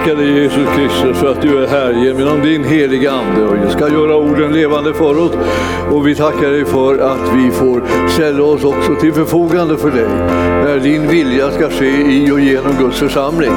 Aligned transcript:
tackar 0.00 0.16
dig 0.16 0.42
Jesus 0.42 0.68
Kristus 0.76 1.18
för 1.18 1.32
att 1.32 1.42
du 1.42 1.64
är 1.64 1.66
här 1.66 1.92
genom 1.92 2.42
din 2.42 2.64
heliga 2.64 3.12
Ande 3.12 3.44
och 3.44 3.72
ska 3.72 3.88
göra 3.88 4.16
orden 4.16 4.52
levande 4.52 4.94
för 4.94 5.18
oss. 5.18 5.32
Och 5.90 6.06
vi 6.06 6.14
tackar 6.14 6.50
dig 6.50 6.64
för 6.64 6.98
att 6.98 7.34
vi 7.34 7.50
får 7.50 7.82
ställa 8.08 8.42
oss 8.44 8.64
också 8.64 8.94
till 9.00 9.12
förfogande 9.12 9.76
för 9.76 9.90
dig 9.90 10.08
när 10.64 10.80
din 10.80 11.08
vilja 11.08 11.50
ska 11.50 11.70
ske 11.70 11.86
i 11.86 12.30
och 12.30 12.40
genom 12.40 12.72
Guds 12.78 12.98
församling. 12.98 13.52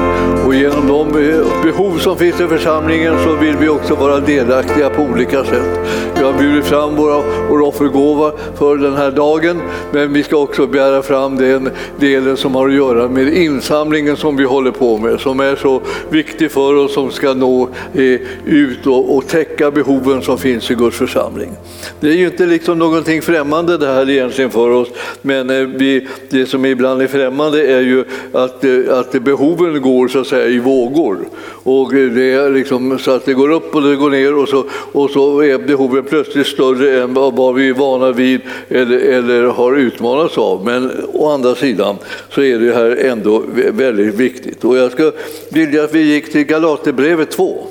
Och 0.45 0.55
genom 0.55 0.87
de 0.87 1.29
eh, 1.29 1.63
behov 1.63 1.97
som 1.97 2.17
finns 2.17 2.41
i 2.41 2.47
församlingen 2.47 3.13
så 3.23 3.35
vill 3.35 3.57
vi 3.57 3.69
också 3.69 3.95
vara 3.95 4.19
delaktiga 4.19 4.89
på 4.89 5.01
olika 5.01 5.43
sätt. 5.43 5.79
Vi 6.15 6.23
har 6.23 6.33
bjudit 6.33 6.65
fram 6.65 6.95
våra, 6.95 7.23
vår 7.49 7.61
offergåva 7.61 8.31
för 8.55 8.77
den 8.77 8.95
här 8.95 9.11
dagen 9.11 9.61
men 9.91 10.13
vi 10.13 10.23
ska 10.23 10.37
också 10.37 10.67
bära 10.67 11.01
fram 11.01 11.35
den 11.35 11.69
delen 11.99 12.37
som 12.37 12.55
har 12.55 12.67
att 12.67 12.75
göra 12.75 13.07
med 13.07 13.27
insamlingen 13.27 14.17
som 14.17 14.37
vi 14.37 14.43
håller 14.43 14.71
på 14.71 14.97
med 14.97 15.19
som 15.19 15.39
är 15.39 15.55
så 15.55 15.81
viktig 16.09 16.32
för 16.39 16.75
oss 16.75 16.93
som 16.93 17.11
ska 17.11 17.33
nå 17.33 17.69
eh, 17.93 18.19
ut 18.45 18.87
och, 18.87 19.17
och 19.17 19.27
täcka 19.27 19.71
behoven 19.71 20.21
som 20.21 20.37
finns 20.37 20.71
i 20.71 20.75
Guds 20.75 20.97
församling. 20.97 21.51
Det 21.99 22.07
är 22.07 22.13
ju 22.13 22.25
inte 22.25 22.45
liksom 22.45 22.79
någonting 22.79 23.21
främmande 23.21 23.77
det 23.77 23.87
här 23.87 24.09
egentligen 24.09 24.51
för 24.51 24.69
oss 24.69 24.87
men 25.21 25.49
eh, 25.49 25.67
vi, 25.67 26.07
det 26.29 26.45
som 26.45 26.65
ibland 26.65 27.01
är 27.01 27.07
främmande 27.07 27.67
är 27.67 27.81
ju 27.81 28.03
att, 28.31 28.63
eh, 28.63 28.99
att 28.99 29.11
behoven 29.11 29.81
går 29.81 30.07
så 30.07 30.19
att 30.19 30.27
säga 30.27 30.47
i 30.47 30.59
vågor. 30.59 31.17
Och 31.63 31.93
det 31.93 32.33
är 32.33 32.49
liksom 32.49 32.99
så 32.99 33.11
att 33.11 33.25
det 33.25 33.33
går 33.33 33.51
upp 33.51 33.75
och 33.75 33.81
det 33.81 33.95
går 33.95 34.09
ner 34.09 34.35
och 34.35 34.49
så, 34.49 34.65
och 34.91 35.09
så 35.09 35.43
är 35.43 35.57
behoven 35.57 36.03
plötsligt 36.03 36.47
större 36.47 37.03
än 37.03 37.13
vad 37.13 37.55
vi 37.55 37.69
är 37.69 37.73
vana 37.73 38.11
vid 38.11 38.41
eller, 38.69 38.97
eller 38.97 39.43
har 39.43 39.75
utmanats 39.75 40.37
av. 40.37 40.65
Men 40.65 40.91
å 41.13 41.29
andra 41.29 41.55
sidan 41.55 41.95
så 42.29 42.41
är 42.41 42.59
det 42.59 42.73
här 42.73 42.95
ändå 42.95 43.43
väldigt 43.71 44.15
viktigt. 44.15 44.63
Och 44.63 44.77
jag 44.77 44.91
skulle 44.91 45.11
vilja 45.49 45.83
att 45.83 45.95
vi 45.95 46.01
gick 46.01 46.22
gick 46.23 46.31
till 46.31 46.43
Galaterbrevet 46.43 47.31
2. 47.31 47.67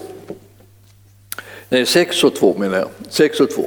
Nej, 1.68 1.86
6 1.86 2.24
och 2.24 2.34
2 2.34 2.56
menar 2.58 2.78
jag. 2.78 2.88
6 3.08 3.40
och 3.40 3.50
2. 3.50 3.64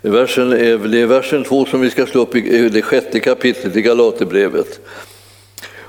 Versen 0.00 0.50
det 0.50 1.00
är 1.00 1.06
versen 1.06 1.44
2 1.44 1.64
som 1.64 1.80
vi 1.80 1.90
ska 1.90 2.06
slå 2.06 2.22
upp 2.22 2.36
i 2.36 2.68
det 2.68 2.82
sjätte 2.82 3.20
kapitlet 3.20 3.76
i 3.76 3.82
Galaterbrevet. 3.82 4.80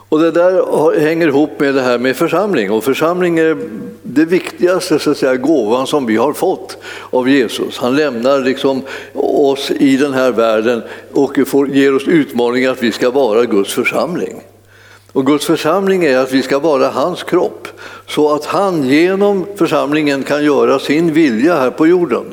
Och 0.09 0.19
det 0.19 0.31
där 0.31 0.99
hänger 0.99 1.27
ihop 1.27 1.59
med 1.59 1.75
det 1.75 1.81
här 1.81 1.97
med 1.97 2.15
församling 2.15 2.71
och 2.71 2.83
församling 2.83 3.39
är 3.39 3.57
det 4.03 4.25
viktigaste 4.25 4.99
så 4.99 5.11
att 5.11 5.17
säga, 5.17 5.35
gåvan 5.35 5.87
som 5.87 6.05
vi 6.05 6.15
har 6.15 6.33
fått 6.33 6.77
av 7.09 7.29
Jesus. 7.29 7.77
Han 7.77 7.95
lämnar 7.95 8.39
liksom 8.39 8.81
oss 9.13 9.71
i 9.71 9.97
den 9.97 10.13
här 10.13 10.31
världen 10.31 10.81
och 11.13 11.37
får, 11.47 11.69
ger 11.69 11.95
oss 11.95 12.07
utmaningen 12.07 12.71
att 12.71 12.83
vi 12.83 12.91
ska 12.91 13.11
vara 13.11 13.45
Guds 13.45 13.73
församling. 13.73 14.41
Och 15.17 15.25
Guds 15.25 15.45
församling 15.45 16.03
är 16.03 16.17
att 16.17 16.31
vi 16.31 16.41
ska 16.41 16.59
vara 16.59 16.89
hans 16.89 17.23
kropp 17.23 17.67
så 18.07 18.33
att 18.33 18.45
han 18.45 18.83
genom 18.83 19.45
församlingen 19.55 20.23
kan 20.23 20.45
göra 20.45 20.79
sin 20.79 21.13
vilja 21.13 21.55
här 21.55 21.69
på 21.69 21.87
jorden. 21.87 22.23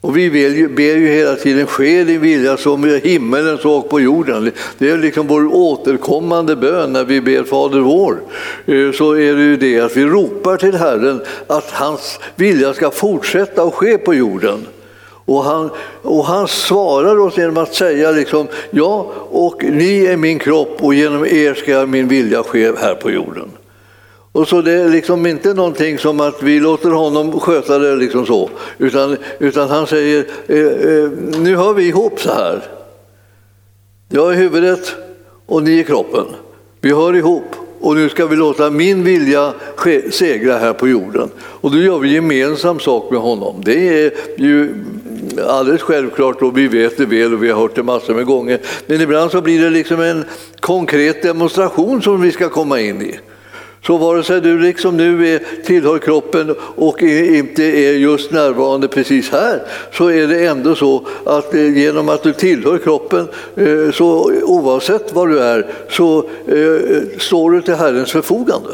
Och 0.00 0.16
vi 0.16 0.30
ber 0.76 0.96
ju 0.96 1.08
hela 1.08 1.34
tiden, 1.34 1.66
ske 1.66 2.04
din 2.04 2.20
vilja 2.20 2.56
som 2.56 2.84
i 2.84 2.98
himmelen 2.98 3.58
så 3.58 3.72
och 3.72 3.90
på 3.90 4.00
jorden. 4.00 4.50
Det 4.78 4.90
är 4.90 4.98
liksom 4.98 5.26
vår 5.26 5.54
återkommande 5.54 6.56
bön 6.56 6.92
när 6.92 7.04
vi 7.04 7.20
ber 7.20 7.42
Fader 7.42 7.80
vår. 7.80 8.20
Eh, 8.66 8.92
så 8.92 9.12
är 9.12 9.34
det 9.34 9.42
ju 9.42 9.56
det 9.56 9.80
att 9.80 9.96
vi 9.96 10.04
ropar 10.04 10.56
till 10.56 10.74
Herren 10.74 11.20
att 11.46 11.70
hans 11.70 12.18
vilja 12.36 12.74
ska 12.74 12.90
fortsätta 12.90 13.62
att 13.62 13.74
ske 13.74 13.98
på 13.98 14.14
jorden. 14.14 14.66
Och 15.26 15.44
han, 15.44 15.70
och 16.02 16.24
han 16.24 16.48
svarar 16.48 17.18
oss 17.18 17.38
genom 17.38 17.56
att 17.56 17.74
säga 17.74 18.10
liksom, 18.10 18.46
ja, 18.70 19.12
och 19.30 19.64
ni 19.64 20.06
är 20.06 20.16
min 20.16 20.38
kropp 20.38 20.76
och 20.80 20.94
genom 20.94 21.26
er 21.26 21.54
ska 21.54 21.86
min 21.86 22.08
vilja 22.08 22.42
ske 22.42 22.72
här 22.76 22.94
på 22.94 23.10
jorden. 23.10 23.50
Och 24.32 24.48
så 24.48 24.62
det 24.62 24.72
är 24.72 24.88
liksom 24.88 25.26
inte 25.26 25.54
någonting 25.54 25.98
som 25.98 26.20
att 26.20 26.42
vi 26.42 26.60
låter 26.60 26.90
honom 26.90 27.40
sköta 27.40 27.78
det 27.78 27.96
liksom 27.96 28.26
så, 28.26 28.50
utan, 28.78 29.16
utan 29.38 29.68
han 29.68 29.86
säger, 29.86 30.26
eh, 30.46 30.58
eh, 30.58 31.10
nu 31.38 31.56
hör 31.56 31.72
vi 31.72 31.88
ihop 31.88 32.20
så 32.20 32.32
här. 32.32 32.62
Jag 34.08 34.32
är 34.32 34.36
huvudet 34.36 34.94
och 35.46 35.62
ni 35.62 35.78
är 35.78 35.82
kroppen. 35.82 36.26
Vi 36.80 36.92
hör 36.92 37.16
ihop 37.16 37.56
och 37.80 37.94
nu 37.94 38.08
ska 38.08 38.26
vi 38.26 38.36
låta 38.36 38.70
min 38.70 39.04
vilja 39.04 39.52
segra 40.10 40.58
här 40.58 40.72
på 40.72 40.88
jorden. 40.88 41.30
Och 41.38 41.70
då 41.70 41.78
gör 41.78 41.98
vi 41.98 42.14
gemensam 42.14 42.80
sak 42.80 43.10
med 43.10 43.20
honom. 43.20 43.56
Det 43.64 44.04
är 44.04 44.12
ju 44.36 44.84
alldeles 45.38 45.82
självklart 45.82 46.42
och 46.42 46.58
vi 46.58 46.68
vet 46.68 46.96
det 46.96 47.06
väl 47.06 47.34
och 47.34 47.42
vi 47.42 47.50
har 47.50 47.60
hört 47.60 47.74
det 47.74 47.82
massor 47.82 48.14
med 48.14 48.26
gånger. 48.26 48.60
Men 48.86 49.00
ibland 49.00 49.30
så 49.30 49.40
blir 49.40 49.60
det 49.60 49.70
liksom 49.70 50.00
en 50.00 50.24
konkret 50.60 51.22
demonstration 51.22 52.02
som 52.02 52.20
vi 52.20 52.32
ska 52.32 52.48
komma 52.48 52.80
in 52.80 53.02
i. 53.02 53.18
Så 53.86 53.96
vare 53.96 54.22
sig 54.22 54.40
du 54.40 54.60
liksom 54.60 54.96
nu 54.96 55.34
är, 55.34 55.42
tillhör 55.64 55.98
kroppen 55.98 56.54
och 56.60 57.02
inte 57.02 57.62
är 57.62 57.92
just 57.92 58.30
närvarande 58.30 58.88
precis 58.88 59.30
här 59.30 59.62
så 59.92 60.10
är 60.10 60.26
det 60.26 60.46
ändå 60.46 60.74
så 60.74 61.06
att 61.24 61.54
eh, 61.54 61.76
genom 61.78 62.08
att 62.08 62.22
du 62.22 62.32
tillhör 62.32 62.78
kroppen, 62.78 63.28
eh, 63.56 63.92
så 63.92 64.32
oavsett 64.42 65.14
var 65.14 65.26
du 65.26 65.40
är, 65.40 65.66
så 65.90 66.24
eh, 66.46 66.58
eh 66.58 67.02
står 67.18 67.50
du 67.50 67.62
till 67.62 67.74
Herrens 67.74 68.12
förfogande. 68.12 68.70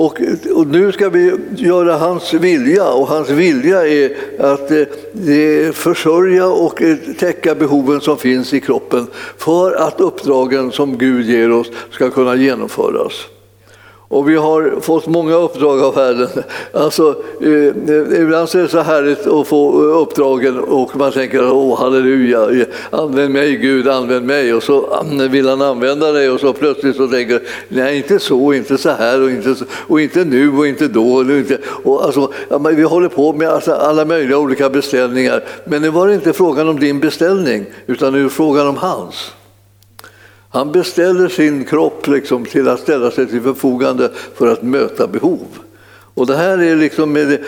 Och, 0.00 0.20
och, 0.54 0.66
nu 0.66 0.92
ska 0.92 1.08
vi 1.08 1.36
göra 1.56 1.96
hans 1.96 2.34
vilja 2.34 2.88
och 2.88 3.08
hans 3.08 3.30
vilja 3.30 3.88
är 3.88 4.16
att 4.38 4.70
eh, 4.70 5.72
försörja 5.72 6.46
och 6.46 6.82
eh, 6.82 6.96
täcka 7.18 7.54
behoven 7.54 8.00
som 8.00 8.18
finns 8.18 8.54
i 8.54 8.60
kroppen 8.60 9.06
för 9.36 9.72
att 9.72 10.00
uppdragen 10.00 10.72
som 10.72 10.98
Gud 10.98 11.26
ger 11.26 11.52
oss 11.52 11.70
ska 11.90 12.10
kunna 12.10 12.34
genomföras. 12.34 13.12
Och 14.10 14.28
vi 14.28 14.36
har 14.36 14.80
fått 14.80 15.06
många 15.06 15.34
uppdrag 15.34 15.80
av 15.80 15.94
Herren. 15.94 16.28
Alltså, 16.72 17.14
eh, 17.40 17.50
eh 17.50 18.22
ibland 18.22 18.48
så 18.48 18.58
är 18.58 18.62
det 18.62 18.68
så 18.68 18.80
härligt 18.80 19.26
att 19.26 19.46
få 19.46 19.68
eh, 19.68 20.02
uppdragen 20.02 20.58
och 20.58 20.96
man 20.96 21.12
tänker 21.12 21.52
åh 21.52 21.78
halleluja, 21.78 22.66
använd 22.90 23.32
mig 23.32 23.56
Gud, 23.56 23.88
använd 23.88 24.26
mig. 24.26 24.54
Och 24.54 24.62
så 24.62 25.00
mm, 25.00 25.30
vill 25.30 25.48
han 25.48 25.62
använda 25.62 26.12
dig 26.12 26.30
och 26.30 26.40
så 26.40 26.52
plötsligt 26.52 26.96
så 26.96 27.08
tänker 27.08 27.42
nej 27.68 27.96
inte 27.96 28.18
så, 28.18 28.52
inte 28.52 28.78
så 28.78 28.90
här 28.90 29.22
och 29.22 29.30
inte, 29.30 29.54
så, 29.54 29.64
och 29.72 30.00
inte 30.00 30.24
nu 30.24 30.56
och 30.58 30.66
inte 30.66 30.88
då. 30.88 31.14
Och 31.14 31.30
inte, 31.30 31.58
och 31.84 32.04
alltså, 32.04 32.32
vi 32.72 32.82
håller 32.82 33.08
på 33.08 33.32
med 33.32 33.48
alltså 33.48 33.72
alla 33.72 34.04
möjliga 34.04 34.38
olika 34.38 34.70
beställningar. 34.70 35.44
Men 35.64 35.82
nu 35.82 35.88
var 35.88 36.08
det 36.08 36.14
inte 36.14 36.32
frågan 36.32 36.68
om 36.68 36.80
din 36.80 37.00
beställning 37.00 37.66
utan 37.86 38.12
nu 38.12 38.24
är 38.24 38.28
frågan 38.28 38.68
om 38.68 38.76
hans. 38.76 39.32
Han 40.52 40.72
beställer 40.72 41.28
sin 41.28 41.64
kropp 41.64 42.06
liksom 42.06 42.44
till 42.44 42.68
att 42.68 42.80
ställa 42.80 43.10
sig 43.10 43.26
till 43.26 43.42
förfogande 43.42 44.10
för 44.34 44.52
att 44.52 44.62
möta 44.62 45.06
behov. 45.06 45.46
Och 46.14 46.26
det 46.26 46.36
här 46.36 46.62
är, 46.62 46.76
liksom, 46.76 47.14
det, 47.14 47.40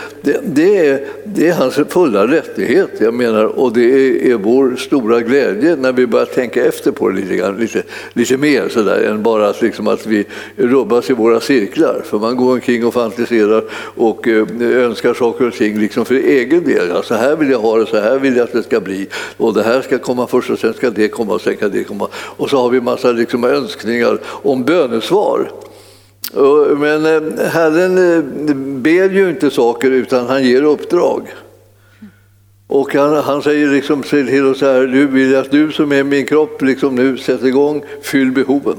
det, 0.42 0.86
är, 0.86 1.00
det 1.24 1.48
är 1.48 1.52
hans 1.52 1.74
fulla 1.88 2.26
rättighet, 2.26 2.90
jag 2.98 3.14
menar, 3.14 3.44
och 3.44 3.72
det 3.72 3.84
är, 3.84 4.30
är 4.30 4.34
vår 4.34 4.76
stora 4.76 5.20
glädje 5.20 5.76
när 5.76 5.92
vi 5.92 6.06
börjar 6.06 6.26
tänka 6.26 6.64
efter 6.64 6.90
på 6.90 7.08
det 7.08 7.20
lite, 7.20 7.36
grann, 7.36 7.56
lite, 7.56 7.82
lite 8.12 8.36
mer 8.36 8.68
sådär, 8.68 9.02
än 9.10 9.22
bara 9.22 9.48
att, 9.48 9.62
liksom, 9.62 9.88
att 9.88 10.06
vi 10.06 10.24
rubbas 10.56 11.10
i 11.10 11.12
våra 11.12 11.40
cirklar. 11.40 12.02
För 12.04 12.18
man 12.18 12.36
går 12.36 12.52
omkring 12.52 12.86
och 12.86 12.94
fantiserar 12.94 13.64
och 13.96 14.28
eh, 14.28 14.46
önskar 14.60 15.14
saker 15.14 15.46
och 15.46 15.54
ting 15.54 15.78
liksom 15.78 16.04
för 16.04 16.14
egen 16.14 16.64
del. 16.64 16.88
Ja, 16.88 17.02
så 17.02 17.14
här 17.14 17.36
vill 17.36 17.50
jag 17.50 17.58
ha 17.58 17.78
det, 17.78 17.86
så 17.86 18.00
här 18.00 18.18
vill 18.18 18.36
jag 18.36 18.44
att 18.44 18.52
det 18.52 18.62
ska 18.62 18.80
bli. 18.80 19.08
Och 19.36 19.54
det 19.54 19.62
här 19.62 19.82
ska 19.82 19.98
komma 19.98 20.26
först 20.26 20.50
och 20.50 20.58
sen 20.58 20.74
ska 20.74 20.90
det 20.90 21.08
komma 21.08 21.34
och 21.34 21.40
sen 21.40 21.56
ska 21.56 21.68
det 21.68 21.84
komma. 21.84 22.08
Och 22.14 22.50
så 22.50 22.56
har 22.56 22.70
vi 22.70 22.80
massa 22.80 23.12
liksom, 23.12 23.44
önskningar 23.44 24.18
om 24.24 24.64
bönesvar. 24.64 25.50
Men 26.76 27.06
eh, 27.06 27.46
Herren 27.46 27.98
eh, 27.98 28.54
ber 28.54 29.10
ju 29.10 29.30
inte 29.30 29.50
saker 29.50 29.90
utan 29.90 30.26
han 30.26 30.44
ger 30.44 30.62
uppdrag. 30.62 31.28
Och 32.66 32.94
han, 32.94 33.14
han 33.14 33.42
säger 33.42 33.68
liksom 33.68 34.02
till 34.02 34.46
oss 34.46 34.60
här, 34.60 34.86
du 34.86 35.06
vill 35.06 35.36
att 35.36 35.50
du 35.50 35.72
som 35.72 35.92
är 35.92 36.02
min 36.02 36.26
kropp 36.26 36.62
liksom 36.62 36.94
nu 36.94 37.18
sätter 37.18 37.46
igång, 37.46 37.84
fyll 38.02 38.32
behoven. 38.32 38.76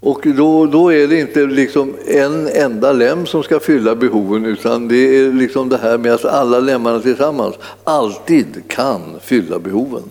Och 0.00 0.26
då, 0.36 0.66
då 0.66 0.92
är 0.92 1.08
det 1.08 1.20
inte 1.20 1.46
liksom 1.46 1.94
en 2.06 2.48
enda 2.48 2.92
lem 2.92 3.26
som 3.26 3.42
ska 3.42 3.60
fylla 3.60 3.94
behoven 3.94 4.44
utan 4.44 4.88
det 4.88 4.96
är 4.96 5.32
liksom 5.32 5.68
det 5.68 5.76
här 5.76 5.98
med 5.98 6.14
att 6.14 6.24
alla 6.24 6.60
lemmarna 6.60 7.00
tillsammans 7.00 7.54
alltid 7.84 8.68
kan 8.68 9.00
fylla 9.20 9.58
behoven. 9.58 10.02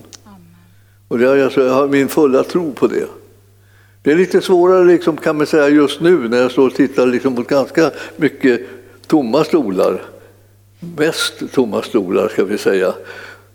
Och 1.07 1.19
det, 1.19 1.43
alltså, 1.43 1.63
jag 1.63 1.73
har 1.73 1.88
min 1.88 2.07
fulla 2.07 2.43
tro 2.43 2.73
på 2.73 2.88
det. 2.88 3.07
Det 4.05 4.11
är 4.11 4.15
lite 4.15 4.41
svårare 4.41 4.83
liksom, 4.83 5.17
kan 5.17 5.37
man 5.37 5.45
säga 5.45 5.69
just 5.69 6.01
nu 6.01 6.29
när 6.29 6.37
jag 6.37 6.51
står 6.51 6.67
och 6.67 6.73
tittar 6.73 7.07
liksom, 7.07 7.33
mot 7.33 7.47
ganska 7.47 7.91
mycket 8.15 8.61
tomma 9.07 9.43
stolar. 9.43 10.01
Mest 10.97 11.33
tomma 11.53 11.81
stolar 11.81 12.27
ska 12.27 12.43
vi 12.43 12.57
säga. 12.57 12.93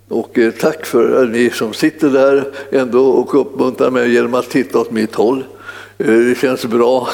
Och 0.08 0.38
eh, 0.38 0.50
tack 0.50 0.87
för 0.87 1.23
att 1.23 1.31
ni 1.31 1.50
som 1.50 1.75
sitter 1.75 2.11
där 2.11 2.44
ändå 2.73 3.08
och 3.08 3.41
uppmuntrar 3.41 3.91
mig 3.91 4.12
genom 4.12 4.35
att 4.35 4.50
titta 4.50 4.79
åt 4.79 4.91
mitt 4.91 5.14
håll. 5.14 5.44
Eh, 5.99 6.06
det 6.06 6.38
känns 6.38 6.64
bra. 6.64 7.08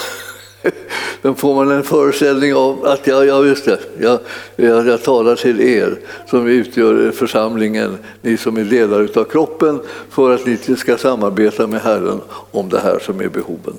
Då 1.22 1.34
får 1.34 1.54
man 1.54 1.70
en 1.70 1.82
föreställning 1.82 2.54
av 2.54 2.86
att 2.86 3.06
ja, 3.06 3.24
ja 3.24 3.44
just 3.44 3.64
det, 3.64 3.78
jag, 3.98 4.18
jag, 4.56 4.86
jag 4.86 5.02
talar 5.02 5.36
till 5.36 5.60
er 5.60 5.98
som 6.30 6.46
utgör 6.46 7.10
församlingen, 7.10 7.98
ni 8.22 8.36
som 8.36 8.56
är 8.56 8.64
delar 8.64 9.08
av 9.14 9.24
kroppen, 9.24 9.80
för 10.10 10.34
att 10.34 10.46
ni 10.46 10.56
ska 10.76 10.96
samarbeta 10.96 11.66
med 11.66 11.80
Herren 11.80 12.20
om 12.50 12.68
det 12.68 12.78
här 12.78 12.98
som 12.98 13.20
är 13.20 13.28
behoven. 13.28 13.76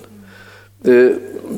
Eh, 0.83 1.11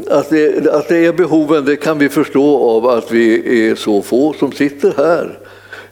att 0.10 0.30
det, 0.30 0.74
att 0.74 0.88
det 0.88 1.06
är 1.06 1.14
behoven 1.14 1.66
det 1.66 1.76
kan 1.76 1.98
vi 1.98 2.10
förstå 2.10 2.70
av 2.70 2.88
att 2.88 3.12
vi 3.12 3.70
är 3.70 3.76
så 3.76 4.02
få 4.02 4.34
som 4.34 4.52
sitter 4.52 4.94
här. 4.98 5.40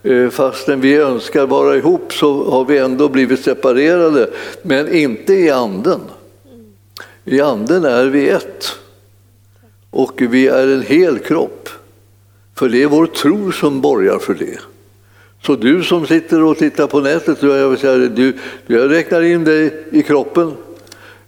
Eh, 0.04 0.30
fastän 0.30 0.82
vi 0.82 0.96
önskar 0.96 1.48
vara 1.48 1.76
ihop 1.76 2.14
så 2.14 2.52
har 2.52 2.66
vi 2.66 2.78
ändå 2.78 3.10
blivit 3.10 3.44
separerade, 3.44 4.30
men 4.62 4.96
inte 4.96 5.34
i 5.34 5.50
anden. 5.50 6.00
I 7.26 7.42
anden 7.42 7.86
är 7.86 8.06
vi 8.06 8.30
ett. 8.30 8.78
Och 9.98 10.22
vi 10.22 10.48
är 10.48 10.68
en 10.68 10.82
hel 10.82 11.20
kropp. 11.20 11.70
För 12.56 12.70
det 12.70 12.84
är 12.84 12.88
vår 12.88 13.06
tro 13.06 13.52
som 13.52 13.82
borgar 13.82 14.20
för 14.20 14.34
det. 14.34 14.60
Så 15.44 15.56
du 15.56 15.84
som 15.84 16.08
sitter 16.08 16.44
och 16.44 16.58
tittar 16.58 16.88
på 16.88 17.00
nätet, 17.00 17.44
jag 17.44 17.70
vill 17.70 17.80
säga, 17.80 17.98
du, 17.98 18.34
jag 18.68 18.92
räknar 18.92 19.22
in 19.22 19.44
dig 19.44 19.86
i 19.92 20.04
kroppen 20.04 20.52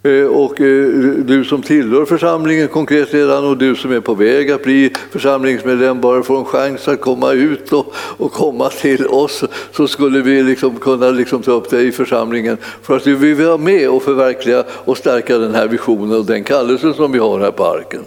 eh, 0.04 0.24
och 0.24 0.62
eh, 0.62 0.88
du 1.18 1.44
som 1.44 1.62
tillhör 1.62 2.06
församlingen 2.06 2.68
konkret 2.68 3.13
redan 3.13 3.45
och 3.45 3.57
du 3.57 3.75
som 3.75 3.92
är 3.92 4.00
på 4.00 4.13
väg 4.13 4.51
att 4.51 4.63
bli 4.63 4.94
församlingsmedlem 5.12 6.01
bara 6.01 6.24
får 6.24 6.39
en 6.39 6.45
chans 6.45 6.88
att 6.88 7.01
komma 7.01 7.31
ut 7.31 7.74
och, 7.74 7.94
och 7.95 8.31
komma 8.31 8.69
till 8.69 9.07
oss 9.07 9.44
så 9.72 9.88
skulle 9.88 10.22
vi 10.22 10.44
liksom 10.44 10.75
kunna 10.75 11.10
liksom 11.10 11.42
ta 11.42 11.51
upp 11.51 11.69
dig 11.69 11.88
i 11.88 11.92
församlingen 11.92 12.57
för 12.81 12.95
att 12.95 13.07
vi 13.07 13.15
vill 13.15 13.45
vara 13.45 13.57
med 13.57 13.89
och 13.89 14.04
förverkliga 14.04 14.63
och 14.69 14.98
stärka 14.98 15.38
den 15.38 15.56
här 15.56 15.68
visionen 15.68 16.18
och 16.18 16.25
den 16.25 16.44
kallelsen 16.44 16.94
som 16.94 17.12
vi 17.12 17.19
har 17.19 17.39
här 17.39 17.51
på 17.51 17.65
Arken. 17.65 18.04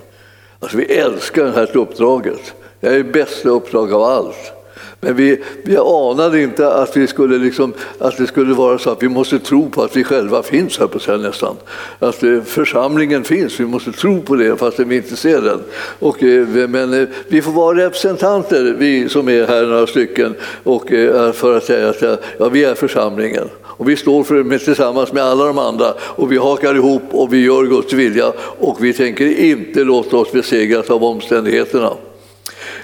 Alltså 0.62 0.76
vi 0.76 0.84
älskar 0.84 1.44
det 1.44 1.50
här 1.50 1.76
uppdraget. 1.76 2.54
Det 2.80 2.88
är 2.88 2.96
det 2.98 3.04
bästa 3.04 3.48
uppdrag 3.48 3.92
av 3.92 4.02
allt. 4.02 4.52
Men 5.00 5.16
vi, 5.16 5.42
vi 5.64 5.76
anade 5.76 6.42
inte 6.42 6.74
att, 6.74 6.96
vi 6.96 7.06
skulle 7.06 7.38
liksom, 7.38 7.72
att 7.98 8.16
det 8.16 8.26
skulle 8.26 8.54
vara 8.54 8.78
så 8.78 8.90
att 8.90 9.02
vi 9.02 9.08
måste 9.08 9.38
tro 9.38 9.70
på 9.70 9.82
att 9.82 9.96
vi 9.96 10.04
själva 10.04 10.42
finns, 10.42 10.78
här 10.78 10.86
på 10.86 10.98
sig 10.98 11.18
nästan. 11.18 11.56
Att 11.98 12.22
eh, 12.22 12.42
församlingen 12.42 13.24
finns, 13.24 13.60
vi 13.60 13.64
måste 13.64 13.92
tro 13.92 14.22
på 14.22 14.34
det 14.34 14.56
fast 14.56 14.78
vi 14.78 14.96
inte 14.96 15.16
ser 15.16 15.40
den. 15.40 15.60
Och, 15.98 16.22
eh, 16.22 16.68
men 16.68 16.94
eh, 16.94 17.08
vi 17.28 17.42
får 17.42 17.52
vara 17.52 17.76
representanter, 17.76 18.74
vi 18.78 19.08
som 19.08 19.28
är 19.28 19.46
här 19.46 19.66
några 19.66 19.86
stycken, 19.86 20.34
och, 20.62 20.88
för 21.34 21.56
att 21.56 21.64
säga 21.64 21.88
att 21.88 22.02
ja, 22.38 22.48
vi 22.48 22.64
är 22.64 22.74
församlingen. 22.74 23.48
Och 23.76 23.88
vi 23.88 23.96
står 23.96 24.24
för 24.24 24.34
det 24.34 24.58
tillsammans 24.58 25.12
med 25.12 25.22
alla 25.22 25.44
de 25.46 25.58
andra 25.58 25.94
och 26.00 26.32
vi 26.32 26.36
hakar 26.36 26.74
ihop 26.74 27.02
och 27.10 27.32
vi 27.32 27.44
gör 27.44 27.64
Guds 27.64 27.92
vilja 27.92 28.32
och 28.58 28.84
vi 28.84 28.92
tänker 28.92 29.38
inte 29.38 29.84
låta 29.84 30.16
oss 30.16 30.32
besegras 30.32 30.90
av 30.90 31.04
omständigheterna. 31.04 31.92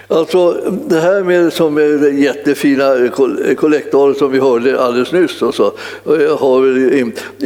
Alltså 0.08 0.52
det 0.88 1.00
här 1.00 1.22
med 1.22 1.52
som 1.52 1.74
det 1.74 2.10
jättefina 2.10 3.08
kollektorer 3.56 4.14
som 4.14 4.32
vi 4.32 4.38
hörde 4.38 4.80
alldeles 4.80 5.12
nyss 5.12 5.42
och 5.42 5.54
så, 5.54 5.72
har 6.38 6.88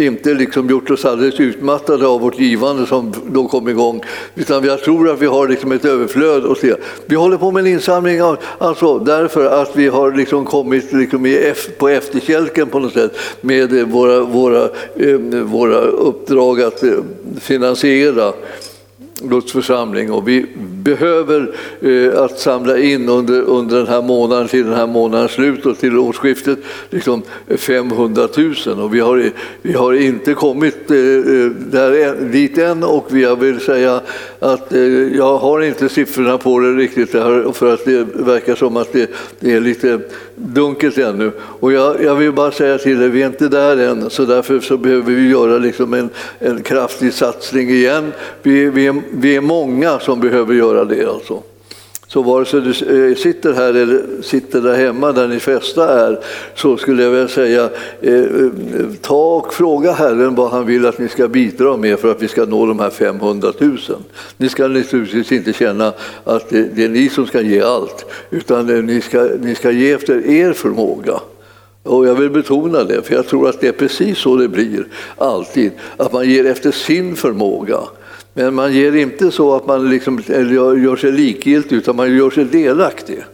inte 0.00 0.34
liksom 0.34 0.70
gjort 0.70 0.90
oss 0.90 1.04
alldeles 1.04 1.40
utmattade 1.40 2.06
av 2.06 2.20
vårt 2.20 2.38
givande 2.38 2.86
som 2.86 3.12
då 3.32 3.48
kom 3.48 3.68
igång. 3.68 4.02
Utan 4.34 4.64
jag 4.64 4.80
tror 4.80 5.10
att 5.10 5.22
vi 5.22 5.26
har 5.26 5.48
liksom 5.48 5.72
ett 5.72 5.84
överflöd. 5.84 6.44
Och 6.44 6.58
så. 6.58 6.74
Vi 7.06 7.16
håller 7.16 7.36
på 7.36 7.50
med 7.50 7.60
en 7.60 7.72
insamling 7.72 8.20
alltså 8.58 8.98
därför 8.98 9.62
att 9.62 9.76
vi 9.76 9.88
har 9.88 10.12
liksom 10.12 10.44
kommit 10.44 10.92
liksom 10.92 11.36
på 11.78 11.88
efterkälken 11.88 12.68
på 12.68 12.78
något 12.78 12.92
sätt 12.92 13.16
med 13.40 13.90
våra, 13.90 14.20
våra, 14.20 14.68
ehm, 14.96 15.46
våra 15.46 15.78
uppdrag 15.80 16.62
att 16.62 16.82
eh, 16.82 16.90
finansiera 17.40 18.32
Guds 19.22 19.52
församling 19.52 20.12
och 20.12 20.28
vi 20.28 20.46
behöver 20.82 21.54
eh, 21.80 22.22
att 22.22 22.38
samla 22.38 22.78
in 22.78 23.08
under, 23.08 23.40
under 23.40 23.76
den 23.76 23.86
här 23.86 24.02
månaden 24.02 24.48
till 24.48 24.64
den 24.64 24.74
här 24.74 24.86
månadens 24.86 25.32
slut 25.32 25.66
och 25.66 25.78
till 25.78 25.98
årsskiftet 25.98 26.58
liksom 26.90 27.22
500 27.56 28.28
000 28.66 28.80
och 28.80 28.94
vi 28.94 29.00
har, 29.00 29.30
vi 29.62 29.72
har 29.72 29.92
inte 29.92 30.34
kommit 30.34 30.90
eh, 30.90 30.96
eh 30.96 31.50
där, 31.70 32.14
dit 32.32 32.58
än 32.58 32.84
och 32.84 33.06
jag 33.10 33.36
vill 33.36 33.60
säga 33.60 34.00
att 34.38 34.72
eh, 34.72 34.80
jag 35.16 35.38
har 35.38 35.60
inte 35.60 35.88
siffrorna 35.88 36.38
på 36.38 36.58
det 36.58 36.74
riktigt 36.74 37.10
för 37.10 37.74
att 37.74 37.84
det 37.84 38.06
verkar 38.14 38.54
som 38.54 38.76
att 38.76 38.92
det, 38.92 39.10
det 39.40 39.52
är 39.52 39.60
lite 39.60 40.00
dunkelt 40.34 40.98
ännu. 40.98 41.32
Och 41.38 41.72
jag, 41.72 42.04
jag, 42.04 42.14
vill 42.14 42.32
bara 42.32 42.50
säga 42.50 42.78
till 42.78 43.02
er, 43.02 43.08
vi 43.08 43.22
är 43.22 43.26
inte 43.26 43.48
där 43.48 43.76
än 43.76 44.10
så 44.10 44.24
därför 44.24 44.60
så 44.60 44.76
behöver 44.76 45.12
vi 45.12 45.28
göra 45.28 45.58
liksom 45.58 45.94
en, 45.94 46.10
en 46.38 46.62
kraftig 46.62 47.12
satsning 47.12 47.70
igen. 47.70 48.12
Vi, 48.42 48.70
vi, 48.70 48.86
är, 48.86 49.02
vi 49.12 49.36
är 49.36 49.40
många 49.40 49.98
som 49.98 50.20
behöver 50.20 50.54
göra 50.54 50.71
det. 50.80 51.06
Alltså. 51.06 51.42
Så 52.12 52.22
vare 52.22 52.44
sig 52.44 52.60
du 52.60 52.70
eh, 53.10 53.16
sitter 53.16 53.52
här 53.52 53.74
eller 53.74 54.22
sitter 54.22 54.60
där 54.60 54.74
hemma 54.74 55.12
där 55.12 55.28
ni 55.28 55.38
flesta 55.38 56.06
är 56.06 56.18
så 56.54 56.76
skulle 56.76 57.02
jag 57.02 57.10
vilja 57.10 57.28
säga 57.28 57.70
eh, 58.00 58.14
eh, 58.14 58.50
ta 59.00 59.36
och 59.36 59.54
fråga 59.54 59.92
Herren 59.92 60.34
vad 60.34 60.50
han 60.50 60.66
vill 60.66 60.86
att 60.86 60.98
ni 60.98 61.08
ska 61.08 61.28
bidra 61.28 61.76
med 61.76 61.98
för 61.98 62.10
att 62.10 62.22
vi 62.22 62.28
ska 62.28 62.44
nå 62.44 62.66
de 62.66 62.78
här 62.78 62.90
500 62.90 63.52
000. 63.58 63.78
Ni 64.36 64.48
ska 64.48 64.68
naturligtvis 64.68 65.32
inte 65.32 65.52
känna 65.52 65.92
att 66.24 66.48
det 66.50 66.84
är 66.84 66.88
ni 66.88 67.08
som 67.08 67.26
ska 67.26 67.40
ge 67.40 67.62
allt 67.62 68.04
utan 68.30 68.86
ni 68.86 69.00
ska, 69.00 69.28
ni 69.40 69.54
ska 69.54 69.70
ge 69.70 69.92
efter 69.92 70.26
er 70.26 70.52
förmåga. 70.52 71.20
Och 71.82 72.06
jag 72.06 72.14
vill 72.14 72.30
betona 72.30 72.84
det, 72.84 73.02
för 73.02 73.14
jag 73.14 73.26
tror 73.26 73.48
att 73.48 73.60
det 73.60 73.68
är 73.68 73.72
precis 73.72 74.18
så 74.18 74.36
det 74.36 74.48
blir 74.48 74.86
alltid, 75.18 75.72
att 75.96 76.12
man 76.12 76.30
ger 76.30 76.46
efter 76.46 76.70
sin 76.70 77.16
förmåga. 77.16 77.78
Men 78.34 78.54
man 78.54 78.72
ger 78.72 78.96
inte 78.96 79.30
så 79.30 79.54
att 79.56 79.66
man 79.66 79.90
liksom 79.90 80.22
gör 80.28 80.96
sig 80.96 81.12
likgiltig, 81.12 81.76
utan 81.76 81.96
man 81.96 82.16
gör 82.16 82.30
sig 82.30 82.44
delaktig. 82.44 83.24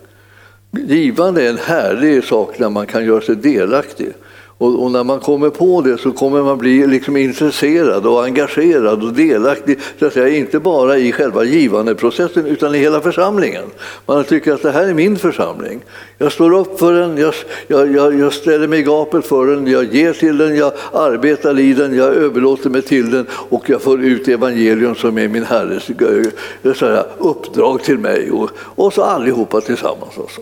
Givande 0.71 1.43
är 1.43 1.49
en 1.50 1.59
härlig 1.59 2.25
sak 2.25 2.59
när 2.59 2.71
man 2.71 2.87
kan 2.87 3.05
göra 3.05 3.21
sig 3.21 3.37
delaktig. 3.37 4.12
Och, 4.58 4.82
och, 4.82 4.90
när 4.90 5.05
man 5.05 5.20
kommer 5.20 5.50
på 5.50 5.81
det 5.81 5.99
så 5.99 6.12
kommer 6.12 6.43
man 6.43 6.58
bli 6.58 6.87
liksom 6.87 7.16
intresserad 7.16 8.06
och 8.06 8.25
engagerad 8.25 9.05
och 9.05 9.12
delaktig, 9.12 9.78
så 9.99 10.06
att 10.06 10.12
säga, 10.12 10.28
inte 10.28 10.58
bara 10.58 10.99
i 10.99 11.12
själva 11.12 11.44
givandeprocessen 11.44 12.46
utan 12.46 12.75
i 12.75 12.78
hela 12.78 13.00
församlingen. 13.00 13.64
Man 14.06 14.25
tycker 14.25 14.52
att 14.52 14.62
det 14.62 14.70
här 14.70 14.88
är 14.88 14.94
min 14.94 15.16
församling. 15.16 15.81
Jag 16.19 16.32
står 16.32 16.52
upp 16.55 16.78
för 16.78 16.93
den, 16.93 17.16
jag, 17.19 17.34
jag, 17.66 18.20
jag 18.20 18.32
ställer 18.32 18.69
mig 18.69 18.78
i 18.78 18.82
gapet 18.82 19.26
för 19.26 19.46
den, 19.46 19.66
jag 19.66 19.94
ger 19.94 20.12
till 20.12 20.38
den, 20.38 20.56
jag 20.56 20.72
arbetar 20.93 21.58
i 21.58 21.72
den, 21.72 21.96
jag 21.96 22.14
överlåter 22.14 22.70
mig 22.70 22.82
till 22.82 23.10
den 23.10 23.26
och 23.32 23.70
jag 23.70 23.82
får 23.82 24.05
ut 24.05 24.28
evangelium 24.28 24.94
som 24.94 25.19
är 25.19 25.28
min 25.28 25.44
Herres 25.44 25.90
eh, 25.90 26.72
så 26.75 26.87
här, 26.87 27.05
uppdrag 27.19 27.82
till 27.82 27.99
mig. 27.99 28.31
Och, 28.31 28.50
och 28.58 28.93
så 28.93 29.02
allihopa 29.02 29.60
tillsammans. 29.60 30.19
Också. 30.19 30.40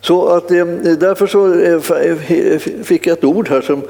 Så 0.00 0.26
att, 0.26 0.50
eh, 0.50 0.66
därför 0.98 1.26
så 1.26 1.60
eh, 1.60 2.82
fick 2.84 3.06
jag 3.06 3.18
ett 3.18 3.24
ord 3.24 3.45
här 3.48 3.60
som, 3.60 3.82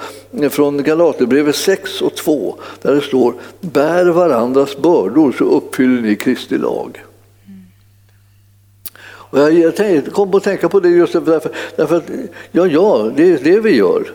från 0.50 0.82
Galaterbrevet 0.82 1.56
6 1.56 2.02
och 2.02 2.14
2 2.14 2.56
där 2.82 2.94
det 2.94 3.00
står 3.00 3.34
bär 3.60 4.06
varandras 4.06 4.76
bördor 4.76 5.32
så 5.38 5.44
uppfyller 5.44 6.02
ni 6.02 6.16
Kristi 6.16 6.58
lag. 6.58 7.04
Och 9.28 9.38
jag, 9.38 9.76
kom 10.12 10.34
att 10.34 10.42
tänka 10.42 10.68
på 10.68 10.80
det 10.80 10.88
just 10.88 11.12
därför, 11.12 11.50
därför 11.76 11.96
att 11.96 12.10
ja, 12.52 12.66
ja, 12.66 13.10
det 13.16 13.32
är 13.32 13.38
det 13.42 13.60
vi 13.60 13.76
gör. 13.76 14.12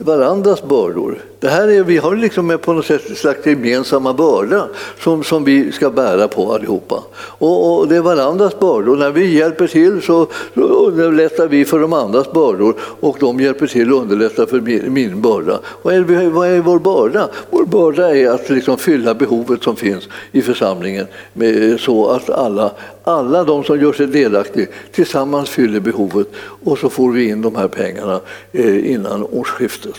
Varandras 0.00 0.62
bördor. 0.62 1.18
Det 1.40 1.48
här 1.48 1.68
är, 1.68 1.82
vi 1.82 1.96
har 1.96 2.16
liksom 2.16 2.58
på 2.62 2.72
något 2.72 2.86
sätt 2.86 3.10
en 3.10 3.16
slags 3.16 3.46
gemensamma 3.46 4.12
börda 4.14 4.68
som, 5.00 5.24
som 5.24 5.44
vi 5.44 5.72
ska 5.72 5.90
bära 5.90 6.28
på 6.28 6.52
allihopa. 6.52 7.02
Och, 7.16 7.78
och 7.78 7.88
det 7.88 7.96
är 7.96 8.00
varandras 8.00 8.58
bördor. 8.58 8.96
När 8.96 9.10
vi 9.10 9.36
hjälper 9.38 9.66
till 9.66 10.02
så, 10.02 10.26
så 10.54 10.60
underlättar 10.60 11.48
vi 11.48 11.64
för 11.64 11.78
de 11.78 11.92
andras 11.92 12.32
bördor 12.32 12.74
och 13.00 13.16
de 13.20 13.40
hjälper 13.40 13.66
till 13.66 13.88
att 13.88 14.02
underlätta 14.02 14.46
för 14.46 14.60
min, 14.60 14.92
min 14.92 15.20
börda. 15.20 15.58
Vad 15.82 15.94
är, 15.94 16.30
vad 16.30 16.48
är 16.48 16.60
vår 16.60 16.78
börda? 16.78 17.28
Vår 17.50 17.64
börda 17.64 18.16
är 18.16 18.30
att 18.30 18.50
liksom 18.50 18.78
fylla 18.78 19.14
behovet 19.14 19.62
som 19.62 19.76
finns 19.76 20.08
i 20.32 20.42
församlingen 20.42 21.06
med, 21.32 21.80
så 21.80 22.10
att 22.10 22.30
alla, 22.30 22.70
alla 23.04 23.44
de 23.44 23.64
som 23.64 23.80
gör 23.80 23.92
sig 23.92 24.06
delaktiga 24.06 24.66
tillsammans 24.92 25.50
fyller 25.50 25.80
behovet 25.80 26.28
och 26.64 26.78
så 26.78 26.90
får 26.90 27.12
vi 27.12 27.28
in 27.28 27.42
de 27.42 27.56
här 27.56 27.68
pengarna 27.68 28.20
eh, 28.52 28.92
innan 28.92 29.22
årsskiftet. 29.22 29.98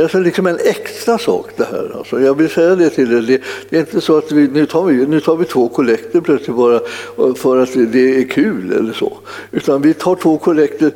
Det 0.00 0.02
är 0.02 0.04
alltså 0.04 0.20
liksom 0.20 0.46
en 0.46 0.58
extra 0.64 1.18
sak 1.18 1.46
det 1.56 1.64
här. 1.64 1.92
Alltså 1.98 2.20
jag 2.20 2.34
vill 2.34 2.50
säga 2.50 2.76
det 2.76 2.90
till 2.90 3.12
er. 3.12 3.22
Det, 3.22 3.40
det 3.68 3.76
är 3.76 3.80
inte 3.80 4.00
så 4.00 4.18
att 4.18 4.32
vi 4.32 4.48
nu, 4.48 4.66
tar 4.66 4.84
vi 4.84 5.06
nu 5.06 5.20
tar 5.20 5.36
vi 5.36 5.44
två 5.44 5.68
kollekter 5.68 6.20
plötsligt 6.20 6.56
bara 6.56 6.74
eh, 6.74 7.34
för 7.34 7.62
att 7.62 7.74
det 7.74 8.18
är 8.18 8.28
kul 8.28 8.72
eller 8.72 8.92
så. 8.92 9.12
Utan 9.50 9.82
vi 9.82 9.94
tar 9.94 10.14
två 10.14 10.38
kollekter 10.38 10.92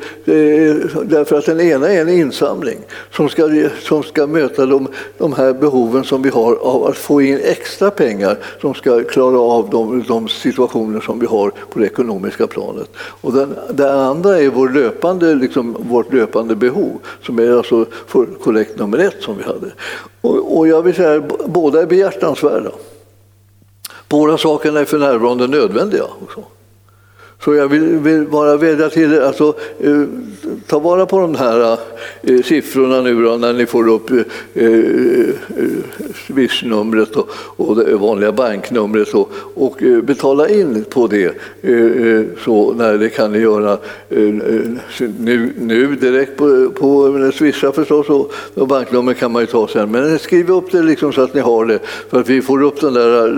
därför 1.05 1.39
att 1.39 1.47
den 1.47 1.61
ena 1.61 1.89
är 1.89 2.01
en 2.01 2.09
insamling 2.09 2.79
som 3.11 3.29
ska, 3.29 3.69
som 3.81 4.03
ska 4.03 4.27
möta 4.27 4.67
de, 4.67 4.89
de 5.19 5.33
här 5.33 5.53
behoven 5.53 6.05
som 6.05 6.23
vi 6.23 6.29
har 6.29 6.55
av 6.55 6.87
att 6.87 6.97
få 6.97 7.23
in 7.23 7.41
extra 7.45 7.91
pengar 7.91 8.39
som 8.61 8.75
ska 8.75 9.03
klara 9.03 9.39
av 9.39 9.71
de, 9.71 10.05
de 10.09 10.29
situationer 10.29 11.01
som 11.01 11.19
vi 11.19 11.27
har 11.27 11.53
på 11.71 11.79
det 11.79 11.87
ekonomiska 11.87 12.47
planet. 12.47 12.91
Och 12.97 13.33
den, 13.33 13.55
den 13.71 13.99
andra 13.99 14.39
är 14.41 14.49
vår 14.49 14.69
löpande, 14.69 15.35
liksom, 15.35 15.77
vårt 15.79 16.13
löpande 16.13 16.57
behov 16.57 17.01
som 17.23 17.39
är 17.39 17.57
alltså 17.57 17.87
för 18.07 18.27
kollekt 18.27 18.79
nummer 18.79 18.94
nummer 18.95 19.09
ett 19.09 19.23
som 19.23 19.39
vi 19.39 19.45
hade. 19.45 19.73
Och, 20.21 20.59
och 20.59 20.69
jag 20.69 20.83
vill 20.83 20.95
säga 20.95 21.23
båda 21.47 21.83
är 21.83 21.87
behjärtansvärda. 21.87 22.71
Båda 24.09 24.39
sakerna 24.39 24.81
är 24.81 24.85
för 24.85 24.99
närvarande 24.99 25.47
nödvändiga. 25.47 26.05
Också. 26.23 26.45
Så 27.45 27.55
jag 27.55 27.69
vill, 27.69 27.83
vill 27.83 28.27
bara 28.27 28.57
vädja 28.57 28.91
till 28.91 29.13
er, 29.13 29.21
alltså, 29.21 29.55
eh, 29.81 30.03
ta 30.67 30.79
vara 30.79 31.07
på 31.07 31.21
de 31.21 31.35
här 31.35 31.79
eh, 32.23 32.43
siffrorna 32.43 33.01
nu 33.01 33.23
då, 33.23 33.37
när 33.37 33.53
ni 33.53 33.67
får 33.67 33.89
upp 33.89 34.11
eh, 34.11 34.19
eh 34.55 35.35
Swish-numret 36.27 37.17
och, 37.17 37.29
och 37.57 37.77
det 37.77 37.97
vanliga 37.97 38.33
banknumret 38.33 39.15
och, 39.15 39.31
och 39.55 39.83
eh, 39.83 40.01
betala 40.01 40.49
in 40.49 40.85
på 40.91 41.07
det. 41.07 41.37
Eh, 41.63 41.73
eh 41.73 42.25
så 42.45 42.73
när 42.73 42.99
det 42.99 43.09
kan 43.09 43.33
ni 43.33 43.39
göra 43.39 43.79
eh, 44.09 44.23
eh, 44.23 45.09
nu, 45.19 45.53
nu 45.61 45.95
direkt 45.95 46.37
på, 46.37 46.71
på 46.75 47.31
Swisha 47.35 47.73
förstås 47.73 48.09
och, 48.09 48.33
och 48.55 48.69
banknummer 48.69 49.15
kan 49.15 49.33
man 49.33 49.43
ju 49.43 49.47
ta 49.47 49.69
sen. 49.69 49.91
Men 49.91 50.19
skriv 50.19 50.51
upp 50.51 50.73
det 50.73 50.83
liksom 50.83 51.13
så 51.13 51.23
att 51.23 51.35
ni 51.35 51.41
har 51.41 51.65
det 51.65 51.79
för 52.11 52.21
att 52.21 52.29
vi 52.29 52.43
får 52.43 52.63
upp 52.63 52.81
den 52.81 52.95
där 52.95 53.29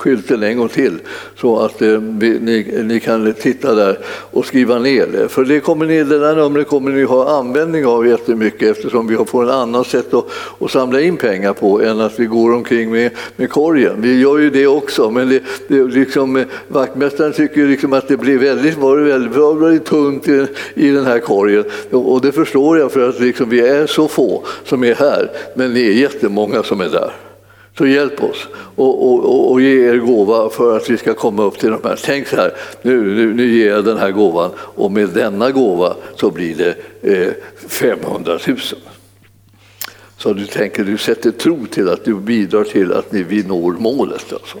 skylten 0.00 0.42
en 0.42 0.58
gång 0.58 0.68
till 0.68 0.98
så 1.36 1.58
att 1.58 1.82
eh, 1.82 2.00
ni, 2.00 2.82
ni, 2.84 3.00
kan 3.00 3.32
titta 3.32 3.74
där 3.74 3.98
och 4.06 4.46
skriva 4.46 4.78
ner 4.78 5.06
det. 5.06 5.28
För 5.28 5.44
det, 5.44 5.60
kommer 5.60 5.86
ni, 5.86 6.04
det 6.04 6.18
där 6.18 6.36
numret 6.36 6.68
kommer 6.68 6.90
ni 6.90 7.02
ha 7.02 7.38
användning 7.38 7.86
av 7.86 8.06
jättemycket 8.06 8.76
eftersom 8.76 9.06
vi 9.06 9.16
får 9.16 9.44
ett 9.44 9.50
annat 9.50 9.86
sätt 9.86 10.14
att, 10.14 10.24
att 10.60 10.70
samla 10.70 11.00
in 11.00 11.16
pengar 11.16 11.52
på 11.52 11.82
än 11.82 12.00
att 12.00 12.20
vi 12.20 12.26
går 12.26 12.54
omkring 12.54 12.90
med, 12.90 13.10
med 13.36 13.50
korgen. 13.50 14.02
Vi 14.02 14.20
gör 14.20 14.38
ju 14.38 14.50
det 14.50 14.66
också, 14.66 15.10
men 15.10 15.28
det, 15.28 15.42
det 15.68 15.84
liksom, 15.84 16.36
eh, 16.36 16.46
vaktmästaren 16.68 17.32
tycker 17.32 17.66
liksom 17.66 17.92
att 17.92 18.08
det 18.08 18.16
blir 18.16 18.38
väldigt, 18.38 18.78
var 18.78 18.96
väldigt, 18.96 19.36
väldigt 19.36 19.84
tungt 19.84 20.28
i, 20.28 20.46
i 20.74 20.90
den 20.90 21.04
här 21.04 21.18
korgen. 21.18 21.64
Och 21.90 22.20
det 22.20 22.32
förstår 22.32 22.78
jag 22.78 22.92
för 22.92 23.08
att 23.08 23.20
liksom, 23.20 23.48
vi 23.48 23.60
är 23.60 23.86
så 23.86 24.08
få 24.08 24.44
som 24.64 24.84
är 24.84 24.94
här, 24.94 25.30
men 25.54 25.74
ni 25.74 25.86
är 25.86 25.92
jättemånga 25.92 26.62
som 26.62 26.80
är 26.80 26.88
där. 26.88 27.29
Så 27.78 27.86
hjälp 27.86 28.22
oss 28.22 28.48
och, 28.76 29.12
och, 29.12 29.52
och, 29.52 29.60
ge 29.60 29.88
er 29.88 29.96
gåva 29.96 30.50
för 30.50 30.76
att 30.76 30.90
vi 30.90 30.96
ska 30.96 31.14
komma 31.14 31.42
upp 31.42 31.58
till 31.58 31.70
de 31.70 31.80
här. 31.84 32.00
Tänk 32.04 32.28
så 32.28 32.36
här, 32.36 32.52
nu, 32.82 33.14
nu, 33.14 33.34
nu 33.34 33.56
ger 33.56 33.70
jag 33.70 33.84
den 33.84 33.98
här 33.98 34.10
gåvan 34.10 34.50
och 34.58 34.92
med 34.92 35.08
denna 35.08 35.50
gåva 35.50 35.94
så 36.16 36.30
blir 36.30 36.54
det 36.54 36.74
eh, 37.02 37.32
500 37.68 38.38
000. 38.46 38.58
Så 40.16 40.32
du 40.32 40.46
tänker, 40.46 40.84
du 40.84 40.98
sätter 40.98 41.30
tro 41.30 41.66
till 41.66 41.88
att 41.88 42.04
du 42.04 42.14
bidrar 42.14 42.64
till 42.64 42.92
att 42.92 43.06
vi 43.10 43.42
når 43.42 43.72
målet. 43.72 44.32
Alltså. 44.32 44.58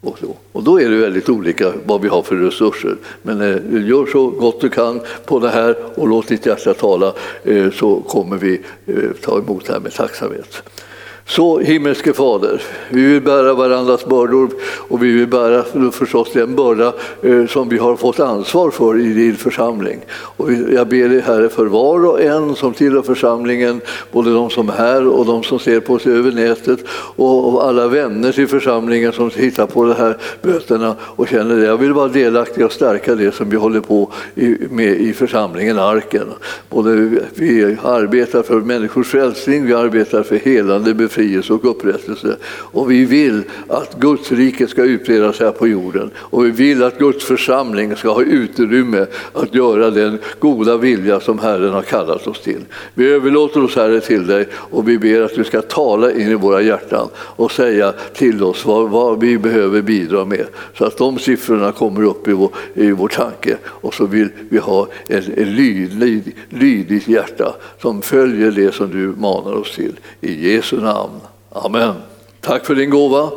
Och, 0.00 0.18
så. 0.18 0.36
och 0.52 0.62
då 0.62 0.80
är 0.80 0.90
det 0.90 0.96
väldigt 0.96 1.28
olika 1.28 1.72
vad 1.84 2.00
vi 2.00 2.08
har 2.08 2.22
för 2.22 2.36
resurser. 2.36 2.96
Men 3.22 3.40
eh, 3.40 3.88
gör 3.88 4.06
så 4.06 4.30
gott 4.30 4.60
du 4.60 4.68
kan 4.68 5.00
på 5.24 5.38
det 5.38 5.48
här 5.48 5.76
och 5.94 6.08
låt 6.08 6.28
ditt 6.28 6.46
hjärta 6.46 6.74
tala 6.74 7.12
eh, 7.44 7.70
så 7.70 8.00
kommer 8.00 8.36
vi 8.36 8.60
eh, 8.86 8.94
ta 9.22 9.38
emot 9.38 9.66
det 9.66 9.72
här 9.72 9.80
med 9.80 9.92
tacksamhet. 9.92 10.62
Så 11.28 11.58
himmelske 11.58 12.12
Fader, 12.12 12.62
vi 12.90 13.02
vill 13.06 13.22
bära 13.22 13.54
varandras 13.54 14.06
bördor 14.06 14.50
och 14.88 15.02
vi 15.02 15.12
vill 15.12 15.26
bära 15.26 15.90
förstås 15.92 16.32
den 16.32 16.54
börda 16.54 16.92
eh, 17.22 17.46
som 17.46 17.68
vi 17.68 17.78
har 17.78 17.96
fått 17.96 18.20
ansvar 18.20 18.70
för 18.70 19.00
i 19.00 19.12
din 19.12 19.36
församling. 19.36 20.00
Och 20.10 20.52
jag 20.52 20.88
ber 20.88 21.08
dig 21.08 21.20
Herre 21.20 21.48
för 21.48 21.66
var 21.66 22.06
och 22.06 22.22
en 22.22 22.54
som 22.54 22.74
tillhör 22.74 23.02
församlingen, 23.02 23.80
både 24.12 24.32
de 24.32 24.50
som 24.50 24.68
är 24.68 24.72
här 24.72 25.06
och 25.06 25.26
de 25.26 25.42
som 25.42 25.58
ser 25.58 25.80
på 25.80 25.94
oss 25.94 26.06
över 26.06 26.32
nätet 26.32 26.78
och 27.16 27.64
alla 27.64 27.88
vänner 27.88 28.32
till 28.32 28.48
församlingen 28.48 29.12
som 29.12 29.30
tittar 29.30 29.66
på 29.66 29.84
de 29.84 29.94
här 29.94 30.16
mötena 30.42 30.96
och 31.00 31.28
känner 31.28 31.56
det. 31.56 31.66
Jag 31.66 31.76
vill 31.76 31.92
vara 31.92 32.08
delaktig 32.08 32.64
och 32.64 32.72
stärka 32.72 33.14
det 33.14 33.34
som 33.34 33.50
vi 33.50 33.56
håller 33.56 33.80
på 33.80 34.12
med 34.70 35.00
i 35.00 35.12
församlingen 35.12 35.78
Arken. 35.78 36.26
Både 36.68 37.10
vi 37.34 37.76
arbetar 37.82 38.42
för 38.42 38.60
människors 38.60 39.06
frälsning, 39.06 39.66
vi 39.66 39.74
arbetar 39.74 40.22
för 40.22 40.36
helande 40.36 40.94
befrielse 40.94 41.15
befrielse 41.16 41.52
och 41.52 41.64
upprättelse. 41.64 42.36
Och 42.46 42.90
vi 42.90 43.04
vill 43.04 43.42
att 43.68 44.00
Guds 44.00 44.32
rike 44.32 44.66
ska 44.68 44.84
utbredas 44.84 45.40
här 45.40 45.50
på 45.50 45.68
jorden. 45.68 46.10
Och 46.16 46.44
vi 46.44 46.50
vill 46.50 46.82
att 46.82 46.98
Guds 46.98 47.24
församling 47.24 47.96
ska 47.96 48.12
ha 48.12 48.22
utrymme 48.22 49.06
att 49.32 49.54
göra 49.54 49.90
den 49.90 50.18
goda 50.38 50.76
vilja 50.76 51.20
som 51.20 51.38
Herren 51.38 51.72
har 51.72 51.82
kallat 51.82 52.26
oss 52.26 52.40
till. 52.40 52.60
Vi 52.94 53.08
överlåter 53.08 53.64
oss 53.64 53.76
Herre 53.76 54.00
till 54.00 54.26
dig 54.26 54.48
och 54.52 54.88
vi 54.88 54.98
ber 54.98 55.22
att 55.22 55.34
du 55.34 55.44
ska 55.44 55.62
tala 55.62 56.12
in 56.12 56.28
i 56.28 56.34
våra 56.34 56.62
hjärtan 56.62 57.08
och 57.16 57.52
säga 57.52 57.92
till 58.14 58.42
oss 58.42 58.66
vad, 58.66 58.90
vad 58.90 59.20
vi 59.20 59.38
behöver 59.38 59.82
bidra 59.82 60.24
med. 60.24 60.46
Så 60.78 60.84
att 60.84 60.98
de 60.98 61.18
siffrorna 61.18 61.72
kommer 61.72 62.02
upp 62.02 62.28
i 62.28 62.32
vår, 62.32 62.50
i 62.74 62.90
vår 62.90 63.08
tanke 63.08 63.56
och 63.64 63.94
så 63.94 64.06
vill 64.06 64.28
vi 64.48 64.58
ha 64.58 64.88
ett, 65.08 65.28
lyd, 65.36 65.92
lyd, 65.98 66.32
lydigt 66.48 67.08
hjärta 67.08 67.54
som 67.82 68.02
följer 68.02 68.50
det 68.50 68.74
som 68.74 68.90
du 68.90 69.06
manar 69.06 69.52
oss 69.52 69.74
till. 69.74 69.92
I 70.20 70.52
Jesu 70.52 70.80
namn. 70.80 71.05
Amen. 71.64 71.94
Tack 72.40 72.66
för 72.66 72.74
din 72.74 72.90
gåva. 72.90 73.30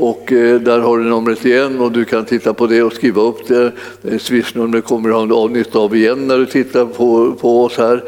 Och 0.00 0.32
eh, 0.32 0.60
där 0.60 0.78
har 0.78 0.98
du 0.98 1.04
numret 1.04 1.44
igen 1.44 1.80
och 1.80 1.92
du 1.92 2.04
kan 2.04 2.24
titta 2.24 2.54
på 2.54 2.66
det 2.66 2.82
och 2.82 2.92
skriva 2.92 3.22
upp 3.22 3.48
det. 3.48 3.72
Swishnumret 4.18 4.84
kommer 4.84 5.08
du 5.08 5.14
ha 5.14 5.48
nytta 5.48 5.78
av 5.78 5.96
igen 5.96 6.26
när 6.26 6.38
du 6.38 6.46
tittar 6.46 6.84
på, 6.84 7.32
på 7.40 7.64
oss 7.64 7.76
här. 7.76 8.04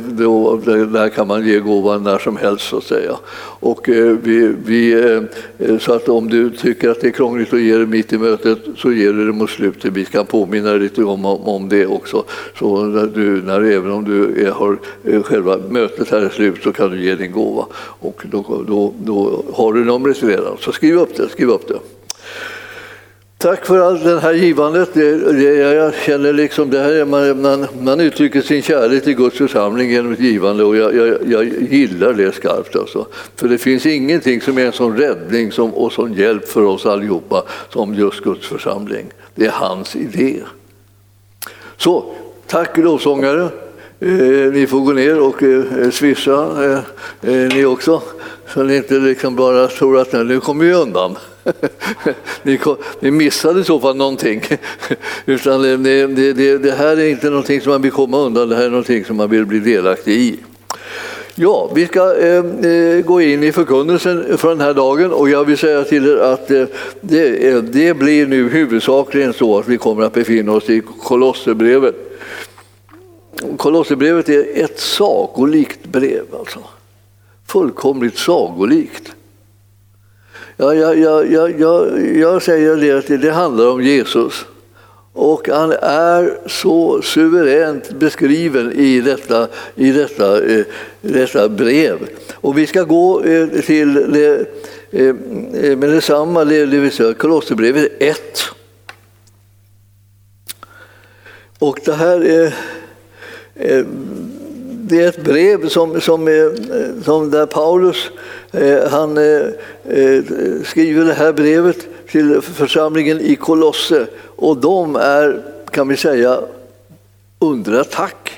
Då, 0.00 0.56
där 0.92 1.08
kan 1.08 1.26
man 1.26 1.46
ge 1.46 1.58
gåvan 1.58 2.02
när 2.02 2.18
som 2.18 2.36
helst 2.36 2.68
så 2.68 2.76
att 2.76 2.84
säga. 2.84 3.16
Och 3.60 3.88
eh, 3.88 4.16
vi, 4.22 4.54
vi, 4.64 4.92
eh, 5.58 5.78
så 5.78 5.92
att 5.92 6.08
om 6.08 6.28
du 6.28 6.50
tycker 6.50 6.90
att 6.90 7.00
det 7.00 7.06
är 7.06 7.10
krångligt 7.10 7.52
att 7.52 7.60
ge 7.60 7.76
det 7.76 7.86
mitt 7.86 8.12
i 8.12 8.18
mötet 8.18 8.58
så 8.76 8.92
ger 8.92 9.12
du 9.12 9.26
det 9.26 9.32
mot 9.32 9.50
slutet. 9.50 9.92
Vi 9.92 10.04
kan 10.04 10.26
påminna 10.26 10.70
dig 10.70 10.80
lite 10.80 11.04
om, 11.04 11.24
om 11.24 11.68
det 11.68 11.86
också. 11.86 12.24
Så 12.58 12.84
när 12.84 13.06
du, 13.06 13.42
när, 13.42 13.60
även 13.60 13.90
om 13.90 14.04
du 14.04 14.46
är, 14.46 14.50
har 14.50 14.78
själva 15.22 15.56
mötet 15.68 16.10
här 16.10 16.18
är 16.18 16.28
slut 16.28 16.62
så 16.62 16.72
kan 16.72 16.90
du 16.90 17.04
ge 17.04 17.14
din 17.14 17.32
gåva. 17.32 17.66
Och 18.00 18.22
då, 18.30 18.64
då, 18.68 18.92
då 19.04 19.44
har 19.52 19.72
du 19.72 19.84
numret 19.84 20.22
redan. 20.22 20.56
Så 20.60 20.72
skriv 20.72 20.98
upp 20.98 21.16
det 21.16 21.19
inte. 21.22 21.32
skriv 21.32 21.50
upp 21.50 21.68
det. 21.68 21.78
Tack 23.40 23.66
för 23.66 23.78
allt 23.78 24.04
det 24.04 24.20
här 24.20 24.32
givandet. 24.32 24.94
Det, 24.94 25.32
det, 25.32 25.54
jag 25.54 25.94
känner 25.94 26.32
liksom 26.32 26.70
det 26.70 26.78
här, 26.78 27.04
man, 27.04 27.42
man, 27.42 27.66
man 27.80 28.00
uttrycker 28.00 28.40
sin 28.40 28.62
kärlek 28.62 29.04
till 29.04 29.14
Guds 29.14 29.38
församling 29.38 29.90
genom 29.90 30.12
ett 30.12 30.20
givande 30.20 30.64
och 30.64 30.76
jag, 30.76 30.96
jag, 30.96 31.18
jag 31.26 31.44
gillar 31.70 32.12
det 32.12 32.32
skarpt. 32.32 32.76
Alltså. 32.76 33.06
För 33.36 33.48
det 33.48 33.58
finns 33.58 33.86
ingenting 33.86 34.40
som 34.40 34.58
är 34.58 34.66
en 34.66 34.72
sån 34.72 34.96
räddning 34.96 35.52
som, 35.52 35.74
och 35.74 35.92
sån 35.92 36.14
hjälp 36.14 36.48
för 36.48 36.62
oss 36.62 36.86
allihopa 36.86 37.42
som 37.72 37.94
just 37.94 38.20
Guds 38.20 38.46
församling. 38.46 39.06
Det 39.34 39.46
är 39.46 39.50
hans 39.50 39.96
idé. 39.96 40.36
Så, 41.76 42.14
tack 42.46 42.76
lovsångare. 42.76 43.48
Eh, 44.02 44.52
ni 44.52 44.66
får 44.66 44.80
gå 44.80 44.92
ner 44.92 45.20
och 45.20 45.42
eh, 45.42 45.90
swisha, 45.90 46.64
eh, 46.64 46.78
eh, 47.30 47.48
ni 47.54 47.64
också. 47.64 48.02
Så 48.54 48.62
ni 48.62 48.76
inte 48.76 48.94
liksom 48.94 49.36
bara 49.36 49.68
tror 49.68 49.98
att 49.98 50.12
nu 50.12 50.40
kommer 50.40 50.64
vi 50.64 50.72
undan. 50.72 51.16
ni, 52.42 52.58
ni 53.00 53.10
missade 53.10 53.60
i 53.60 53.64
så 53.64 53.80
fall 53.80 53.96
någonting. 53.96 54.42
Utan 55.26 55.62
det, 55.62 56.06
det, 56.06 56.58
det, 56.58 56.70
här 56.70 56.96
är 56.96 57.08
inte 57.08 57.30
någonting 57.30 57.60
som 57.60 57.72
man 57.72 57.82
vill 57.82 57.90
komma 57.90 58.18
undan, 58.18 58.48
det 58.48 58.56
här 58.56 58.64
är 58.64 58.70
någonting 58.70 59.04
som 59.04 59.16
man 59.16 59.30
vill 59.30 59.46
bli 59.46 59.58
delaktig 59.58 60.12
i. 60.12 60.38
Ja, 61.34 61.70
vi 61.74 61.86
ska 61.86 62.16
eh, 62.16 62.44
eh 62.44 63.00
gå 63.04 63.20
in 63.20 63.42
i 63.42 63.52
förkunnelsen 63.52 64.38
för 64.38 64.48
den 64.48 64.60
här 64.60 64.74
dagen 64.74 65.12
och 65.12 65.30
jag 65.30 65.44
vill 65.44 65.58
säga 65.58 65.84
till 65.84 66.06
er 66.06 66.16
att 66.16 66.50
eh, 66.50 66.64
det, 67.00 67.48
eh, 67.48 67.58
det, 67.58 67.94
blir 67.94 68.26
nu 68.26 68.48
huvudsakligen 68.48 69.32
så 69.32 69.58
att 69.58 69.68
vi 69.68 69.78
kommer 69.78 70.02
att 70.02 70.12
befinna 70.12 70.52
oss 70.52 70.70
i 70.70 70.82
Kolosserbrevet. 71.02 72.09
Kolosserbrevet 73.56 74.28
är 74.28 74.64
ett 74.64 74.80
sagolikt 74.80 75.86
brev. 75.86 76.24
Alltså 76.38 76.60
fullkomligt 77.46 78.18
sagolikt. 78.18 79.12
Ja, 80.56 80.74
ja, 80.74 80.94
ja, 80.94 81.24
ja, 81.24 81.48
ja, 81.48 81.98
jag 81.98 82.42
säger 82.42 82.76
det 82.76 82.92
att 82.92 83.22
det 83.22 83.30
handlar 83.30 83.70
om 83.70 83.82
Jesus. 83.82 84.44
Och 85.12 85.48
han 85.48 85.72
är 85.82 86.48
så 86.48 87.02
suveränt 87.02 87.92
beskriven 87.92 88.72
i 88.72 89.00
detta, 89.00 89.48
i 89.74 89.92
detta, 89.92 90.44
eh, 90.44 90.64
detta 91.00 91.48
brev. 91.48 92.08
Och 92.34 92.58
vi 92.58 92.66
ska 92.66 92.82
gå 92.82 93.22
eh, 93.22 93.48
till 93.48 93.94
det, 93.94 94.46
eh, 94.90 95.06
eh 95.06 95.76
med 95.76 95.90
detsamma, 95.90 96.44
det 96.44 96.66
vill 96.66 96.92
säga 96.92 97.14
Kolosserbrevet 97.14 97.92
1. 97.98 98.18
Och 101.58 101.80
det 101.84 101.92
här 101.92 102.24
är 102.24 102.54
Eh, 103.60 103.84
det 104.82 105.02
är 105.02 105.08
ett 105.08 105.24
brev 105.24 105.68
som, 105.68 106.00
som, 106.00 106.28
eh, 106.28 107.02
som 107.04 107.30
där 107.30 107.46
Paulus 107.46 108.10
eh, 108.52 108.88
han 108.90 109.18
skriver 110.64 111.04
det 111.04 111.12
här 111.12 111.32
brevet 111.32 111.76
till 112.10 112.40
församlingen 112.40 113.20
i 113.20 113.36
Kolosse 113.36 114.06
och 114.36 114.56
de 114.56 114.96
är, 114.96 115.42
kan 115.70 115.88
vi 115.88 115.96
säga, 115.96 116.40
under 117.38 117.80
attack. 117.80 118.32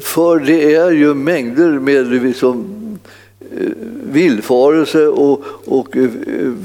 För 0.00 0.38
det 0.38 0.74
är 0.74 0.90
ju 0.90 1.14
mängder 1.14 1.70
med 1.70 2.06
liksom, 2.06 2.64
villfarelse 4.02 5.06
och, 5.06 5.44
och 5.64 5.96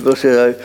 vad 0.03 0.17
säger 0.17 0.46
jag, 0.46 0.56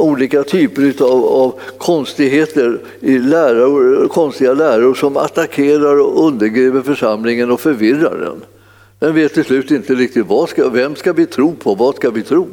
olika 0.00 0.42
typer 0.42 0.94
av, 1.04 1.24
av 1.24 1.60
konstigheter 1.78 2.80
i 3.00 3.18
läror, 3.18 4.08
konstiga 4.08 4.52
läror 4.52 4.94
som 4.94 5.16
attackerar 5.16 6.00
och 6.00 6.26
undergräver 6.26 6.82
församlingen 6.82 7.50
och 7.50 7.60
förvirrar 7.60 8.18
den. 8.18 8.40
Den 8.98 9.14
vet 9.14 9.34
till 9.34 9.44
slut 9.44 9.70
inte 9.70 9.94
riktigt 9.94 10.26
vad 10.26 10.48
ska, 10.48 10.68
vem 10.68 10.96
ska 10.96 11.12
vi 11.12 11.26
tro 11.26 11.54
på, 11.54 11.74
vad 11.74 11.96
ska 11.96 12.10
vi 12.10 12.22
tro? 12.22 12.48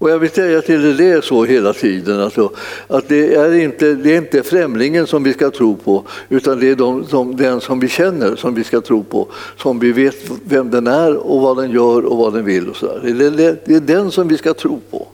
Och 0.00 0.10
jag 0.10 0.18
vill 0.18 0.30
säga 0.30 0.62
till 0.62 0.84
er, 0.84 0.94
det 0.94 1.10
är 1.10 1.20
så 1.20 1.44
hela 1.44 1.72
tiden. 1.72 2.20
Alltså, 2.20 2.50
att 2.88 3.08
det 3.08 3.34
är, 3.34 3.54
inte, 3.54 3.92
det 3.94 4.12
är 4.12 4.18
inte 4.18 4.42
främlingen 4.42 5.06
som 5.06 5.22
vi 5.22 5.32
ska 5.32 5.50
tro 5.50 5.76
på, 5.76 6.04
utan 6.28 6.60
det 6.60 6.70
är 6.70 6.76
de, 6.76 7.04
de, 7.10 7.36
den 7.36 7.60
som 7.60 7.80
vi 7.80 7.88
känner 7.88 8.36
som 8.36 8.54
vi 8.54 8.64
ska 8.64 8.80
tro 8.80 9.04
på. 9.04 9.28
Som 9.56 9.78
vi 9.78 9.92
vet 9.92 10.16
vem 10.44 10.70
den 10.70 10.86
är 10.86 11.16
och 11.16 11.40
vad 11.40 11.56
den 11.56 11.70
gör 11.70 12.04
och 12.04 12.16
vad 12.16 12.34
den 12.34 12.44
vill. 12.44 12.68
Och 12.68 12.76
så 12.76 12.86
där. 12.86 13.00
Det, 13.02 13.30
det, 13.30 13.56
det 13.64 13.74
är 13.74 13.80
den 13.80 14.10
som 14.10 14.28
vi 14.28 14.36
ska 14.36 14.54
tro 14.54 14.80
på. 14.90 15.08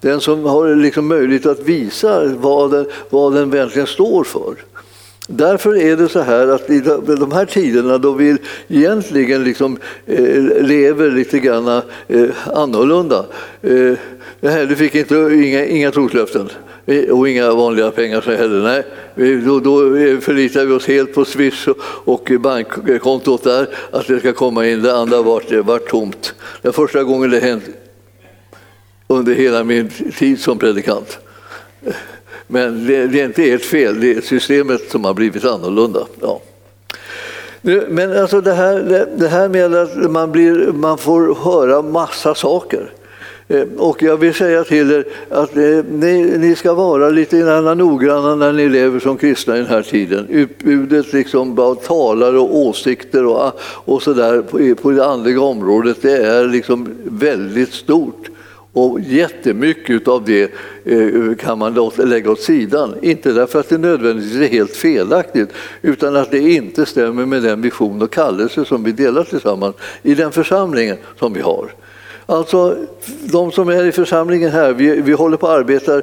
Den 0.00 0.20
som 0.20 0.44
har 0.44 0.74
liksom 0.74 1.08
möjlighet 1.08 1.46
att 1.46 1.62
visa 1.62 2.24
vad 2.24 2.70
den, 2.70 2.86
vad 3.10 3.34
den 3.34 3.50
verkligen 3.50 3.86
står 3.86 4.24
för. 4.24 4.54
Därför 5.30 5.76
är 5.76 5.96
det 5.96 6.08
så 6.08 6.20
här 6.20 6.48
att 6.48 6.70
i 6.70 6.80
de 7.18 7.32
här 7.32 7.44
tiderna 7.44 7.98
då 7.98 8.12
vi 8.12 8.36
egentligen 8.68 9.44
liksom, 9.44 9.78
eh, 10.06 10.42
lever 10.62 11.10
lite 11.10 11.38
grann 11.38 11.82
eh, 12.08 12.28
annorlunda. 12.54 13.26
Eh, 13.62 13.92
du 14.68 14.76
fick 14.76 14.94
inte, 14.94 15.14
inga, 15.14 15.64
inga 15.64 15.90
troslöften 15.90 16.48
eh, 16.86 17.10
och 17.10 17.28
inga 17.28 17.52
vanliga 17.52 17.90
pengar 17.90 18.20
så 18.20 18.30
heller. 18.30 18.62
Nej, 18.62 18.84
eh, 19.30 19.38
då, 19.38 19.60
då 19.60 19.96
eh, 19.96 20.18
förlitar 20.18 20.64
vi 20.64 20.72
oss 20.72 20.86
helt 20.86 21.14
på 21.14 21.24
Swish 21.24 21.68
och 22.04 22.32
bankkontot 22.40 23.44
där, 23.44 23.68
att 23.90 24.06
det 24.06 24.18
ska 24.18 24.32
komma 24.32 24.66
in. 24.66 24.82
Det 24.82 24.96
andra 24.96 25.22
vart, 25.22 25.52
vart 25.52 25.88
tomt. 25.88 26.34
Den 26.62 26.72
första 26.72 27.02
gången 27.02 27.30
det 27.30 27.40
hände 27.40 27.66
under 29.08 29.34
hela 29.34 29.64
min 29.64 29.90
tid 30.18 30.40
som 30.40 30.58
predikant. 30.58 31.18
Men 32.46 32.86
det, 32.86 33.06
det 33.06 33.20
är 33.20 33.24
inte 33.24 33.50
ert 33.50 33.64
fel, 33.64 34.00
det 34.00 34.14
är 34.14 34.20
systemet 34.20 34.90
som 34.90 35.04
har 35.04 35.14
blivit 35.14 35.44
annorlunda. 35.44 36.06
Ja. 36.20 36.40
Men 37.88 38.18
alltså 38.18 38.40
det, 38.40 38.52
här, 38.52 39.06
det 39.16 39.28
här 39.28 39.48
med 39.48 39.74
att 39.74 40.10
man, 40.10 40.32
blir, 40.32 40.72
man 40.72 40.98
får 40.98 41.34
höra 41.34 41.82
massa 41.82 42.34
saker. 42.34 42.90
Eh, 43.48 43.62
och 43.76 44.02
jag 44.02 44.16
vill 44.16 44.34
säga 44.34 44.64
till 44.64 44.90
er 44.90 45.04
att 45.30 45.56
eh, 45.56 45.84
ni, 45.92 46.38
ni 46.38 46.56
ska 46.56 46.74
vara 46.74 47.10
lite 47.10 47.36
noggranna 47.60 48.34
när 48.34 48.52
ni 48.52 48.68
lever 48.68 49.00
som 49.00 49.16
kristna 49.16 49.56
i 49.56 49.58
den 49.58 49.68
här 49.68 49.82
tiden. 49.82 50.26
Utbudet 50.28 51.12
liksom 51.12 51.58
av 51.58 51.74
talare 51.74 52.38
och 52.38 52.56
åsikter 52.56 53.24
och, 53.24 53.60
och 53.60 54.02
sådär 54.02 54.42
på, 54.42 54.82
på 54.82 54.90
det 54.90 55.06
andliga 55.06 55.40
området 55.40 56.02
det 56.02 56.16
är 56.16 56.46
liksom 56.46 56.88
väldigt 57.04 57.72
stort. 57.72 58.28
Och 58.78 59.00
jättemycket 59.00 60.08
av 60.08 60.24
det 60.24 60.52
eh, 60.84 61.34
kan 61.38 61.58
man 61.58 61.90
lägga 61.96 62.30
åt 62.30 62.40
sidan. 62.40 62.94
Inte 63.02 63.32
därför 63.32 63.60
att 63.60 63.68
det 63.68 63.78
nödvändigtvis 63.78 64.40
är 64.40 64.52
helt 64.52 64.76
felaktigt 64.76 65.48
utan 65.82 66.16
att 66.16 66.30
det 66.30 66.38
inte 66.38 66.86
stämmer 66.86 67.26
med 67.26 67.42
den 67.42 67.62
vision 67.62 68.02
och 68.02 68.12
kallelse 68.12 68.64
som 68.64 68.84
vi 68.84 68.92
delar 68.92 69.24
tillsammans 69.24 69.76
i 70.02 70.14
den 70.14 70.32
församlingen 70.32 70.96
som 71.18 71.32
vi 71.32 71.40
har. 71.40 71.70
Alltså, 72.26 72.76
de 73.32 73.52
som 73.52 73.68
är 73.68 73.84
i 73.84 73.92
församlingen 73.92 74.50
här, 74.50 74.72
vi, 74.72 75.00
vi 75.00 75.12
håller 75.12 75.36
på 75.36 75.46
att 75.46 75.58
arbeta 75.58 76.02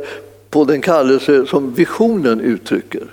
på 0.50 0.64
den 0.64 0.82
kallelse 0.82 1.46
som 1.46 1.74
visionen 1.74 2.42
uttrycker. 2.42 3.04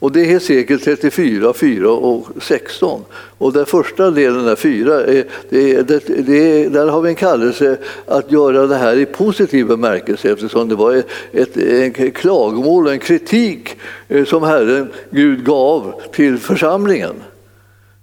Och 0.00 0.12
det 0.12 0.20
är 0.20 0.24
Hesekiel 0.24 0.80
34, 0.80 1.52
4 1.52 1.90
och 1.90 2.26
16. 2.42 3.04
Och 3.38 3.52
den 3.52 3.66
första 3.66 4.10
delen, 4.10 4.44
där 4.44 4.56
4, 4.56 5.04
är, 5.04 5.24
det, 5.48 5.82
det, 5.82 6.06
det, 6.06 6.68
där 6.68 6.86
har 6.86 7.00
vi 7.00 7.08
en 7.08 7.14
kallelse 7.14 7.78
att 8.06 8.32
göra 8.32 8.66
det 8.66 8.76
här 8.76 8.96
i 8.96 9.06
positiv 9.06 9.66
bemärkelse 9.66 10.32
eftersom 10.32 10.68
det 10.68 10.74
var 10.74 11.02
ett, 11.32 11.56
en 11.56 12.10
klagomål 12.12 12.86
och 12.86 12.92
en 12.92 12.98
kritik 12.98 13.76
eh, 14.08 14.24
som 14.24 14.42
Herren 14.42 14.88
Gud 15.10 15.44
gav 15.44 16.02
till 16.12 16.38
församlingen. 16.38 17.14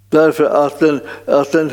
Därför 0.09 0.43
att 0.43 0.79
den, 0.79 0.99
att 1.25 1.51
den 1.51 1.69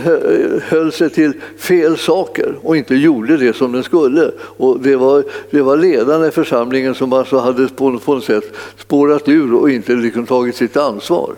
höll 0.62 0.92
sig 0.92 1.10
till 1.10 1.32
fel 1.58 1.96
saker 1.96 2.54
och 2.62 2.76
inte 2.76 2.94
gjorde 2.94 3.36
det 3.36 3.56
som 3.56 3.72
den 3.72 3.82
skulle. 3.82 4.30
Och 4.38 4.80
det, 4.80 4.96
var, 4.96 5.24
det 5.50 5.62
var 5.62 5.76
ledarna 5.76 6.26
i 6.26 6.30
församlingen 6.30 6.94
som 6.94 7.12
alltså 7.12 7.38
hade 7.38 7.68
på, 7.68 7.98
på 7.98 8.14
något 8.14 8.24
sätt 8.24 8.44
spårat 8.76 9.28
ur 9.28 9.54
och 9.54 9.70
inte 9.70 9.92
liksom 9.92 10.26
tagit 10.26 10.56
sitt 10.56 10.76
ansvar. 10.76 11.34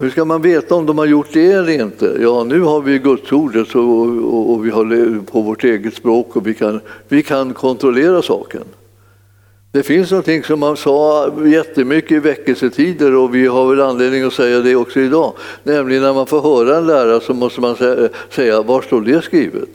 Hur 0.00 0.10
ska 0.10 0.24
man 0.24 0.42
veta 0.42 0.74
om 0.74 0.86
de 0.86 0.98
har 0.98 1.06
gjort 1.06 1.32
det 1.32 1.52
eller 1.52 1.82
inte? 1.82 2.16
Ja, 2.20 2.44
nu 2.44 2.60
har 2.60 2.80
vi 2.80 2.98
Gudsordet 2.98 3.74
och, 3.74 4.06
och, 4.34 4.52
och 4.52 4.66
vi 4.66 4.70
har 4.70 5.20
på 5.24 5.40
vårt 5.40 5.64
eget 5.64 5.94
språk 5.94 6.36
och 6.36 6.46
vi 6.46 6.54
kan, 6.54 6.80
vi 7.08 7.22
kan 7.22 7.54
kontrollera 7.54 8.22
saken. 8.22 8.64
Det 9.78 9.84
finns 9.84 10.10
någonting 10.10 10.42
som 10.42 10.60
man 10.60 10.76
sa 10.76 11.32
jättemycket 11.46 12.12
i 12.12 12.18
väckelsetider 12.18 13.14
och 13.14 13.34
vi 13.34 13.46
har 13.46 13.70
väl 13.70 13.80
anledning 13.80 14.22
att 14.22 14.32
säga 14.32 14.60
det 14.60 14.76
också 14.76 15.00
idag. 15.00 15.32
Nämligen 15.62 16.02
när 16.02 16.14
man 16.14 16.26
får 16.26 16.40
höra 16.40 16.76
en 16.76 16.86
lärare 16.86 17.20
så 17.20 17.34
måste 17.34 17.60
man 17.60 17.76
säga 18.30 18.62
var 18.62 18.82
står 18.82 19.00
det 19.00 19.22
skrivet? 19.22 19.68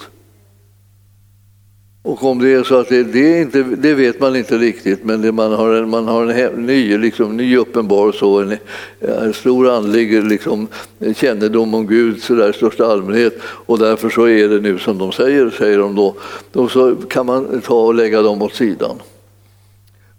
Och 2.01 2.23
om 2.23 2.39
det 2.39 2.53
är 2.53 2.63
så 2.63 2.75
att 2.75 2.89
det, 2.89 3.03
det, 3.03 3.41
inte, 3.41 3.63
det 3.63 3.93
vet 3.93 4.19
man 4.19 4.35
inte 4.35 4.57
riktigt, 4.57 5.03
men 5.03 5.21
det, 5.21 5.31
man 5.31 5.51
har 5.51 5.73
en, 5.73 5.89
man 5.89 6.07
har 6.07 6.27
en 6.27 6.65
ny, 6.65 6.97
liksom, 6.97 7.37
ny 7.37 7.57
uppenbarelse 7.57 8.25
och 8.25 8.41
en, 8.41 8.57
en 8.99 9.33
stor 9.33 9.69
andlig 9.69 10.23
liksom, 10.23 10.67
kännedom 11.15 11.73
om 11.73 11.87
Gud 11.87 12.23
så 12.23 12.33
där, 12.33 12.49
i 12.49 12.53
största 12.53 12.85
allmänhet 12.85 13.37
och 13.43 13.79
därför 13.79 14.09
så 14.09 14.27
är 14.27 14.47
det 14.47 14.59
nu 14.59 14.79
som 14.79 14.97
de 14.97 15.11
säger, 15.11 15.49
säger 15.49 15.77
de 15.77 15.95
då. 15.95 16.15
Då 16.51 16.67
så 16.67 16.95
kan 16.95 17.25
man 17.25 17.61
ta 17.61 17.75
och 17.75 17.95
lägga 17.95 18.21
dem 18.21 18.41
åt 18.41 18.53
sidan. 18.53 18.99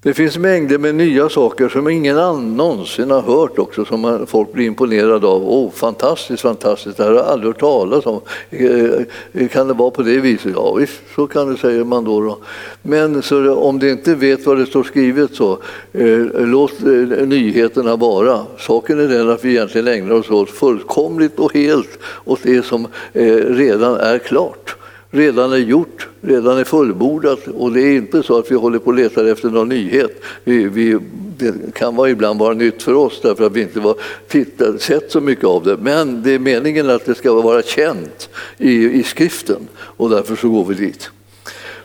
Det 0.05 0.15
finns 0.15 0.39
mängder 0.39 0.79
med 0.79 0.95
nya 0.95 1.29
saker 1.29 1.69
som 1.69 1.89
ingen 1.89 2.19
annan 2.19 2.57
någonsin 2.57 3.11
har 3.11 3.21
hört 3.21 3.59
också, 3.59 3.85
som 3.85 4.27
folk 4.29 4.53
blir 4.53 4.67
imponerade 4.67 5.27
av. 5.27 5.49
Oh, 5.49 5.71
fantastiskt, 5.71 6.43
fantastiskt, 6.43 6.97
det 6.97 7.03
här 7.03 7.11
har 7.11 7.17
jag 7.17 7.27
aldrig 7.27 7.49
hört 7.49 7.61
talas 7.61 8.07
om. 8.07 8.21
Eh, 8.51 9.49
kan 9.49 9.69
det 9.69 9.75
vara 9.75 9.91
på 9.91 10.03
det 10.03 10.21
viset? 10.21 10.53
Ja, 10.55 10.75
visst, 10.75 11.01
så 11.15 11.27
kan 11.27 11.53
det, 11.53 11.59
säger 11.59 11.85
man 11.85 12.05
då. 12.05 12.21
då. 12.21 12.39
Men 12.83 13.23
så 13.23 13.55
om 13.55 13.79
du 13.79 13.91
inte 13.91 14.15
vet 14.15 14.47
vad 14.47 14.59
det 14.59 14.67
står 14.67 14.83
skrivet 14.83 15.35
så 15.35 15.59
eh, 15.93 16.19
låt 16.35 16.83
eh, 16.83 17.27
nyheterna 17.27 17.97
vara. 17.97 18.41
Saken 18.59 19.01
är 19.01 19.09
den 19.09 19.31
att 19.31 19.45
vi 19.45 19.51
egentligen 19.51 19.89
ägnar 19.89 20.15
oss 20.15 20.31
åt 20.31 20.51
fullkomligt 20.51 21.39
och 21.39 21.55
helt 21.55 21.99
åt 22.25 22.41
det 22.43 22.65
som 22.65 22.87
eh, 23.13 23.37
redan 23.37 23.97
är 23.97 24.19
klart 24.19 24.77
redan 25.15 25.53
är 25.53 25.57
gjort, 25.57 26.09
redan 26.21 26.59
är 26.59 26.65
fullbordat. 26.65 27.47
Och 27.47 27.73
det 27.73 27.81
är 27.81 27.97
inte 27.97 28.23
så 28.23 28.39
att 28.39 28.51
vi 28.51 28.55
håller 28.55 28.79
på 28.79 28.87
och 28.87 28.95
letar 28.95 29.25
efter 29.25 29.49
någon 29.49 29.69
nyhet. 29.69 30.21
Vi, 30.45 30.69
vi, 30.69 30.99
det 31.39 31.75
kan 31.75 31.97
vara 31.97 32.11
ibland 32.11 32.41
vara 32.41 32.55
nytt 32.55 32.83
för 32.83 32.95
oss 32.95 33.21
därför 33.23 33.47
att 33.47 33.53
vi 33.53 33.63
inte 33.63 33.81
var 33.81 33.97
tittat, 34.29 34.83
sett 34.83 35.11
så 35.11 35.21
mycket 35.21 35.45
av 35.45 35.65
det. 35.65 35.77
Men 35.77 36.23
det 36.23 36.31
är 36.31 36.39
meningen 36.39 36.91
att 36.91 37.05
det 37.05 37.15
ska 37.15 37.33
vara 37.33 37.63
känt 37.63 38.29
i, 38.59 38.85
i 38.85 39.03
skriften 39.03 39.69
och 39.75 40.11
därför 40.11 40.37
så 40.37 40.49
går 40.49 40.65
vi 40.65 40.75
dit. 40.75 41.11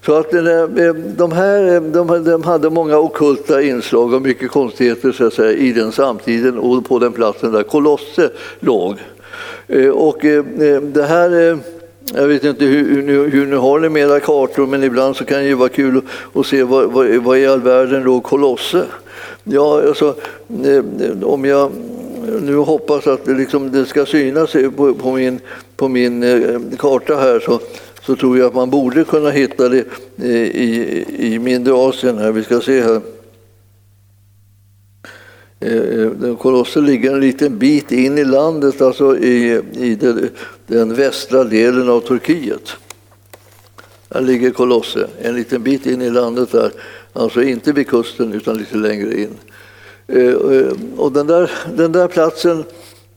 Så 0.05 0.13
att 0.13 0.33
eh, 0.33 0.47
eh, 0.47 0.93
de 0.93 1.31
här 1.31 1.75
eh, 1.75 1.81
de, 2.21 2.43
hade 2.43 2.69
många 2.69 2.97
okulta 2.97 3.61
inslag 3.61 4.13
och 4.13 4.21
mycket 4.21 4.51
konstigheter 4.51 5.11
så 5.11 5.27
att 5.27 5.33
säga, 5.33 5.51
i 5.51 5.71
den 5.71 5.91
samtiden 5.91 6.57
och 6.57 6.85
på 6.85 6.99
den 6.99 7.11
platsen 7.11 7.51
där 7.51 7.63
Kolosse 7.63 8.29
låg. 8.59 8.95
Och 9.93 10.17
det 10.81 11.07
här 11.07 11.59
jag 12.13 12.27
vet 12.27 12.43
inte 12.43 12.65
hur, 12.65 13.01
hur, 13.01 13.29
hur 13.29 13.45
ni 13.45 13.55
har 13.55 13.79
det 13.79 13.89
med 13.89 14.01
era 14.01 14.19
kartor, 14.19 14.67
men 14.67 14.83
ibland 14.83 15.15
så 15.15 15.25
kan 15.25 15.38
det 15.38 15.45
ju 15.45 15.53
vara 15.53 15.69
kul 15.69 16.01
att 16.33 16.45
se 16.45 16.63
vad, 16.63 16.91
vad, 16.91 17.07
vad 17.07 17.38
i 17.38 17.45
all 17.45 17.62
världen 17.62 18.03
låg 18.03 18.23
Kolosse. 18.23 18.85
Ja, 19.43 19.81
alltså, 19.88 20.15
eh, 20.65 21.23
om 21.23 21.45
jag 21.45 21.71
nu 22.41 22.55
hoppas 22.55 23.07
att 23.07 23.25
det, 23.25 23.33
liksom, 23.33 23.71
det 23.71 23.85
ska 23.85 24.05
synas 24.05 24.51
på, 24.75 24.93
på 24.93 25.12
min, 25.12 25.39
på 25.75 25.88
min 25.88 26.23
eh, 26.23 26.59
karta 26.77 27.15
här 27.15 27.39
så, 27.39 27.59
så 28.05 28.15
tror 28.15 28.38
jag 28.38 28.47
att 28.47 28.55
man 28.55 28.69
borde 28.69 29.03
kunna 29.03 29.29
hitta 29.29 29.69
det 29.69 29.83
eh, 30.17 30.29
i, 30.31 31.05
i 31.17 31.39
mindre 31.39 31.73
Asien. 31.73 32.17
Här. 32.17 32.31
Vi 32.31 32.43
ska 32.43 32.59
se 32.59 32.81
här. 32.81 33.01
Eh, 35.62 35.74
eh, 35.74 36.38
Kolosser 36.38 36.82
ligger 36.82 37.13
en 37.13 37.19
liten 37.19 37.58
bit 37.58 37.91
in 37.91 38.17
i 38.17 38.26
landet, 38.26 38.82
alltså 38.82 39.17
i, 39.17 39.62
i 39.74 39.95
den, 39.95 40.30
den 40.67 40.93
västra 40.93 41.43
delen 41.43 41.89
av 41.89 42.00
Turkiet. 42.00 42.72
Där 44.10 44.22
ligger 44.22 44.52
Kolosse, 44.52 45.08
en 45.22 45.36
liten 45.36 45.63
bit 45.63 45.86
in 45.86 46.02
i 46.02 46.10
landet 46.10 46.52
där. 46.52 46.72
Alltså 47.13 47.43
inte 47.43 47.72
vid 47.72 47.88
kusten 47.88 48.34
utan 48.34 48.58
lite 48.58 48.78
längre 48.78 49.22
in. 49.22 49.38
Eh, 50.08 50.34
och 50.98 51.12
den 51.12 51.28
där, 51.28 51.52
den 51.76 51.91
där 51.91 52.08
platsen, 52.08 52.63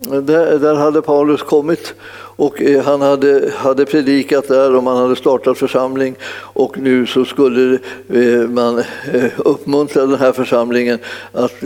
där, 0.03 0.59
där 0.59 0.75
hade 0.75 1.03
Paulus 1.03 1.43
kommit 1.43 1.95
och 2.37 2.63
eh, 2.63 2.85
han 2.85 3.01
hade, 3.01 3.53
hade 3.57 3.87
predikat 3.87 4.49
där 4.49 4.75
och 4.75 4.83
man 4.83 4.97
hade 4.97 5.17
startat 5.17 5.59
församling 5.59 6.17
och 6.35 6.79
nu 6.79 7.07
så 7.07 7.25
skulle 7.25 7.79
eh, 8.09 8.49
man 8.49 8.79
eh, 9.13 9.31
uppmuntra 9.37 10.07
den 10.07 10.19
här 10.19 10.33
församlingen 10.33 10.99
att 11.33 11.63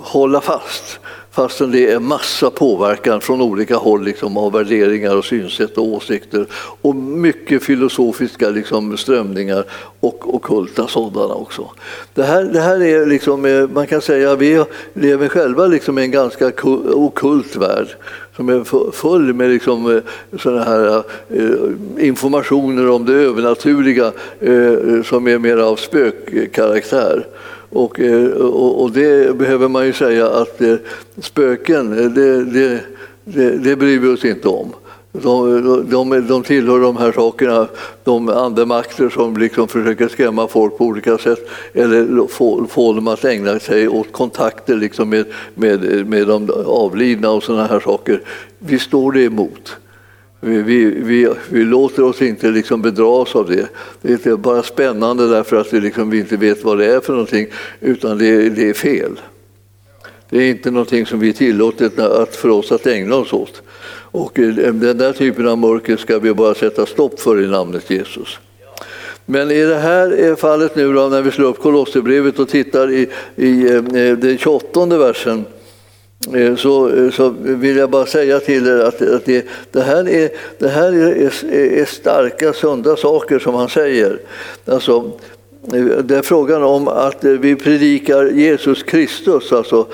hålla 0.00 0.40
fast 0.40 1.00
fastän 1.32 1.70
det 1.70 1.90
är 1.90 2.00
massa 2.00 2.50
påverkan 2.50 3.20
från 3.20 3.40
olika 3.40 3.76
håll 3.76 4.04
liksom, 4.04 4.36
av 4.36 4.52
värderingar 4.52 5.16
och 5.16 5.24
synsätt 5.24 5.78
och 5.78 5.86
åsikter 5.86 6.46
och 6.82 6.96
mycket 6.96 7.62
filosofiska 7.62 8.50
liksom, 8.50 8.96
strömningar 8.96 9.64
och 10.00 10.34
ockulta 10.34 10.86
sådana 10.86 11.34
också. 11.34 11.70
Det 12.14 12.22
här, 12.22 12.44
det 12.44 12.60
här 12.60 12.82
är 12.82 13.06
liksom, 13.06 13.44
eh, 13.44 13.68
man 13.68 13.86
kan 13.86 14.00
säga, 14.00 14.36
vi 14.36 14.64
lever 14.94 15.28
själva 15.28 15.66
liksom 15.66 15.98
i 15.98 16.02
en 16.02 16.10
ganska 16.10 16.52
okult 16.94 17.56
värld 17.56 17.88
som 18.36 18.48
är 18.48 18.92
full 18.92 19.34
med 19.34 19.50
liksom, 19.50 19.96
eh, 19.96 20.02
såna 20.38 20.64
här 20.64 20.96
eh, 21.28 22.06
informationer 22.06 22.90
om 22.90 23.06
det 23.06 23.14
övernaturliga 23.14 24.06
eh, 24.40 25.02
som 25.04 25.28
är 25.28 25.38
mer 25.38 25.56
av 25.56 25.76
spökkaraktär. 25.76 27.26
Och, 27.72 28.00
eh, 28.00 28.30
och, 28.30 28.82
och, 28.82 28.92
det 28.92 29.38
behöver 29.38 29.68
man 29.68 29.86
ju 29.86 29.92
säga 29.92 30.28
att 30.28 30.60
eh, 30.60 30.74
spöken, 31.20 31.98
eh, 31.98 32.10
det, 32.10 32.44
det, 32.44 32.80
det, 33.24 33.50
det 33.50 33.76
bryr 33.76 33.98
vi 33.98 34.08
oss 34.08 34.24
inte 34.24 34.48
om. 34.48 34.72
De, 35.12 35.86
de, 35.90 36.26
de 36.28 36.42
tillhör 36.42 36.80
de 36.80 36.96
här 36.96 37.12
sakerna, 37.12 37.68
de 38.04 38.28
andemakter 38.28 39.08
som 39.08 39.36
liksom 39.36 39.68
försöker 39.68 40.08
skrämma 40.08 40.48
folk 40.48 40.78
på 40.78 40.84
olika 40.84 41.18
sätt 41.18 41.48
eller 41.72 42.26
få, 42.26 42.66
få 42.66 42.92
dem 42.92 43.08
att 43.08 43.24
ägna 43.24 43.58
sig 43.58 43.88
åt 43.88 44.12
kontakter 44.12 44.76
liksom 44.76 45.08
med, 45.08 45.26
med, 45.54 46.06
med 46.06 46.26
de 46.26 46.50
avlidna 46.66 47.30
och 47.30 47.42
sådana 47.42 47.66
här 47.66 47.80
saker. 47.80 48.20
Vi 48.58 48.78
står 48.78 49.12
det 49.12 49.24
emot. 49.24 49.76
Vi, 50.44 50.62
vi, 50.62 50.84
vi, 50.84 51.28
vi, 51.50 51.64
låter 51.64 52.02
oss 52.02 52.22
inte 52.22 52.50
liksom 52.50 52.82
bedras 52.82 53.36
av 53.36 53.50
det. 53.50 53.68
Det 54.02 54.26
är 54.26 54.36
bara 54.36 54.62
spännande 54.62 55.28
därför 55.28 55.56
att 55.56 55.72
vi, 55.72 55.80
liksom, 55.80 56.10
vi 56.10 56.18
inte 56.18 56.36
vet 56.36 56.64
vad 56.64 56.78
det 56.78 56.86
är 56.86 57.00
för 57.00 57.12
någonting, 57.12 57.46
utan 57.80 58.18
det, 58.18 58.48
det 58.48 58.68
är 58.68 58.74
fel. 58.74 59.20
Det 60.30 60.38
är 60.38 60.50
inte 60.50 60.70
någonting 60.70 61.06
som 61.06 61.20
vi 61.20 61.28
är 61.28 61.32
tillåtet 61.32 61.98
att, 61.98 62.36
för 62.36 62.48
oss 62.48 62.72
att 62.72 62.86
ägna 62.86 63.16
oss 63.16 63.32
åt. 63.32 63.62
Och 64.12 64.38
eh, 64.38 64.54
den 64.54 64.98
där 64.98 65.12
typen 65.12 65.48
av 65.48 65.58
mörker 65.58 65.96
ska 65.96 66.18
vi 66.18 66.34
bara 66.34 66.54
sätta 66.54 66.86
stopp 66.86 67.20
för 67.20 67.42
i 67.42 67.46
namnet 67.46 67.90
Jesus. 67.90 68.38
Men 69.26 69.50
i 69.50 69.62
det 69.62 69.78
här 69.78 70.24
eh, 70.24 70.36
fallet 70.36 70.76
nu 70.76 70.92
då, 70.92 71.08
när 71.08 71.22
vi 71.22 71.30
slår 71.30 71.48
upp 71.48 71.58
Kolosserbrevet 71.58 72.38
och 72.38 72.48
tittar 72.48 72.90
i, 72.90 73.08
i 73.36 73.72
eh, 73.72 73.82
den 74.16 74.38
28 74.38 74.86
versen 74.86 75.44
Eh, 76.34 76.56
så, 76.56 76.88
eh, 76.88 77.10
så 77.10 77.34
vill 77.38 77.76
jag 77.76 77.90
bara 77.90 78.06
säga 78.06 78.40
till 78.40 78.66
er 78.66 78.78
att, 78.78 79.02
att 79.02 79.24
det, 79.24 79.46
det, 79.70 79.80
här, 79.80 80.08
är, 80.08 80.30
det 80.58 80.68
här 80.68 80.92
är, 80.92 81.54
är, 81.54 81.84
starka, 81.84 82.52
sunda 82.52 82.96
saker 82.96 83.38
som 83.38 83.54
han 83.54 83.68
säger. 83.68 84.18
Alltså, 84.66 85.12
eh, 85.74 85.84
det 85.84 86.16
är 86.16 86.22
frågan 86.22 86.62
om 86.62 86.88
att 86.88 87.24
vi 87.24 87.56
predikar 87.56 88.24
Jesus 88.24 88.82
Kristus, 88.82 89.52
alltså 89.52 89.86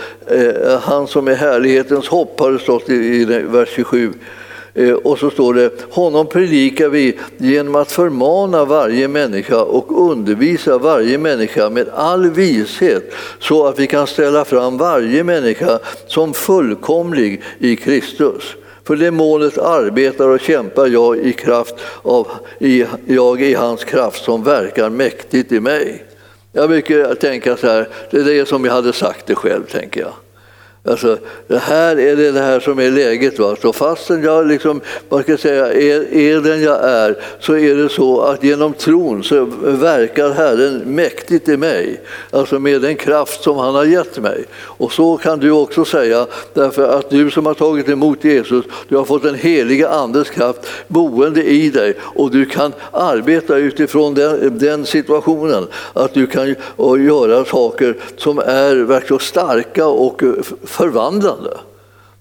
han 0.81 1.07
som 1.07 1.29
är 1.29 1.35
härlighetens 1.35 2.09
hopp, 2.09 2.41
har 2.41 2.53
det 2.53 2.59
stått 2.59 2.91
i, 2.91 2.95
i 2.95 3.25
vers 3.25 3.69
27. 3.69 4.13
Eh, 4.75 4.93
och 4.93 5.19
så 5.19 5.31
står 5.31 5.55
det, 5.55 5.71
honom 5.91 6.27
predikar 6.27 6.89
vi 6.89 7.19
genom 7.37 7.75
att 7.75 7.93
förmana 7.93 8.65
varje 8.65 9.09
människa 9.09 9.63
och 9.63 10.11
undervisa 10.11 10.79
varje 10.79 11.19
människa 11.19 11.71
med 11.71 11.89
all 11.89 12.31
vishet 12.31 13.13
så 13.39 13.67
att 13.67 13.79
vi 13.79 13.87
kan 13.87 14.07
ställa 14.07 14.45
fram 14.45 14.79
varje 14.79 15.25
människa 15.25 15.79
som 16.07 16.35
fullkomlig 16.35 17.43
i 17.59 17.77
Kristus. 17.77 18.43
För 18.85 18.97
det 18.97 19.11
målet 19.11 19.59
arbetar 19.59 20.29
och 20.29 20.41
kämpar 20.41 20.87
jag 20.87 21.19
i 21.19 21.33
kraft 21.33 21.75
av 22.03 22.29
i, 22.59 22.85
jag 23.07 23.43
i 23.43 23.55
hans 23.55 23.85
kraft 23.85 24.25
som 24.25 24.45
verkar 24.45 24.91
mäktigt 24.91 25.53
i 25.53 25.61
mig. 25.61 26.05
Jag 26.53 26.69
brukar 26.69 27.15
tänka 27.15 27.57
så 27.57 27.67
här, 27.67 27.89
det 28.11 28.17
är 28.17 28.25
det 28.25 28.49
som 28.49 28.65
jag 28.65 28.73
hade 28.73 28.93
sagt 28.93 29.27
det 29.27 29.35
själv, 29.35 29.65
tänker 29.65 30.01
jag. 30.01 30.13
Alltså, 30.89 31.19
det 31.47 31.59
här 31.59 32.01
är 32.01 32.17
det, 32.17 32.33
det 32.33 32.41
här 32.41 32.61
som 32.61 32.79
är 32.79 32.91
läget. 32.91 33.39
Va? 33.39 33.57
Så 33.63 33.73
fastän 33.73 34.23
jag 34.23 34.47
liksom, 34.47 34.81
man 35.09 35.23
ska 35.23 35.37
säga, 35.37 35.73
är, 35.73 36.15
är 36.15 36.41
den 36.41 36.63
jag 36.63 36.85
är 36.85 37.17
så 37.41 37.57
är 37.57 37.75
det 37.75 37.89
så 37.89 38.21
att 38.21 38.45
genom 38.45 38.73
tron 38.73 39.25
så 39.25 39.45
verkar 39.61 40.31
Herren 40.31 40.79
mäktigt 40.79 41.49
i 41.49 41.57
mig. 41.57 42.01
Alltså 42.31 42.59
med 42.59 42.83
den 42.83 42.97
kraft 42.97 43.43
som 43.43 43.57
han 43.57 43.75
har 43.75 43.85
gett 43.85 44.19
mig. 44.19 44.45
Och 44.61 44.93
så 44.93 45.17
kan 45.17 45.39
du 45.39 45.51
också 45.51 45.85
säga 45.85 46.27
därför 46.55 46.99
att 46.99 47.11
du 47.11 47.31
som 47.31 47.47
har 47.47 47.55
tagit 47.55 47.89
emot 47.89 48.25
Jesus, 48.25 48.65
du 48.89 48.97
har 48.97 49.05
fått 49.05 49.23
den 49.23 49.35
heliga 49.35 49.89
Andes 49.89 50.31
kraft 50.31 50.67
boende 50.89 51.45
i 51.45 51.71
dig 51.71 51.95
och 52.01 52.31
du 52.31 52.45
kan 52.45 52.73
arbeta 52.91 53.57
utifrån 53.57 54.15
den, 54.15 54.59
den 54.59 54.87
situationen. 54.87 55.67
Att 55.93 56.15
du 56.15 56.27
kan 56.27 56.55
göra 56.99 57.45
saker 57.45 57.97
som 58.17 58.39
är 58.39 58.77
verkligen 58.77 59.21
starka 59.21 59.87
och 59.87 60.23
förvandlande. 60.79 61.59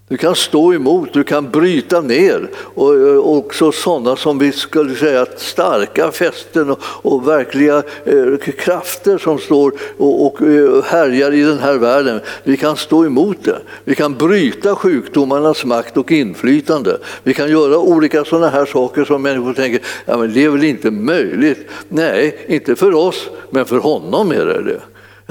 Du 0.09 0.17
kan 0.17 0.35
stå 0.35 0.73
emot, 0.73 1.13
du 1.13 1.23
kan 1.23 1.51
bryta 1.51 2.01
ner. 2.01 2.49
Och 2.55 2.95
eh, 2.95 3.17
också 3.17 3.71
sådana 3.71 4.15
som 4.15 4.39
vi 4.39 4.51
skulle 4.51 4.95
säga 4.95 5.25
starka 5.37 6.11
fästen 6.11 6.69
och, 6.69 6.79
och 6.81 7.27
verkliga 7.27 7.83
eh, 8.05 8.37
krafter 8.57 9.17
som 9.17 9.39
står 9.39 9.73
och, 9.97 10.25
och 10.25 10.41
eh, 10.41 10.83
härjar 10.83 11.33
i 11.33 11.41
den 11.41 11.59
här 11.59 11.77
världen. 11.77 12.19
Vi 12.43 12.57
kan 12.57 12.77
stå 12.77 13.05
emot 13.05 13.43
det. 13.43 13.59
Vi 13.83 13.95
kan 13.95 14.13
bryta 14.13 14.75
sjukdomarnas 14.75 15.65
makt 15.65 15.97
och 15.97 16.11
inflytande. 16.11 16.97
Vi 17.23 17.33
kan 17.33 17.51
göra 17.51 17.77
olika 17.77 18.25
sådana 18.25 18.49
här 18.49 18.65
saker 18.65 19.05
som 19.05 19.21
människor 19.21 19.53
tänker, 19.53 19.81
ja, 20.05 20.17
men 20.17 20.33
det 20.33 20.43
är 20.43 20.49
väl 20.49 20.63
inte 20.63 20.91
möjligt? 20.91 21.69
Nej, 21.89 22.45
inte 22.47 22.75
för 22.75 22.93
oss, 22.93 23.29
men 23.49 23.65
för 23.65 23.77
honom 23.77 24.31
är 24.31 24.45
det 24.45 24.63
det. 24.63 24.81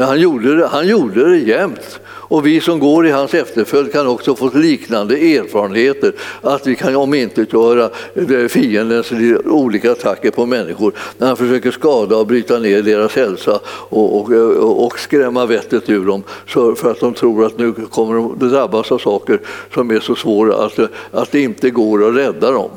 Han 0.05 0.21
gjorde 0.21 0.57
det, 0.57 0.67
han 0.67 0.89
gjorde 0.89 1.31
det 1.31 1.39
jämt. 1.39 2.01
Och 2.29 2.47
vi 2.47 2.61
som 2.61 2.79
går 2.79 3.07
i 3.07 3.11
hans 3.11 3.35
efterföljd 3.35 3.93
kan 3.93 4.07
också 4.07 4.37
få 4.37 4.51
liknande 4.55 5.17
erfarenheter, 5.17 6.13
att 6.41 6.67
vi 6.67 6.77
kan 6.77 6.97
omintetgöra 6.97 7.91
eh, 8.15 8.49
fiendens 8.49 9.13
olika 9.45 9.93
attacker 9.93 10.31
på 10.31 10.47
människor 10.47 10.93
när 11.19 11.27
han 11.27 11.37
försöker 11.37 11.71
skada 11.71 12.17
och 12.17 12.27
bryta 12.27 12.59
ner 12.59 12.83
deras 12.83 13.17
hälsa 13.17 13.61
och, 13.67 14.21
och, 14.21 14.33
eh, 14.33 14.41
och 14.59 14.99
skrämma 14.99 15.47
vettet 15.47 15.91
ur 15.91 16.07
dem 16.07 16.23
för 16.77 16.91
att 16.91 17.01
de 17.01 17.15
tror 17.15 17.47
att 17.47 17.59
nu 17.59 17.73
kommer 17.73 18.15
de 18.15 18.49
drabbas 18.49 18.93
av 18.93 18.99
saker 18.99 19.41
som 19.75 19.91
är 19.91 20.01
så 20.01 20.15
svåra 20.15 20.65
att, 20.67 20.79
eh, 20.79 20.87
att 21.11 21.33
det 21.33 21.41
inte 21.41 21.71
går 21.71 22.09
att 22.09 22.17
rädda 22.17 22.51
dem. 22.51 22.71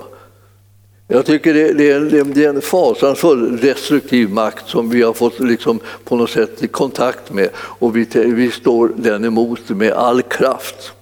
Jag 1.11 1.25
tycker 1.25 1.53
det, 1.53 1.73
det, 1.73 1.91
är, 1.91 2.23
det 2.23 2.45
är 2.45 2.49
en 2.49 2.61
fasansfull 2.61 3.57
destruktiv 3.57 4.29
makt 4.29 4.69
som 4.69 4.89
vi 4.89 5.01
har 5.01 5.13
fått 5.13 5.39
liksom 5.39 5.79
på 6.03 6.15
något 6.15 6.29
sätt 6.29 6.63
i 6.63 6.67
kontakt 6.67 7.33
med 7.33 7.49
och 7.55 7.95
vi, 7.95 8.07
vi 8.13 8.51
står 8.51 8.91
den 8.95 9.25
emot 9.25 9.69
med 9.69 9.93
all 9.93 10.21
kraft. 10.21 10.93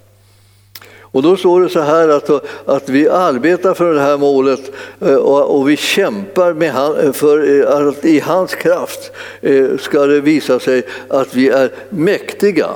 Och 1.00 1.24
då 1.24 1.38
står 1.38 1.62
det 1.62 1.70
så 1.70 1.80
här 1.80 2.10
att, 2.10 2.30
att 2.66 2.90
vi 2.90 3.10
arbetar 3.10 3.74
för 3.74 3.94
det 3.94 4.02
här 4.02 4.18
målet 4.18 4.72
eh, 5.02 5.16
och, 5.16 5.60
och 5.60 5.70
vi 5.70 5.78
kämpar 5.78 6.54
med 6.54 6.72
han, 6.72 7.14
för 7.14 7.62
eh, 7.62 7.88
att 7.88 8.06
i 8.06 8.20
hans 8.20 8.56
kraft 8.56 9.12
eh, 9.42 9.78
ska 9.80 10.06
det 10.06 10.22
visa 10.22 10.60
sig 10.60 10.84
att 11.08 11.36
vi 11.36 11.50
är 11.50 11.72
mäktiga, 11.90 12.68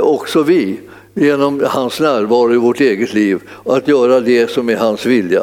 också 0.00 0.42
vi, 0.42 0.80
genom 1.14 1.62
hans 1.66 2.00
närvaro 2.00 2.54
i 2.54 2.56
vårt 2.56 2.80
eget 2.80 3.14
liv 3.14 3.40
och 3.48 3.76
att 3.76 3.88
göra 3.88 4.20
det 4.20 4.50
som 4.50 4.68
är 4.68 4.76
hans 4.76 5.06
vilja. 5.06 5.42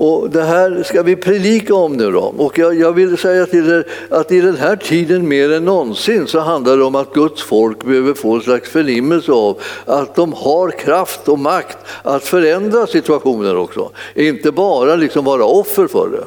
Och 0.00 0.30
det 0.30 0.42
här 0.42 0.82
ska 0.82 1.02
vi 1.02 1.16
predika 1.16 1.74
om 1.74 1.92
nu 1.92 2.10
då. 2.10 2.20
Och 2.20 2.58
jag, 2.58 2.74
jag, 2.74 2.92
vill 2.92 3.18
säga 3.18 3.46
till 3.46 3.70
er 3.70 3.84
att 4.08 4.32
i 4.32 4.40
den 4.40 4.56
här 4.56 4.76
tiden 4.76 5.28
mer 5.28 5.52
än 5.52 5.64
någonsin 5.64 6.26
så 6.26 6.38
handlar 6.38 6.76
det 6.76 6.84
om 6.84 6.94
att 6.94 7.14
Guds 7.14 7.42
folk 7.42 7.84
behöver 7.84 8.14
få 8.14 8.34
en 8.34 8.40
slags 8.40 8.70
förnimmelse 8.70 9.32
av 9.32 9.60
att 9.84 10.14
de 10.14 10.32
har 10.32 10.70
kraft 10.70 11.28
och 11.28 11.38
makt 11.38 11.78
att 12.02 12.24
förändra 12.24 12.86
situationer 12.86 13.56
också. 13.56 13.90
Inte 14.14 14.52
bara 14.52 14.96
liksom 14.96 15.24
vara 15.24 15.44
offer 15.44 15.86
för 15.86 16.08
det. 16.08 16.24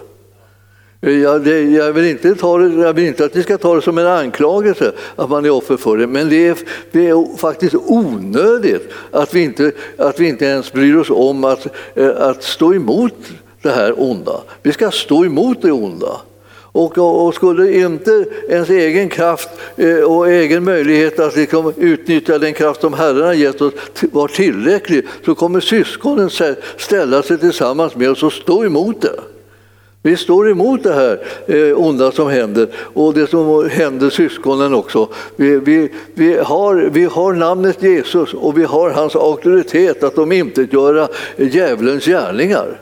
Jag, 1.12 1.44
det, 1.44 1.62
jag, 1.62 1.94
vill 1.94 2.06
inte 2.06 2.36
ta 2.36 2.58
det, 2.58 2.84
jag 2.84 2.94
vill 2.94 3.06
inte 3.06 3.26
att 3.26 3.36
ni 3.36 3.44
ska 3.44 3.58
ta 3.58 3.76
det 3.76 3.82
som 3.82 3.98
en 3.98 4.08
anklagelse 4.08 4.92
att 5.16 5.30
man 5.30 5.46
är 5.46 5.50
offer 5.50 5.78
för 5.78 5.98
det, 5.98 6.08
men 6.08 6.30
det 6.30 6.48
är, 6.48 6.58
det 6.92 7.08
är 7.08 7.38
faktiskt 7.38 7.76
onödigt 7.76 8.92
att 9.12 9.34
vi, 9.34 9.44
inte, 9.44 9.72
att 9.98 10.20
vi 10.20 10.28
inte 10.28 10.46
ens 10.46 10.74
bryr 10.74 10.96
oss 10.96 11.10
om 11.10 11.44
att, 11.44 11.68
eh, 11.96 12.10
att 12.18 12.44
stå 12.44 12.74
emot 12.74 13.14
det 13.62 13.72
här 13.72 13.94
onda. 13.98 14.42
Vi 14.62 14.72
ska 14.72 14.92
stå 14.92 15.26
emot 15.26 15.62
det 15.62 15.72
onda. 15.72 16.22
Och, 16.74 16.98
och, 16.98 17.36
skulle 17.36 17.74
inte 17.74 18.26
ens 18.50 18.70
egen 18.70 19.10
kraft 19.10 19.50
eh, 19.76 19.98
och 19.98 20.30
egen 20.30 20.64
möjlighet 20.64 21.20
att 21.20 21.36
liksom 21.36 21.74
utnyttja 21.78 22.38
den 22.38 22.54
kraft 22.54 22.82
som 22.82 22.94
Herren 22.94 23.26
har 23.26 23.34
gett 23.34 23.62
oss 23.62 23.74
vara 24.12 24.28
tillräcklig 24.28 25.08
så 25.26 25.36
kommer 25.36 25.60
syskonen 25.60 26.30
ställa 26.78 27.24
sig 27.24 27.38
tillsammans 27.38 27.96
med 27.96 28.10
oss 28.10 28.24
och 28.24 28.34
stå 28.34 28.66
emot 28.66 29.02
det. 29.02 29.20
Vi 30.04 30.18
står 30.18 30.50
emot 30.50 30.84
det 30.84 30.94
här 30.94 31.20
eh, 31.48 31.80
onda 31.80 32.12
som 32.12 32.30
händer 32.30 32.68
och 32.94 33.14
det 33.14 33.28
som 33.28 33.70
händer 33.70 34.10
syskonen 34.10 34.74
också. 34.74 35.08
Vi, 35.36 35.60
vi, 35.60 35.90
vi, 36.14 36.38
har, 36.38 36.76
vi 36.76 37.06
har 37.06 37.34
namnet 37.34 37.84
Jesus 37.84 38.34
och 38.34 38.58
vi 38.58 38.64
har 38.64 38.90
hans 38.90 39.16
auktoritet 39.16 40.04
att 40.04 40.16
de 40.16 40.32
inte 40.32 40.68
göra 40.72 41.08
djävulens 41.38 42.06
gärningar. 42.06 42.80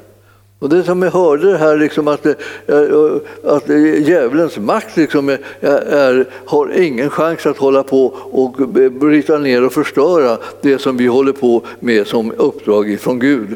Och 0.59 0.69
det 0.69 0.83
som 0.83 1.01
jag 1.01 1.11
hörde 1.11 1.57
här, 1.57 1.77
liksom 1.77 2.07
att, 2.07 2.25
eh, 2.25 2.33
eh, 2.67 3.15
att 3.43 3.69
djävulens 4.07 4.57
makt 4.57 4.97
liksom 4.97 5.29
är, 5.29 5.39
är, 5.61 6.25
har 6.45 6.81
ingen 6.81 7.09
chans 7.09 7.45
att 7.45 7.57
hålla 7.57 7.83
på 7.83 8.05
och 8.15 8.51
bryta 8.91 9.37
ner 9.37 9.65
och 9.65 9.73
förstöra 9.73 10.37
det 10.61 10.79
som 10.79 10.97
vi 10.97 11.07
håller 11.07 11.31
på 11.31 11.61
med 11.79 12.07
som 12.07 12.31
uppdrag 12.37 12.97
från 12.99 13.19
Gud. 13.19 13.55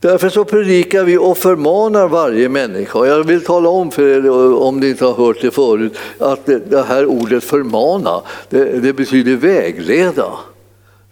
Därför 0.00 0.28
så 0.28 0.44
predikar 0.44 1.04
vi 1.04 1.18
och 1.18 1.38
förmanar 1.38 2.08
varje 2.08 2.48
människa. 2.48 3.06
Jag 3.06 3.24
vill 3.24 3.44
tala 3.44 3.68
om 3.68 3.90
för 3.90 4.02
er, 4.02 4.26
eh, 4.26 4.54
om 4.54 4.80
ni 4.80 4.88
inte 4.88 5.04
har 5.04 5.14
hört 5.14 5.42
det 5.42 5.50
förut, 5.50 5.96
att 6.18 6.46
det 6.46 6.82
här 6.88 7.06
ordet 7.06 7.44
förmana, 7.44 8.22
det, 8.48 8.64
det 8.64 8.92
betyder 8.92 9.36
vägleda. 9.36 10.26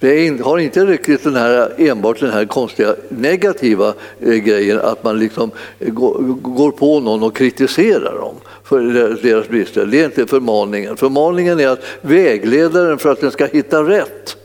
Det 0.03 0.41
har 0.43 0.59
inte 0.59 0.85
riktigt 0.85 1.25
den 1.25 1.37
här, 1.37 1.73
enbart 1.79 2.21
den 2.21 2.31
här 2.31 2.45
konstiga 2.45 2.95
negativa 3.09 3.95
eh, 4.21 4.35
grejen 4.35 4.81
att 4.81 5.05
man 5.05 5.19
liksom 5.19 5.51
eh, 5.79 5.93
går 5.93 6.71
på 6.71 7.01
någon 7.01 7.23
och 7.23 7.37
kritiserar 7.37 8.19
dem 8.19 8.35
för 8.65 8.81
deras 9.23 9.49
brister. 9.49 9.87
Det 9.87 10.01
är 10.01 10.05
inte 10.05 10.27
förmaningen. 10.27 10.97
Förmaningen 10.97 11.61
är 11.61 11.69
att 11.69 11.85
vägleda 12.01 12.83
den 12.83 12.99
för 12.99 13.13
att 13.13 13.21
den 13.21 13.31
ska 13.31 13.47
hitta 13.47 13.83
rätt. 13.83 14.37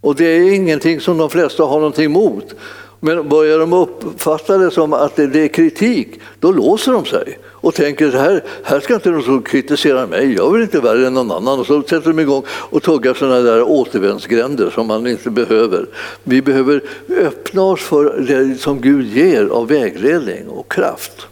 Och 0.00 0.14
det 0.14 0.24
är 0.24 0.54
ingenting 0.54 1.00
som 1.00 1.18
de 1.18 1.30
flesta 1.30 1.62
har 1.62 1.76
någonting 1.76 2.04
emot. 2.04 2.54
Men 3.04 3.28
börjar 3.28 3.58
de 3.58 3.72
uppfatta 3.72 4.58
det 4.58 4.70
som 4.70 4.92
att 4.92 5.16
det 5.16 5.36
är 5.36 5.48
kritik, 5.48 6.20
då 6.40 6.52
låser 6.52 6.92
de 6.92 7.04
sig 7.04 7.38
och 7.46 7.74
tänker 7.74 8.10
så 8.10 8.16
här, 8.16 8.44
här 8.62 8.80
ska 8.80 8.94
inte 8.94 9.10
någon 9.10 9.42
kritisera 9.42 10.06
mig, 10.06 10.34
jag 10.34 10.52
vill 10.52 10.62
inte 10.62 10.80
värre 10.80 11.06
än 11.06 11.14
någon 11.14 11.30
annan. 11.30 11.60
Och 11.60 11.66
så 11.66 11.82
sätter 11.82 12.08
de 12.08 12.18
igång 12.18 12.42
och 12.48 12.82
tuggar 12.82 13.14
sådana 13.14 13.40
där 13.40 13.62
återvändsgränder 13.62 14.70
som 14.70 14.86
man 14.86 15.06
inte 15.06 15.30
behöver. 15.30 15.86
Vi 16.22 16.42
behöver 16.42 16.80
öppna 17.08 17.62
oss 17.62 17.80
för 17.80 18.20
det 18.20 18.60
som 18.60 18.80
Gud 18.80 19.06
ger 19.06 19.46
av 19.46 19.68
vägledning 19.68 20.48
och 20.48 20.72
kraft. 20.72 21.26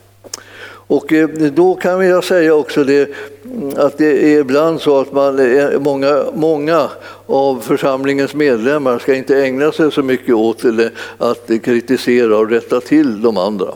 Och 0.86 1.12
eh, 1.12 1.28
då 1.28 1.74
kan 1.74 2.06
jag 2.06 2.24
säga 2.24 2.54
också 2.54 2.84
det 2.84 3.10
att 3.76 3.98
det 3.98 4.34
är 4.34 4.40
ibland 4.40 4.80
så 4.80 5.00
att 5.00 5.12
man, 5.12 5.40
många, 5.80 6.24
många 6.34 6.88
av 7.26 7.60
församlingens 7.60 8.34
medlemmar 8.34 8.98
ska 8.98 9.14
inte 9.14 9.42
ägna 9.42 9.72
sig 9.72 9.92
så 9.92 10.02
mycket 10.02 10.34
åt 10.34 10.64
att 11.18 11.50
kritisera 11.62 12.38
och 12.38 12.50
rätta 12.50 12.80
till 12.80 13.22
de 13.22 13.36
andra. 13.36 13.66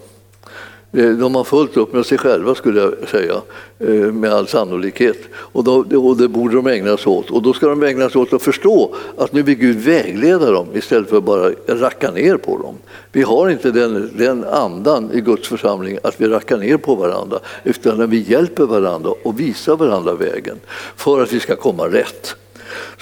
Eh, 0.96 1.10
de 1.10 1.34
har 1.34 1.44
fullt 1.44 1.76
upp 1.76 1.92
med 1.92 2.06
sig 2.06 2.18
själva 2.18 2.54
skulle 2.54 2.80
jag 2.80 3.08
säga, 3.08 3.42
eh, 3.78 4.12
med 4.12 4.32
all 4.32 4.48
sannolikhet. 4.48 5.18
Och, 5.34 5.64
då, 5.64 5.84
och 5.98 6.16
det 6.16 6.28
borde 6.28 6.56
de 6.56 6.66
ägna 6.66 6.96
sig 6.96 7.12
åt. 7.12 7.30
Och 7.30 7.42
då 7.42 7.52
ska 7.52 7.66
de 7.66 7.82
ägna 7.82 8.10
sig 8.10 8.20
åt 8.20 8.32
att 8.32 8.42
förstå 8.42 8.94
att 9.16 9.32
nu 9.32 9.42
vill 9.42 9.54
Gud 9.54 9.76
vägleda 9.76 10.50
dem 10.50 10.66
istället 10.74 11.08
för 11.08 11.16
att 11.16 11.24
bara 11.24 11.50
racka 11.66 12.10
ner 12.10 12.36
på 12.36 12.58
dem. 12.58 12.74
Vi 13.12 13.22
har 13.22 13.48
inte 13.48 13.70
den, 13.70 14.10
den 14.18 14.44
andan 14.44 15.10
i 15.12 15.20
Guds 15.20 15.48
församling 15.48 15.98
att 16.02 16.20
vi 16.20 16.28
rackar 16.28 16.58
ner 16.58 16.76
på 16.76 16.94
varandra 16.94 17.38
utan 17.64 18.00
att 18.00 18.10
vi 18.10 18.24
hjälper 18.28 18.66
varandra 18.66 19.10
och 19.22 19.40
visar 19.40 19.76
varandra 19.76 20.14
vägen 20.14 20.56
för 20.96 21.22
att 21.22 21.32
vi 21.32 21.40
ska 21.40 21.56
komma 21.56 21.86
rätt. 21.86 22.36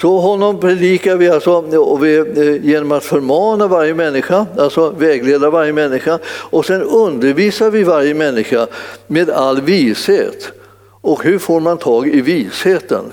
Så 0.01 0.19
honom 0.19 0.59
predikar 0.59 1.15
vi 1.15 1.29
alltså 1.29 1.51
och 1.77 2.05
vi, 2.05 2.17
eh, 2.17 2.65
genom 2.65 2.91
att 2.91 3.03
förmana 3.03 3.67
varje 3.67 3.93
människa, 3.93 4.45
alltså 4.57 4.89
vägleda 4.89 5.49
varje 5.49 5.73
människa 5.73 6.19
och 6.25 6.65
sen 6.65 6.81
undervisar 6.81 7.69
vi 7.71 7.83
varje 7.83 8.13
människa 8.13 8.67
med 9.07 9.29
all 9.29 9.61
vishet. 9.61 10.51
Och 11.01 11.23
hur 11.23 11.39
får 11.39 11.59
man 11.59 11.77
tag 11.77 12.07
i 12.07 12.21
visheten? 12.21 13.03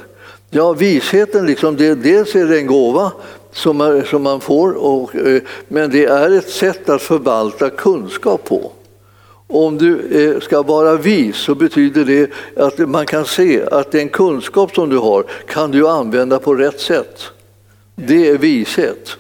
Ja, 0.51 0.73
visheten, 0.73 1.47
liksom, 1.47 1.77
det, 1.77 1.95
dels 1.95 2.35
är 2.35 2.47
det 2.47 2.59
en 2.59 2.67
gåva 2.67 3.13
som, 3.53 3.81
är, 3.81 4.03
som 4.03 4.23
man 4.23 4.41
får, 4.41 4.73
och, 4.73 5.17
eh, 5.17 5.43
men 5.69 5.91
det 5.91 6.05
är 6.05 6.31
ett 6.31 6.51
sätt 6.51 6.89
att 6.89 7.03
förvalta 7.03 7.71
kunskap 7.71 8.45
på. 8.45 8.73
Om 9.53 9.79
du 9.79 10.01
eh, 10.11 10.41
ska 10.41 10.63
vara 10.63 10.97
vis 10.97 11.37
så 11.37 11.55
betyder 11.55 12.05
det 12.05 12.31
att 12.57 12.79
man 12.79 13.07
kan 13.07 13.25
se 13.25 13.63
att 13.63 13.93
den 13.93 14.09
kunskap 14.09 14.75
som 14.75 14.89
du 14.89 14.99
har 14.99 15.25
kan 15.47 15.71
du 15.71 15.89
använda 15.89 16.39
på 16.39 16.55
rätt 16.55 16.81
sätt. 16.81 17.23
Det 17.95 18.29
är 18.29 18.39
vishet. 18.39 19.17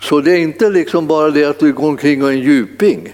Så 0.00 0.20
det 0.20 0.32
är 0.32 0.38
inte 0.38 0.70
liksom 0.70 1.06
bara 1.06 1.30
det 1.30 1.44
att 1.44 1.58
du 1.58 1.72
går 1.72 1.88
omkring 1.88 2.22
och 2.22 2.28
är 2.28 2.32
en 2.32 2.40
djuping. 2.40 3.12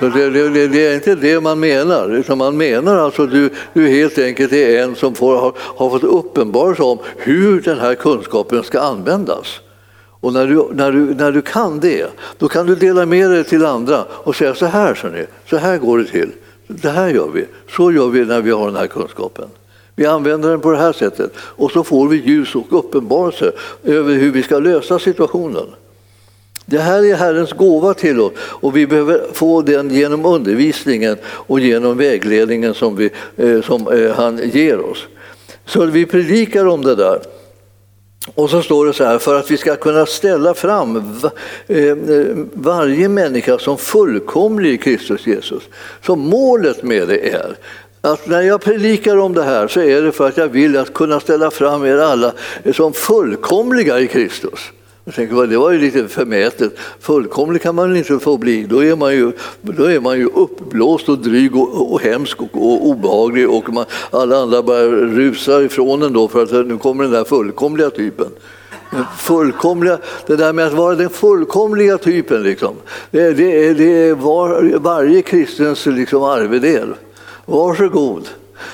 Så 0.00 0.08
det, 0.08 0.30
det, 0.30 0.68
det, 0.68 0.86
är 0.86 0.94
inte 0.94 1.14
det 1.14 1.40
man 1.40 1.60
menar, 1.60 2.10
utan 2.10 2.38
man 2.38 2.56
menar 2.56 2.98
alltså 2.98 3.22
att 3.22 3.30
du, 3.30 3.50
du 3.72 3.88
helt 3.88 4.18
enkelt 4.18 4.52
är 4.52 4.82
en 4.82 4.94
som 4.94 5.14
får, 5.14 5.36
har, 5.36 5.52
har 5.56 5.90
fått 5.90 6.04
uppenbarelse 6.04 6.82
om 6.82 6.98
hur 7.16 7.60
den 7.60 7.78
här 7.78 7.94
kunskapen 7.94 8.62
ska 8.62 8.80
användas. 8.80 9.60
Och 10.24 10.32
när 10.32 10.46
du, 10.46 10.68
när, 10.72 10.92
du, 10.92 11.14
när 11.14 11.32
du 11.32 11.42
kan 11.42 11.80
det, 11.80 12.06
då 12.38 12.48
kan 12.48 12.66
du 12.66 12.74
dela 12.74 13.06
med 13.06 13.30
dig 13.30 13.44
till 13.44 13.64
andra 13.64 14.04
och 14.08 14.36
säga 14.36 14.54
så 14.54 14.66
här, 14.66 14.94
så, 14.94 15.08
ni, 15.08 15.26
så 15.50 15.56
här 15.56 15.78
går 15.78 15.98
det 15.98 16.04
till. 16.04 16.30
Det 16.66 16.88
här 16.88 17.08
gör 17.08 17.28
vi. 17.34 17.44
Så 17.76 17.92
gör 17.92 18.08
vi 18.08 18.24
när 18.24 18.40
vi 18.40 18.50
har 18.50 18.66
den 18.66 18.76
här 18.76 18.86
kunskapen. 18.86 19.48
Vi 19.94 20.06
använder 20.06 20.50
den 20.50 20.60
på 20.60 20.70
det 20.70 20.78
här 20.78 20.92
sättet 20.92 21.32
och 21.36 21.70
så 21.70 21.84
får 21.84 22.08
vi 22.08 22.16
ljus 22.16 22.54
och 22.54 22.66
uppenbarelse 22.78 23.52
över 23.82 24.14
hur 24.14 24.30
vi 24.30 24.42
ska 24.42 24.58
lösa 24.58 24.98
situationen. 24.98 25.66
Det 26.66 26.78
här 26.78 27.04
är 27.04 27.14
Herrens 27.14 27.52
gåva 27.52 27.94
till 27.94 28.20
oss 28.20 28.32
och 28.38 28.76
vi 28.76 28.86
behöver 28.86 29.20
få 29.32 29.62
den 29.62 29.90
genom 29.90 30.24
undervisningen 30.24 31.16
och 31.26 31.60
genom 31.60 31.96
vägledningen 31.96 32.74
som, 32.74 32.96
vi, 32.96 33.10
eh, 33.36 33.62
som 33.62 33.88
eh, 33.88 34.14
han 34.14 34.50
ger 34.52 34.80
oss. 34.80 35.06
Så 35.66 35.86
vi 35.86 36.06
predikar 36.06 36.66
om 36.66 36.82
det 36.82 36.94
där. 36.94 37.20
Och 38.34 38.50
så 38.50 38.62
står 38.62 38.86
det 38.86 38.92
så 38.92 39.04
här, 39.04 39.18
för 39.18 39.38
att 39.38 39.50
vi 39.50 39.56
ska 39.56 39.76
kunna 39.76 40.06
ställa 40.06 40.54
fram 40.54 40.96
eh, 41.66 41.96
varje 42.52 43.08
människa 43.08 43.58
som 43.58 43.78
fullkomlig 43.78 44.72
i 44.72 44.78
Kristus 44.78 45.26
Jesus. 45.26 45.62
Så 46.06 46.16
målet 46.16 46.82
med 46.82 47.08
det 47.08 47.34
är 47.34 47.56
att 48.00 48.26
när 48.26 48.42
jag 48.42 48.60
predikar 48.60 49.16
om 49.16 49.34
det 49.34 49.42
här 49.42 49.68
så 49.68 49.80
är 49.80 50.02
det 50.02 50.12
för 50.12 50.28
att 50.28 50.36
jag 50.36 50.48
vill 50.48 50.76
att 50.76 50.94
kunna 50.94 51.20
ställa 51.20 51.50
fram 51.50 51.84
er 51.84 51.98
alla 51.98 52.32
som 52.72 52.92
fullkomliga 52.92 54.00
i 54.00 54.06
Kristus. 54.06 54.60
Jag 55.04 55.14
tänker, 55.14 55.46
det 55.46 55.58
var 55.58 55.70
ju 55.70 55.78
lite 55.78 56.08
förmätet. 56.08 56.72
Fullkomlig 57.00 57.62
kan 57.62 57.74
man 57.74 57.96
inte 57.96 58.18
få 58.18 58.36
bli. 58.36 58.64
Då 58.64 58.84
är 58.84 58.96
man 58.96 59.14
ju, 59.14 59.32
då 59.60 59.84
är 59.84 60.00
man 60.00 60.18
ju 60.18 60.26
uppblåst 60.26 61.08
och 61.08 61.18
dryg 61.18 61.56
och, 61.56 61.92
och 61.92 62.00
hemsk 62.00 62.42
och, 62.42 62.54
och 62.54 62.86
obehaglig 62.86 63.50
och 63.50 63.72
man, 63.72 63.84
alla 64.10 64.36
andra 64.36 64.62
bara 64.62 64.86
rusar 64.86 65.62
ifrån 65.62 66.02
en 66.02 66.12
då 66.12 66.28
för 66.28 66.42
att 66.42 66.66
nu 66.66 66.78
kommer 66.78 67.04
den 67.04 67.12
där 67.12 67.24
fullkomliga 67.24 67.90
typen. 67.90 68.26
Fullkomliga, 69.18 69.98
det 70.26 70.36
där 70.36 70.52
med 70.52 70.66
att 70.66 70.72
vara 70.72 70.94
den 70.94 71.10
fullkomliga 71.10 71.98
typen, 71.98 72.42
liksom, 72.42 72.74
det, 73.10 73.32
det, 73.32 73.66
är, 73.66 73.74
det 73.74 74.08
är 74.08 74.14
var, 74.14 74.78
varje 74.78 75.22
kristens 75.22 75.86
liksom, 75.86 76.22
arvedel. 76.22 76.94
Varsågod, 77.46 78.28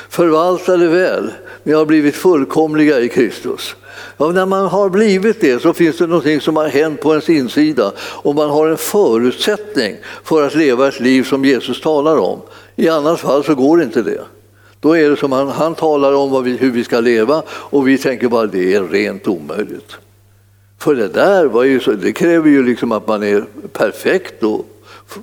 förvalta 0.09 0.77
det 0.77 0.89
väl. 0.89 1.31
Ni 1.63 1.73
har 1.73 1.87
blivit 1.87 2.15
fullkomliga 2.15 3.01
i 3.01 3.09
Kristus. 3.09 3.77
Och 4.17 4.35
när 4.35 4.47
man 4.47 4.67
har 4.67 4.89
blivit 4.89 5.41
det 5.41 5.63
så 5.63 5.73
finns 5.73 5.99
det 5.99 6.07
någonting 6.07 6.41
som 6.41 6.57
har 6.57 6.69
hänt 6.69 7.01
på 7.01 7.11
ens 7.11 7.29
insida 7.29 7.93
och 7.99 8.35
man 8.35 8.51
har 8.51 8.69
en 8.69 8.77
förutsättning 8.77 9.97
för 10.25 10.47
att 10.47 10.55
leva 10.55 10.89
ett 10.89 11.01
liv 11.01 11.23
som 11.23 11.45
Jesus 11.45 11.81
talar 11.81 12.17
om. 12.17 12.41
I 12.77 12.89
annat 12.89 13.21
fall 13.21 13.45
så 13.45 13.55
går 13.55 13.83
inte 13.83 14.03
det. 14.03 14.21
Då 14.81 14.97
är 14.97 15.11
det 15.11 15.17
som 15.17 15.33
han, 15.33 15.49
han 15.49 15.75
talar 15.75 16.13
om 16.13 16.45
vi, 16.45 16.57
hur 16.57 16.71
vi 16.71 16.85
ska 16.85 17.01
leva 17.01 17.43
och 17.49 17.89
vi 17.89 17.99
tänker 17.99 18.29
bara 18.29 18.47
det 18.47 18.75
är 18.75 18.83
rent 18.83 19.29
omöjligt. 19.29 19.97
För 20.79 20.95
det 20.95 21.09
där 21.09 21.45
var 21.45 21.65
ju 21.65 21.81
så, 21.81 21.93
det 21.93 22.13
kräver 22.13 22.51
ju 22.51 22.63
liksom 22.63 22.93
att 22.93 23.07
man 23.07 23.23
är 23.23 23.45
perfekt 23.73 24.43
och 24.43 24.67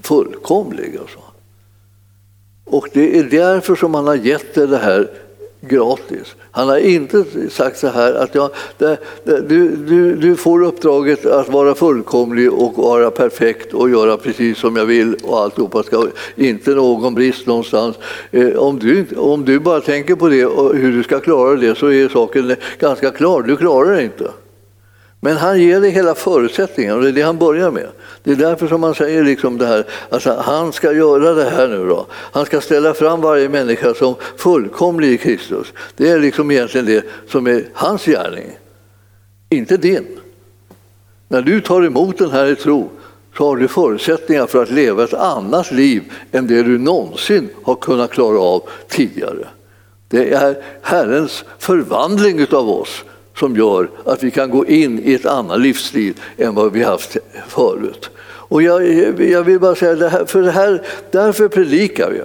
fullkomlig. 0.03 0.99
Och, 1.03 1.09
så. 1.09 1.19
och 2.65 2.87
det 2.93 3.19
är 3.19 3.23
därför 3.23 3.75
som 3.75 3.93
han 3.93 4.07
har 4.07 4.15
gett 4.15 4.53
det, 4.53 4.67
det 4.67 4.77
här 4.77 5.09
gratis. 5.61 6.35
Han 6.51 6.69
har 6.69 6.77
inte 6.77 7.23
sagt 7.49 7.77
så 7.77 7.87
här 7.87 8.13
att 8.13 8.35
jag, 8.35 8.49
det, 8.77 8.97
det, 9.23 9.41
du, 9.41 9.75
du, 9.75 10.15
du 10.15 10.35
får 10.35 10.63
uppdraget 10.63 11.25
att 11.25 11.49
vara 11.49 11.75
fullkomlig 11.75 12.53
och 12.53 12.73
vara 12.77 13.11
perfekt 13.11 13.73
och 13.73 13.89
göra 13.89 14.17
precis 14.17 14.57
som 14.57 14.75
jag 14.75 14.85
vill 14.85 15.15
och 15.23 15.39
alltihopa 15.39 15.83
ska 15.83 16.07
inte 16.35 16.71
någon 16.71 17.15
brist 17.15 17.47
någonstans. 17.47 17.95
Eh, 18.31 18.55
om, 18.55 18.79
du, 18.79 19.05
om 19.17 19.45
du 19.45 19.59
bara 19.59 19.81
tänker 19.81 20.15
på 20.15 20.27
det 20.27 20.45
och 20.45 20.75
hur 20.75 20.91
du 20.91 21.03
ska 21.03 21.19
klara 21.19 21.55
det 21.55 21.75
så 21.75 21.87
är 21.87 22.09
saken 22.09 22.55
ganska 22.79 23.11
klar. 23.11 23.41
Du 23.41 23.57
klarar 23.57 23.95
det 23.95 24.03
inte. 24.03 24.31
Men 25.19 25.37
han 25.37 25.61
ger 25.61 25.81
dig 25.81 25.91
hela 25.91 26.15
förutsättningen 26.15 26.95
och 26.95 27.01
det 27.01 27.07
är 27.07 27.13
det 27.13 27.21
han 27.21 27.37
börjar 27.37 27.71
med. 27.71 27.87
Det 28.23 28.31
är 28.31 28.35
därför 28.35 28.67
som 28.67 28.83
han 28.83 28.95
säger 28.95 29.23
liksom 29.23 29.57
det 29.57 29.65
här, 29.65 29.85
alltså 30.09 30.33
han 30.33 30.73
ska 30.73 30.93
göra 30.93 31.33
det 31.33 31.49
här 31.49 31.67
nu 31.67 31.87
då. 31.87 32.05
Han 32.11 32.45
ska 32.45 32.61
ställa 32.61 32.93
fram 32.93 33.21
varje 33.21 33.49
människa 33.49 33.93
som 33.93 34.15
fullkomlig 34.37 35.11
i 35.11 35.17
Kristus. 35.17 35.73
Det 35.95 36.09
är 36.09 36.19
liksom 36.19 36.51
egentligen 36.51 36.85
det 36.85 37.05
som 37.27 37.47
är 37.47 37.65
hans 37.73 38.05
gärning, 38.05 38.57
inte 39.49 39.77
din. 39.77 40.07
När 41.27 41.41
du 41.41 41.61
tar 41.61 41.85
emot 41.85 42.17
den 42.17 42.31
här 42.31 42.45
i 42.45 42.55
tro 42.55 42.89
så 43.37 43.47
har 43.47 43.55
du 43.55 43.67
förutsättningar 43.67 44.47
för 44.47 44.63
att 44.63 44.69
leva 44.69 45.03
ett 45.03 45.13
annat 45.13 45.71
liv 45.71 46.13
än 46.31 46.47
det 46.47 46.63
du 46.63 46.77
någonsin 46.77 47.49
har 47.63 47.75
kunnat 47.75 48.11
klara 48.11 48.39
av 48.39 48.69
tidigare. 48.89 49.47
Det 50.07 50.33
är 50.33 50.63
Herrens 50.81 51.45
förvandling 51.59 52.47
av 52.51 52.69
oss 52.69 53.03
som 53.39 53.55
gör 53.55 53.89
att 54.05 54.23
vi 54.23 54.31
kan 54.31 54.49
gå 54.49 54.65
in 54.65 54.99
i 55.03 55.13
ett 55.13 55.25
annat 55.25 55.59
livsstil 55.59 56.13
än 56.37 56.55
vad 56.55 56.71
vi 56.71 56.83
haft 56.83 57.17
förut. 57.47 58.09
Och 58.49 58.61
jag, 58.61 58.83
jag 59.21 59.43
vill 59.43 59.59
bara 59.59 59.75
säga, 59.75 59.95
det 59.95 60.09
här, 60.09 60.25
för 60.25 60.41
det 60.41 60.51
här, 60.51 60.81
därför 61.11 61.47
predikar 61.47 62.09
vi. 62.11 62.21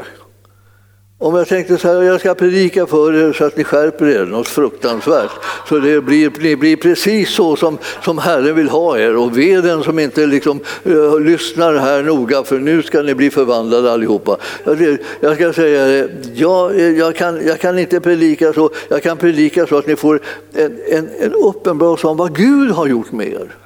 Om 1.23 1.35
jag 1.35 1.49
tänkte 1.49 1.79
så 1.79 1.89
här, 1.89 2.03
jag 2.03 2.21
ska 2.21 2.35
predika 2.35 2.87
för 2.87 3.15
er 3.15 3.33
så 3.33 3.45
att 3.45 3.57
ni 3.57 3.65
skärper 3.65 4.07
er 4.07 4.27
något 4.27 4.49
fruktansvärt. 4.49 5.31
Så 5.69 5.79
det 5.79 6.01
blir, 6.01 6.33
ni 6.41 6.57
blir 6.57 6.77
precis 6.77 7.31
så 7.31 7.57
som, 7.57 7.79
som 8.05 8.19
Herren 8.19 8.57
vill 8.57 8.69
ha 8.69 8.99
er. 8.99 9.17
Och 9.17 9.39
ve 9.39 9.61
den 9.61 9.83
som 9.83 9.99
inte 9.99 10.27
liksom, 10.27 10.61
uh, 10.87 11.21
lyssnar 11.21 11.75
här 11.75 12.03
noga 12.03 12.43
för 12.43 12.59
nu 12.59 12.83
ska 12.83 13.03
ni 13.03 13.15
bli 13.15 13.31
förvandlade 13.31 13.93
allihopa. 13.93 14.37
Jag, 14.65 14.99
jag 15.21 15.35
ska 15.35 15.53
säga 15.53 15.87
det, 15.87 16.11
jag, 16.35 16.81
eh, 16.81 16.91
jag, 16.91 17.17
kan, 17.17 17.47
jag 17.47 17.61
kan 17.61 17.79
inte 17.79 18.01
predika 18.01 18.53
så, 18.53 18.71
jag 18.89 19.03
kan 19.03 19.17
predika 19.17 19.67
så 19.67 19.79
att 19.79 19.87
ni 19.87 19.97
får 19.97 20.21
en, 20.53 20.79
en, 20.91 21.09
en 21.21 21.33
uppenbarelse 21.33 22.07
om 22.07 22.17
vad 22.17 22.37
Gud 22.37 22.71
har 22.71 22.87
gjort 22.87 23.13
med 23.13 23.29
er. 23.29 23.57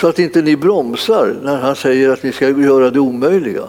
Så 0.00 0.08
att 0.08 0.18
inte 0.18 0.42
ni 0.42 0.56
bromsar 0.56 1.34
när 1.42 1.56
han 1.56 1.76
säger 1.76 2.10
att 2.10 2.22
ni 2.22 2.32
ska 2.32 2.48
göra 2.48 2.90
det 2.90 3.00
omöjliga. 3.00 3.68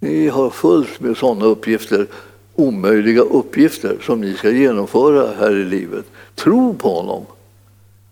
Ni 0.00 0.28
har 0.28 0.50
fullt 0.50 1.00
med 1.00 1.16
sådana 1.16 1.44
uppgifter, 1.44 2.06
omöjliga 2.54 3.22
uppgifter 3.22 3.96
som 4.02 4.20
ni 4.20 4.34
ska 4.34 4.50
genomföra 4.50 5.30
här 5.38 5.56
i 5.56 5.64
livet. 5.64 6.04
Tro 6.34 6.74
på 6.74 6.94
honom. 6.94 7.26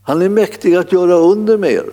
Han 0.03 0.22
är 0.22 0.29
mäktig 0.29 0.75
att 0.75 0.92
göra 0.92 1.14
under 1.14 1.59
med 1.59 1.72
er. 1.72 1.90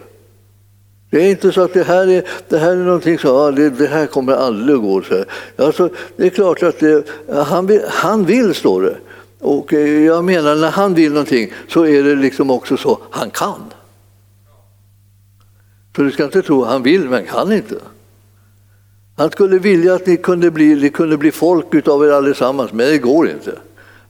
Det 1.09 1.21
är 1.21 1.29
inte 1.29 1.51
så 1.51 1.61
att 1.61 1.73
det 1.73 1.83
här 1.83 2.07
är, 2.07 2.23
det 2.49 2.57
här 2.57 2.71
är 2.71 2.75
någonting 2.75 3.19
som 3.19 3.29
ja, 3.29 3.51
det, 3.51 3.69
det 3.69 3.87
här 3.87 4.05
kommer 4.05 4.33
aldrig 4.33 4.75
att 4.75 4.81
gå. 4.81 5.01
Så 5.01 5.25
alltså, 5.55 5.89
det 6.15 6.25
är 6.25 6.29
klart 6.29 6.63
att 6.63 6.79
det, 6.79 7.07
han, 7.45 7.67
vill, 7.67 7.81
han 7.87 8.25
vill, 8.25 8.53
står 8.53 8.81
det. 8.81 8.97
Och 9.39 9.73
eh, 9.73 10.03
jag 10.03 10.23
menar, 10.23 10.55
när 10.55 10.71
han 10.71 10.93
vill 10.93 11.11
någonting 11.11 11.53
så 11.67 11.85
är 11.85 12.03
det 12.03 12.15
liksom 12.15 12.51
också 12.51 12.77
så, 12.77 12.99
han 13.09 13.29
kan. 13.29 13.63
För 15.95 16.03
du 16.03 16.11
ska 16.11 16.23
inte 16.23 16.41
tro 16.41 16.63
att 16.63 16.69
han 16.69 16.83
vill 16.83 17.09
men 17.09 17.25
kan 17.25 17.51
inte. 17.51 17.75
Han 19.17 19.31
skulle 19.31 19.59
vilja 19.59 19.93
att 19.93 20.05
ni 20.05 20.17
kunde 20.17 20.51
bli, 20.51 20.75
ni 20.75 20.89
kunde 20.89 21.17
bli 21.17 21.31
folk 21.31 21.73
utav 21.73 22.05
er 22.05 22.11
allesammans, 22.11 22.73
men 22.73 22.87
det 22.87 22.97
går 22.97 23.29
inte. 23.29 23.51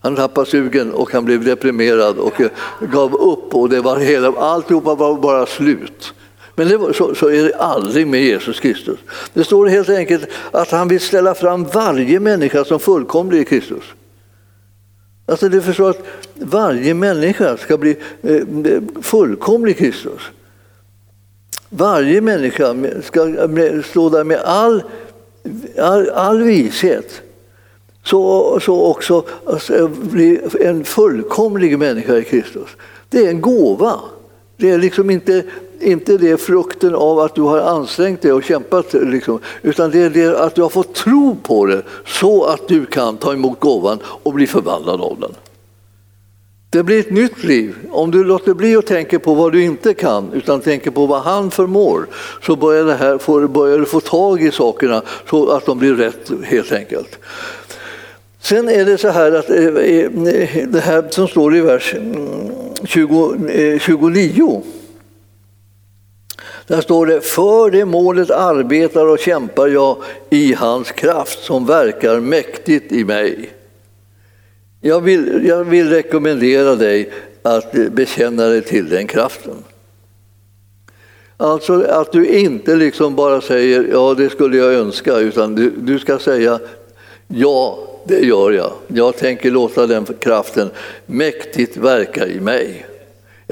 Han 0.02 0.16
tappade 0.16 0.50
sugen 0.50 0.94
och 0.94 1.12
han 1.12 1.26
blev 1.26 1.46
deprimerad 1.46 2.18
och 2.18 2.42
eh, 2.42 2.50
gav 2.80 3.16
upp 3.16 3.56
och 3.56 3.70
det 3.70 3.82
var 3.82 3.98
hela, 3.98 4.28
alltihopa 4.28 4.96
var 4.96 5.18
bara 5.18 5.46
slut. 5.46 6.14
Men 6.56 6.82
var, 6.82 6.94
så, 6.94 7.16
så, 7.16 7.28
är 7.28 7.44
det 7.44 7.56
aldrig 7.56 8.08
med 8.08 8.24
Jesus 8.24 8.60
Kristus. 8.60 9.00
Det 9.34 9.44
står 9.44 9.68
helt 9.68 9.90
enkelt 9.90 10.28
att 10.52 10.72
han 10.72 10.88
vill 10.88 11.00
ställa 11.00 11.36
fram 11.36 11.64
varje 11.64 12.20
människa 12.20 12.66
som 12.66 12.80
fullkomlig 12.80 13.40
i 13.42 13.46
Kristus. 13.46 13.84
Alltså 15.26 15.50
det 15.50 15.62
förstår 15.62 15.90
att 15.90 16.06
varje 16.36 16.94
människa 16.94 17.58
ska 17.58 17.78
bli 17.78 17.96
eh, 18.22 18.36
eh 18.36 18.82
fullkomlig 19.02 19.72
i 19.72 19.76
Kristus. 19.76 20.22
Varje 21.76 22.22
människa 22.22 22.76
ska 23.04 23.48
stå 23.84 24.10
där 24.10 24.24
med 24.24 24.40
all, 24.40 24.84
all, 25.80 26.10
all 26.10 26.44
vishet. 26.44 27.22
Så, 28.04 28.60
så 28.60 28.86
också 28.86 29.24
alltså, 29.46 29.88
bli 29.88 30.42
en 30.60 30.84
fullkomlig 30.84 31.80
människa 31.80 32.18
i 32.18 32.24
Kristus. 32.24 32.70
Det 33.10 33.26
är 33.26 33.30
en 33.30 33.42
gåva. 33.42 34.00
Det 34.58 34.70
är 34.70 34.78
liksom 34.78 35.10
inte, 35.10 35.44
inte 35.80 36.18
det 36.18 36.38
frukten 36.38 36.96
av 36.96 37.20
att 37.20 37.36
du 37.36 37.42
har 37.42 37.60
ansträngt 37.60 38.22
dig 38.22 38.34
och 38.34 38.44
kämpat, 38.44 38.94
liksom, 38.94 39.40
utan 39.62 39.92
det 39.92 40.00
är 40.00 40.10
det 40.10 40.40
att 40.40 40.56
du 40.56 40.62
har 40.62 40.70
fått 40.70 40.96
tro 40.96 41.36
på 41.44 41.66
det 41.66 41.84
så 42.06 42.46
att 42.46 42.68
du 42.68 42.86
kan 42.86 43.18
ta 43.18 43.34
emot 43.34 43.60
gåvan 43.60 44.00
och 44.04 44.34
bli 44.34 44.48
förvandlad 44.48 45.02
av 45.02 45.20
den. 45.20 45.32
Det 46.74 46.84
blir 46.84 47.00
ett 47.00 47.12
nytt 47.12 47.44
liv. 47.44 47.76
Om 47.92 48.12
du 48.12 48.24
låter 48.24 48.54
bli 48.54 48.76
att 48.76 48.88
tänka 48.88 49.20
på 49.20 49.34
vad 49.34 49.52
du 49.52 49.64
inte 49.64 49.94
kan 49.94 50.34
utan 50.34 50.62
tänker 50.62 50.92
på 50.92 51.06
vad 51.06 51.22
han 51.22 51.52
förmår 51.52 52.08
så 52.42 52.56
börjar, 52.56 52.84
det 52.84 52.96
här, 52.96 53.18
får, 53.18 53.48
börjar 53.48 53.78
du 53.78 53.86
få 53.86 54.00
tag 54.00 54.44
i 54.44 54.52
sakerna 54.52 55.02
så 55.30 55.50
att 55.50 55.66
de 55.66 55.80
blir 55.80 55.94
rätt 55.94 56.32
helt 56.44 56.72
enkelt. 56.72 57.20
Sen 58.40 58.70
är 58.70 58.86
det 58.86 58.98
så 58.98 59.10
här 59.10 59.32
att 59.32 59.50
eh, 59.50 59.66
eh, 59.66 60.68
det 60.68 60.80
här 60.80 61.10
som 61.10 61.28
står 61.28 61.56
i 61.56 61.62
vers 61.62 61.94
mm, 61.94 62.52
20, 62.86 63.80
29 63.80 64.44
eh, 64.44 64.62
där 66.68 66.82
står 66.82 67.06
det, 67.06 67.22
för 67.22 67.72
det 67.72 67.86
målet 67.86 68.32
arbetar 68.32 69.06
och 69.06 69.20
kämpar 69.20 69.68
jag 69.68 69.98
i 70.30 70.54
hans 70.54 70.92
kraft 70.92 71.44
som 71.44 71.66
verkar 71.66 72.20
mäktigt 72.20 72.92
i 72.92 73.06
mig. 73.06 73.50
Jag 74.86 75.02
vill, 75.02 75.46
jag 75.48 75.64
vill 75.64 75.90
rekommendera 75.90 76.76
dig 76.76 77.10
att 77.42 77.72
bekänna 77.92 78.46
dig 78.46 78.62
till 78.62 78.90
den 78.90 79.08
kraften. 79.08 79.56
Alltså 81.38 81.82
att 81.82 82.12
du 82.12 82.28
inte 82.28 82.76
liksom 82.76 83.16
bara 83.16 83.42
säger 83.42 83.88
ja, 83.92 84.14
det 84.14 84.30
skulle 84.30 84.58
jag 84.58 84.74
önska, 84.74 85.18
utan 85.18 85.56
du, 85.56 85.70
du 85.78 86.00
ska 86.00 86.20
säga 86.20 86.60
ja, 87.28 87.80
det 88.08 88.20
gör 88.20 88.52
jag. 88.52 88.72
Jag 88.88 89.18
tänker 89.18 89.52
låta 89.52 89.88
den 89.88 90.06
kraften 90.06 90.70
mäktigt 91.06 91.78
verka 91.78 92.28
i 92.28 92.40
mig. 92.40 92.86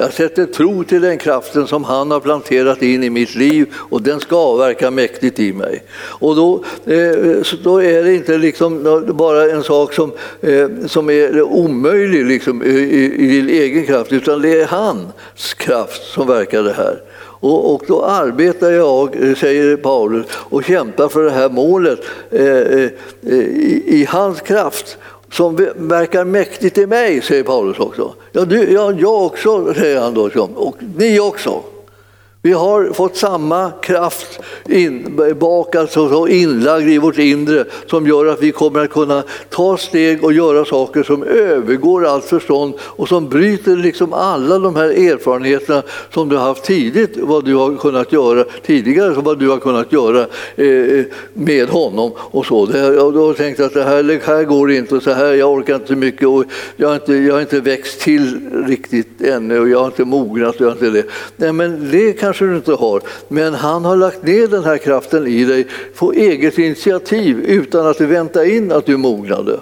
Jag 0.01 0.13
sätter 0.13 0.45
tro 0.45 0.83
till 0.83 1.01
den 1.01 1.17
kraften 1.17 1.67
som 1.67 1.83
han 1.83 2.11
har 2.11 2.19
planterat 2.19 2.81
in 2.81 3.03
i 3.03 3.09
mitt 3.09 3.35
liv 3.35 3.73
och 3.75 4.01
den 4.01 4.19
ska 4.19 4.35
avverka 4.35 4.91
mäktigt 4.91 5.39
i 5.39 5.53
mig. 5.53 5.83
Och 5.93 6.35
då, 6.35 6.63
eh, 6.85 7.57
då 7.63 7.83
är 7.83 8.03
det 8.03 8.13
inte 8.13 8.37
liksom 8.37 9.03
bara 9.13 9.51
en 9.51 9.63
sak 9.63 9.93
som, 9.93 10.11
eh, 10.41 10.67
som 10.87 11.09
är 11.09 11.41
omöjlig 11.41 12.25
liksom, 12.25 12.63
i, 12.63 12.67
i 13.17 13.27
din 13.27 13.49
egen 13.49 13.85
kraft 13.85 14.11
utan 14.11 14.41
det 14.41 14.61
är 14.61 14.67
hans 14.67 15.53
kraft 15.53 16.03
som 16.03 16.27
verkar 16.27 16.63
det 16.63 16.73
här. 16.73 17.01
Och, 17.23 17.75
och, 17.75 17.83
då 17.87 18.05
arbetar 18.05 18.71
jag, 18.71 19.29
eh, 19.29 19.35
säger 19.35 19.77
Paulus, 19.77 20.25
och 20.31 20.63
kämpar 20.63 21.07
för 21.07 21.23
det 21.23 21.31
här 21.31 21.49
målet 21.49 21.99
eh, 22.31 22.43
eh 22.43 22.89
i, 23.21 23.83
i 23.85 24.07
hans 24.09 24.41
kraft 24.41 24.97
som 25.31 25.55
verkar 25.75 26.25
mäktigt 26.25 26.77
i 26.77 26.87
mig, 26.87 27.21
säger 27.21 27.43
Paulus 27.43 27.79
också. 27.79 28.13
Ja, 28.31 28.45
du, 28.45 28.71
ja 28.71 28.91
jag 28.91 29.25
också, 29.25 29.73
säger 29.73 29.99
han 29.99 30.13
då. 30.13 30.29
Och 30.55 30.75
ni 30.97 31.19
också. 31.19 31.61
Vi 32.43 32.51
har 32.51 32.93
fått 32.93 33.17
samma 33.17 33.71
kraft 33.71 34.39
inbakad 34.69 35.97
och 35.97 36.29
inlagd 36.29 36.89
i 36.89 36.97
vårt 36.97 37.17
inre 37.17 37.65
som 37.87 38.07
gör 38.07 38.25
att 38.25 38.43
vi 38.43 38.51
kommer 38.51 38.79
att 38.79 38.89
kunna 38.89 39.23
ta 39.49 39.77
steg 39.77 40.23
och 40.23 40.33
göra 40.33 40.65
saker 40.65 41.03
som 41.03 41.23
övergår 41.23 42.05
allt 42.05 42.25
förstånd 42.25 42.73
och 42.79 43.07
som 43.07 43.29
bryter 43.29 43.75
liksom 43.75 44.13
alla 44.13 44.59
de 44.59 44.75
här 44.75 44.89
erfarenheterna 44.89 45.83
som 46.13 46.29
du 46.29 46.35
har 46.37 46.43
haft 46.43 46.63
tidigt, 46.63 47.17
vad 47.17 47.45
du 47.45 47.55
har 47.55 47.75
kunnat 47.75 48.11
göra 48.11 48.43
tidigare, 48.65 49.13
vad 49.13 49.39
du 49.39 49.49
har 49.49 49.59
kunnat 49.59 49.91
göra 49.91 50.25
eh, 50.55 50.67
eh, 50.67 51.05
med 51.33 51.69
honom. 51.69 52.11
och 52.17 52.45
så. 52.45 52.69
Jag 52.73 53.11
har 53.11 53.33
tänkt 53.33 53.59
att 53.59 53.73
det 53.73 53.83
här, 53.83 54.03
det 54.03 54.23
här 54.25 54.43
går 54.43 54.71
inte, 54.71 54.95
och 54.95 55.03
så 55.03 55.11
här, 55.11 55.33
jag 55.33 55.51
orkar 55.51 55.75
inte 55.75 55.95
mycket 55.95 56.27
och 56.27 56.45
jag 56.75 56.87
har 56.87 56.95
inte, 56.95 57.13
jag 57.13 57.33
har 57.33 57.41
inte 57.41 57.59
växt 57.59 58.01
till 58.01 58.49
riktigt 58.67 59.21
ännu 59.21 59.59
och 59.59 59.69
jag 59.69 59.79
har 59.79 59.85
inte 59.85 60.05
mognat. 60.05 60.55
Och 60.55 60.61
jag 60.61 60.67
har 60.67 60.73
inte 60.73 60.89
det. 60.89 61.05
Nej, 61.35 61.53
men 61.53 61.91
det 61.91 62.13
kan 62.13 62.30
kanske 62.31 62.45
du 62.45 62.55
inte 62.55 62.73
har, 62.73 63.01
men 63.27 63.53
han 63.53 63.85
har 63.85 63.95
lagt 63.95 64.23
ner 64.23 64.47
den 64.47 64.63
här 64.63 64.77
kraften 64.77 65.27
i 65.27 65.45
dig 65.45 65.67
på 65.95 66.13
eget 66.13 66.57
initiativ 66.57 67.39
utan 67.39 67.87
att 67.87 68.01
vänta 68.01 68.45
in 68.45 68.71
att 68.71 68.85
du 68.85 68.97
mognade. 68.97 69.59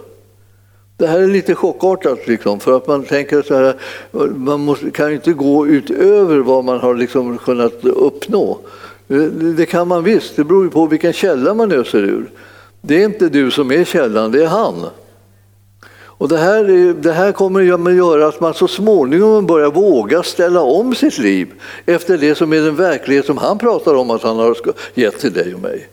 Det 0.98 1.08
här 1.08 1.20
är 1.20 1.28
lite 1.28 1.56
chockartat, 1.56 2.28
liksom, 2.28 2.60
för 2.60 2.78
att 2.78 2.88
man 2.88 3.04
tänker 3.04 3.42
så 3.42 3.56
här, 3.56 3.76
man 4.36 4.60
måste, 4.60 4.92
kan 4.92 5.14
inte 5.14 5.34
gå 5.34 5.68
utöver 5.68 6.38
vad 6.38 6.66
man 6.66 6.80
har 6.80 6.96
liksom 6.96 7.38
kunnat 7.38 7.86
uppnå. 7.86 8.60
Det 9.58 9.66
kan 9.66 9.88
man 9.88 10.04
visst, 10.04 10.36
det 10.36 10.44
beror 10.44 10.68
på 10.70 10.86
vilken 10.86 11.14
källa 11.14 11.54
man 11.54 11.72
öser 11.72 12.04
ur. 12.04 12.30
Det 12.82 13.02
är 13.02 13.06
inte 13.06 13.30
du 13.30 13.52
som 13.52 13.72
är 13.72 13.84
källan, 13.84 14.32
det 14.32 14.44
är 14.44 14.48
han. 14.48 14.86
Och 16.20 16.30
det, 16.30 16.38
här, 16.38 16.94
det 16.94 17.12
här 17.12 17.32
kommer 17.32 17.90
att 17.90 17.96
göra 17.96 18.28
att 18.28 18.40
man 18.40 18.54
så 18.54 18.68
småningom 18.68 19.46
börjar 19.46 19.72
våga 19.72 20.24
ställa 20.24 20.62
om 20.62 20.96
sitt 20.96 21.18
liv 21.18 21.48
efter 21.86 22.18
det 22.18 22.36
som 22.36 22.54
är 22.54 22.62
den 22.62 22.76
verklighet 22.76 23.26
som 23.26 23.38
han 23.38 23.58
pratar 23.58 23.96
om 23.96 24.12
att 24.12 24.24
han 24.24 24.38
har 24.38 24.58
gett 24.94 25.20
till 25.20 25.34
dig 25.34 25.54
och 25.54 25.62
mig. 25.62 25.88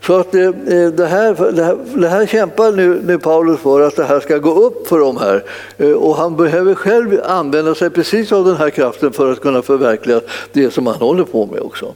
Så 0.00 0.14
att 0.14 0.32
det, 0.32 0.52
det, 0.90 1.06
här, 1.06 1.52
det, 1.52 1.64
här, 1.64 1.76
det 1.94 2.08
här 2.08 2.26
kämpar 2.26 2.72
nu, 2.72 3.02
nu 3.04 3.18
Paulus 3.18 3.60
för 3.60 3.80
att 3.80 3.96
det 3.96 4.04
här 4.04 4.20
ska 4.20 4.38
gå 4.38 4.54
upp 4.54 4.88
för 4.88 4.98
dem 4.98 5.16
här. 5.16 5.44
Eh, 5.78 5.92
och 5.92 6.16
han 6.16 6.36
behöver 6.36 6.74
själv 6.74 7.20
använda 7.24 7.74
sig 7.74 7.90
precis 7.90 8.32
av 8.32 8.44
den 8.44 8.56
här 8.56 8.70
kraften 8.70 9.12
för 9.12 9.32
att 9.32 9.40
kunna 9.40 9.62
förverkliga 9.62 10.20
det 10.52 10.70
som 10.70 10.86
han 10.86 10.96
håller 10.96 11.24
på 11.24 11.46
med 11.46 11.60
också. 11.60 11.94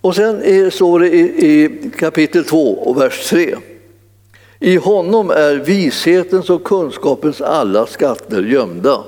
Och 0.00 0.14
sen 0.14 0.70
står 0.70 1.00
det 1.00 1.08
i, 1.08 1.20
i 1.20 1.90
kapitel 1.98 2.44
2 2.44 2.74
och 2.74 3.00
vers 3.00 3.28
3. 3.30 3.56
I 4.60 4.76
honom 4.76 5.30
är 5.30 5.54
vishetens 5.54 6.50
och 6.50 6.64
kunskapens 6.64 7.40
alla 7.40 7.86
skatter 7.86 8.42
gömda. 8.42 9.04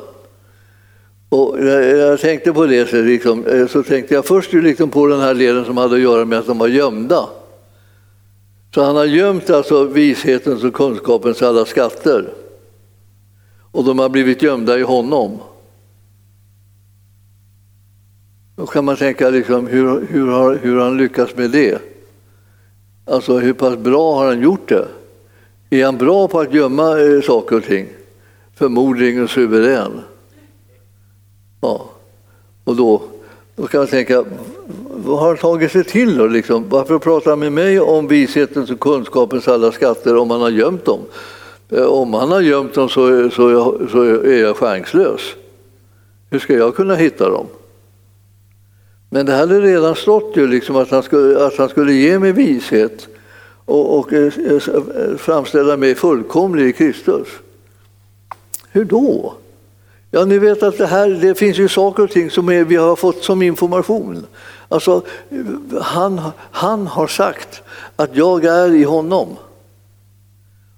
Och 1.28 1.64
jag 1.64 2.20
tänkte 2.20 2.52
på 2.52 2.66
det 2.66 2.90
så, 2.90 2.96
liksom, 3.02 3.46
eh, 3.46 3.66
så 3.66 3.82
tänkte 3.82 4.14
jag 4.14 4.24
först 4.24 4.52
liksom 4.52 4.90
på 4.90 5.06
den 5.06 5.20
här 5.20 5.34
delen 5.34 5.64
som 5.64 5.76
hade 5.76 5.94
att 5.94 6.00
göra 6.00 6.24
med 6.24 6.38
att 6.38 6.46
de 6.46 6.58
var 6.58 6.68
gömda. 6.68 7.28
Så 8.74 8.82
han 8.82 8.96
har 8.96 9.04
gömt 9.04 9.50
alltså 9.50 9.84
vishetens 9.84 10.64
och 10.64 10.74
kunskapens 10.74 11.42
alla 11.42 11.64
skatter. 11.64 12.28
Och 13.72 13.84
de 13.84 13.98
har 13.98 14.08
blivit 14.08 14.42
gömda 14.42 14.78
i 14.78 14.82
honom. 14.82 15.38
Då 18.56 18.66
kan 18.66 18.84
man 18.84 18.96
tänka 18.96 19.30
liksom, 19.30 19.66
hur, 19.66 20.06
hur, 20.10 20.28
har, 20.28 20.54
hur 20.54 20.76
har 20.76 20.84
han 20.84 20.96
lyckats 20.96 21.36
med 21.36 21.50
det? 21.50 21.78
Alltså 23.04 23.38
hur 23.38 23.52
pass 23.52 23.76
bra 23.76 24.14
har 24.14 24.26
han 24.26 24.42
gjort 24.42 24.68
det? 24.68 24.88
Är 25.70 25.84
han 25.84 25.96
bra 25.96 26.28
på 26.28 26.40
att 26.40 26.54
gömma 26.54 27.00
eh, 27.00 27.20
saker 27.20 27.56
och 27.56 27.64
ting? 27.64 27.86
Förmodligen 28.54 29.28
suverän. 29.28 30.00
Ja. 31.60 31.90
Och 32.64 32.76
då, 32.76 33.02
då 33.56 33.66
kan 33.66 33.80
man 33.80 33.86
tänka, 33.86 34.24
vad 34.90 35.18
har 35.18 35.26
han 35.26 35.36
tagit 35.36 35.72
sig 35.72 35.84
till 35.84 36.16
då? 36.16 36.26
Liksom? 36.26 36.68
Varför 36.68 36.98
pratar 36.98 37.30
han 37.30 37.38
med 37.38 37.52
mig 37.52 37.80
om 37.80 38.08
vishetens 38.08 38.70
och 38.70 38.80
kunskapens 38.80 39.48
alla 39.48 39.72
skatter 39.72 40.16
om 40.16 40.30
han 40.30 40.40
har 40.40 40.50
gömt 40.50 40.84
dem? 40.84 41.00
Eh, 41.70 41.84
om 41.84 42.14
han 42.14 42.30
har 42.30 42.40
gömt 42.40 42.74
dem 42.74 42.88
så, 42.88 43.30
så, 43.30 43.78
så 43.90 44.02
är 44.02 44.42
jag 44.42 44.56
chanslös. 44.56 45.20
Hur 46.30 46.38
ska 46.38 46.54
jag 46.54 46.74
kunna 46.76 46.94
hitta 46.94 47.30
dem? 47.30 47.46
Men 49.10 49.26
det 49.26 49.32
hade 49.32 49.60
redan 49.60 49.94
stått 49.94 50.36
ju 50.36 50.46
liksom 50.46 50.76
att, 50.76 50.90
han 50.90 51.02
skulle, 51.02 51.46
att 51.46 51.56
han 51.56 51.68
skulle 51.68 51.92
ge 51.92 52.18
mig 52.18 52.32
vishet 52.32 53.08
och, 53.66 53.98
och 53.98 54.12
eh, 54.12 54.32
eh, 54.38 54.52
eh, 54.54 55.16
framställa 55.16 55.76
mig 55.76 55.94
fullkomlig 55.94 56.68
i 56.68 56.72
Kristus. 56.72 57.28
Hur 58.70 58.84
då? 58.84 59.34
Ja, 60.10 60.24
ni 60.24 60.38
vet 60.38 60.62
att 60.62 60.78
det 60.78 60.86
här 60.86 61.08
det 61.08 61.34
finns 61.34 61.58
ju 61.58 61.68
saker 61.68 62.02
och 62.02 62.10
ting 62.10 62.30
som 62.30 62.46
vi 62.46 62.76
har 62.76 62.96
fått 62.96 63.24
som 63.24 63.42
information. 63.42 64.26
Alltså, 64.68 65.02
han, 65.80 66.20
han 66.36 66.86
har 66.86 67.06
sagt 67.06 67.62
att 67.96 68.16
jag 68.16 68.44
är 68.44 68.74
i 68.74 68.84
honom. 68.84 69.28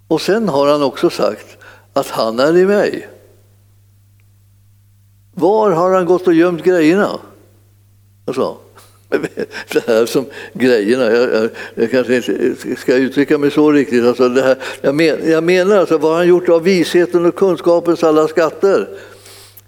Och 0.08 0.20
sen 0.20 0.48
har 0.48 0.66
han 0.66 0.82
också 0.82 1.10
sagt 1.10 1.56
att 1.92 2.08
han 2.08 2.38
är 2.38 2.56
i 2.56 2.66
mig. 2.66 3.08
Var 5.34 5.70
har 5.70 5.94
han 5.94 6.06
gått 6.06 6.26
och 6.26 6.34
gömt 6.34 6.64
grejerna? 6.64 7.10
Alltså, 8.24 8.56
det 9.72 9.86
här 9.86 10.06
som 10.06 10.26
grejerna, 10.52 11.04
jag, 11.04 11.34
jag, 11.34 11.50
jag 11.74 11.90
kanske 11.90 12.16
inte 12.16 12.76
ska 12.76 12.94
uttrycka 12.94 13.38
mig 13.38 13.50
så 13.50 13.72
riktigt. 13.72 14.04
Alltså 14.04 14.28
det 14.28 14.42
här, 14.42 14.56
jag, 14.80 14.94
men, 14.94 15.30
jag 15.30 15.44
menar 15.44 15.76
alltså, 15.76 15.98
vad 15.98 16.10
har 16.10 16.18
han 16.18 16.28
gjort 16.28 16.48
av 16.48 16.62
visheten 16.62 17.26
och 17.26 17.34
kunskapens 17.34 18.04
alla 18.04 18.28
skatter? 18.28 18.88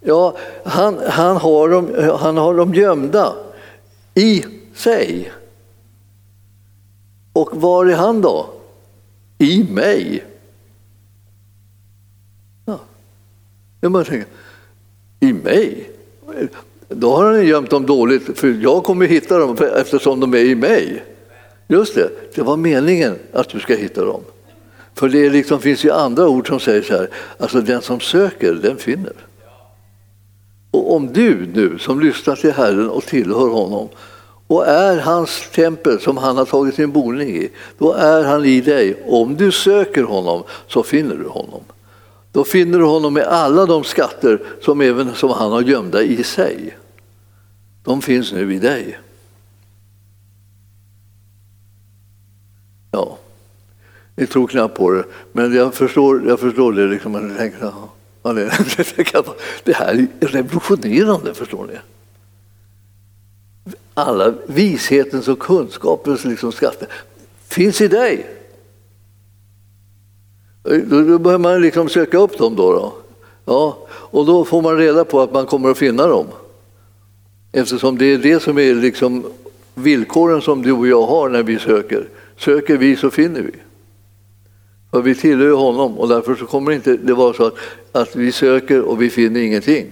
Ja, 0.01 0.36
han, 0.64 0.99
han, 1.09 1.36
har 1.36 1.68
dem, 1.68 2.16
han 2.18 2.36
har 2.36 2.55
dem 2.55 2.74
gömda 2.74 3.34
i 4.14 4.45
sig. 4.74 5.32
Och 7.32 7.61
var 7.61 7.86
är 7.86 7.95
han 7.95 8.20
då? 8.20 8.51
I 9.38 9.64
mig. 9.70 10.24
Ja. 12.64 12.80
Jag 13.80 13.93
bara 13.93 14.05
tänker, 14.05 14.28
i 15.20 15.32
mig? 15.32 15.91
Då 16.91 17.16
har 17.16 17.24
han 17.24 17.47
gömt 17.47 17.70
dem 17.70 17.86
dåligt, 17.86 18.38
för 18.38 18.59
jag 18.62 18.84
kommer 18.84 19.07
hitta 19.07 19.38
dem 19.38 19.57
eftersom 19.76 20.20
de 20.20 20.34
är 20.34 20.45
i 20.45 20.55
mig. 20.55 21.05
Just 21.68 21.95
det, 21.95 22.11
det 22.34 22.43
var 22.43 22.57
meningen 22.57 23.14
att 23.32 23.49
du 23.49 23.61
ska 23.61 23.74
hitta 23.74 24.05
dem. 24.05 24.20
För 24.95 25.09
det 25.09 25.30
liksom, 25.30 25.61
finns 25.61 25.84
ju 25.84 25.91
andra 25.91 26.28
ord 26.28 26.49
som 26.49 26.61
säger 26.61 26.82
så 26.82 26.93
här, 26.93 27.09
alltså 27.38 27.61
den 27.61 27.82
som 27.82 28.01
söker, 28.01 28.53
den 28.55 28.76
finner. 28.76 29.12
Och 30.70 30.95
om 30.95 31.12
du 31.12 31.47
nu 31.55 31.78
som 31.78 32.01
lyssnar 32.01 32.36
till 32.36 32.53
Herren 32.53 32.91
och 32.91 33.05
tillhör 33.05 33.49
honom 33.49 33.88
och 34.47 34.66
är 34.66 34.99
hans 34.99 35.51
tempel 35.55 36.01
som 36.01 36.16
han 36.16 36.36
har 36.36 36.45
tagit 36.45 36.74
sin 36.74 36.93
boning 36.93 37.28
i, 37.28 37.51
då 37.78 37.93
är 37.93 38.24
han 38.24 38.45
i 38.45 38.61
dig. 38.61 39.03
Om 39.07 39.36
du 39.36 39.53
söker 39.53 40.03
honom 40.03 40.43
så 40.68 40.82
finner 40.82 41.16
du 41.16 41.28
honom. 41.28 41.61
Då 42.33 42.45
finner 42.45 42.78
du 42.78 42.85
honom 42.85 43.14
med 43.14 43.24
alla 43.24 43.66
de 43.66 43.85
skatter 43.85 44.43
som, 44.61 44.81
även, 44.81 45.14
som 45.14 45.31
han 45.31 45.53
har 45.53 45.62
gömda 45.62 46.03
i 46.03 46.24
sig. 46.24 46.78
De 47.85 48.03
finns 48.03 48.33
nu 48.33 48.55
i 48.55 48.59
dig. 48.59 48.99
Ja, 52.91 53.18
ni 54.14 54.26
tror 54.26 54.47
knappt 54.47 54.76
på 54.76 54.91
det, 54.91 55.05
men 55.33 55.55
jag 55.55 55.74
förstår, 55.74 56.28
jag 56.28 56.41
förstår 56.41 56.72
det. 56.72 56.87
Liksom, 56.87 57.14
jag 57.28 57.37
tänker, 57.39 57.59
ja, 58.22 58.33
det, 58.33 59.24
det 59.64 59.72
här 59.72 60.07
är 60.20 60.26
revolutionerande, 60.26 61.35
förstår 61.35 61.66
ni. 61.66 61.78
Alla 63.95 64.35
vishetens 64.47 65.28
och 65.28 65.39
kunskapens 65.39 66.24
liksom 66.24 66.53
skatter 66.53 66.89
finns 67.49 67.81
i 67.81 67.89
dig. 67.89 68.39
Då, 70.62 71.00
då 71.02 71.18
börjar 71.18 71.38
man 71.38 71.61
liksom 71.61 71.88
söka 71.88 72.18
upp 72.18 72.38
dem. 72.38 72.56
Då, 72.56 72.72
då. 72.72 72.92
Ja, 73.44 73.78
och 73.90 74.26
då 74.26 74.44
får 74.44 74.62
man 74.62 74.76
reda 74.76 75.04
på 75.04 75.20
att 75.20 75.32
man 75.32 75.46
kommer 75.46 75.70
att 75.70 75.78
finna 75.78 76.06
dem. 76.06 76.26
Eftersom 77.52 77.98
det 77.98 78.06
är 78.06 78.18
det 78.18 78.42
som 78.42 78.58
är 78.58 78.74
liksom 78.74 79.24
villkoren 79.74 80.42
som 80.42 80.62
du 80.62 80.72
och 80.72 80.88
jag 80.88 81.02
har 81.02 81.28
när 81.28 81.42
vi 81.42 81.58
söker. 81.58 82.08
Söker 82.36 82.76
vi 82.76 82.96
så 82.96 83.11
finner 83.11 83.40
vi. 83.40 83.52
För 84.90 85.02
vi 85.02 85.14
tillhör 85.14 85.52
honom 85.52 85.98
och 85.98 86.08
därför 86.08 86.34
så 86.34 86.46
kommer 86.46 86.70
det 86.70 86.76
inte 86.76 86.96
det 86.96 87.14
vara 87.14 87.32
så 87.32 87.44
att, 87.44 87.54
att 87.92 88.16
vi 88.16 88.32
söker 88.32 88.82
och 88.82 89.02
vi 89.02 89.11
finner 89.11 89.40
ingenting. 89.40 89.86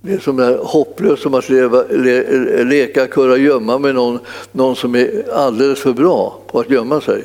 Det 0.00 0.12
är 0.12 0.18
som 0.18 0.38
är 0.38 0.58
hopplöst 0.58 1.22
som 1.22 1.34
att 1.34 1.48
leva, 1.48 1.82
le, 1.90 2.64
leka 2.64 3.06
kurragömma 3.06 3.78
med 3.78 3.94
någon, 3.94 4.18
någon 4.52 4.76
som 4.76 4.94
är 4.94 5.32
alldeles 5.32 5.80
för 5.80 5.92
bra 5.92 6.40
på 6.46 6.60
att 6.60 6.70
gömma 6.70 7.00
sig 7.00 7.24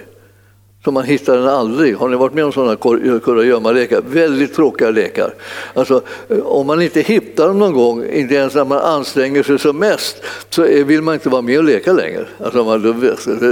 så 0.83 0.91
man 0.91 1.03
hittar 1.03 1.37
den 1.37 1.47
aldrig. 1.47 1.95
Har 1.95 2.09
ni 2.09 2.15
varit 2.15 2.33
med 2.33 2.45
om 2.45 2.51
sådana 2.51 2.75
kurragömmalekar? 3.19 4.01
Väldigt 4.01 4.55
tråkiga 4.55 4.91
lekar. 4.91 5.33
Alltså, 5.73 6.01
eh, 6.29 6.39
om 6.39 6.67
man 6.67 6.81
inte 6.81 7.01
hittar 7.01 7.47
dem 7.47 7.59
någon 7.59 7.73
gång, 7.73 8.05
inte 8.05 8.35
ens 8.35 8.55
när 8.55 8.65
man 8.65 8.77
anstränger 8.77 9.43
sig 9.43 9.59
som 9.59 9.77
mest, 9.77 10.17
så 10.49 10.63
vill 10.63 11.01
man 11.01 11.13
inte 11.13 11.29
vara 11.29 11.41
med 11.41 11.57
och 11.57 11.63
leka 11.63 11.93
längre. 11.93 12.27
Alltså 12.43 12.63
man, 12.63 13.05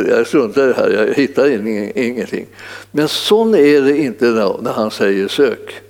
jag 0.09 0.27
struntar 0.27 0.63
i 0.63 0.67
det 0.67 0.73
här, 0.73 0.89
jag 0.89 1.13
hittar 1.13 1.67
ingenting. 1.97 2.45
Men 2.91 3.07
sån 3.07 3.55
är 3.55 3.81
det 3.81 3.97
inte 3.97 4.25
när 4.61 4.71
han 4.71 4.91
säger 4.91 5.27
sök. 5.27 5.81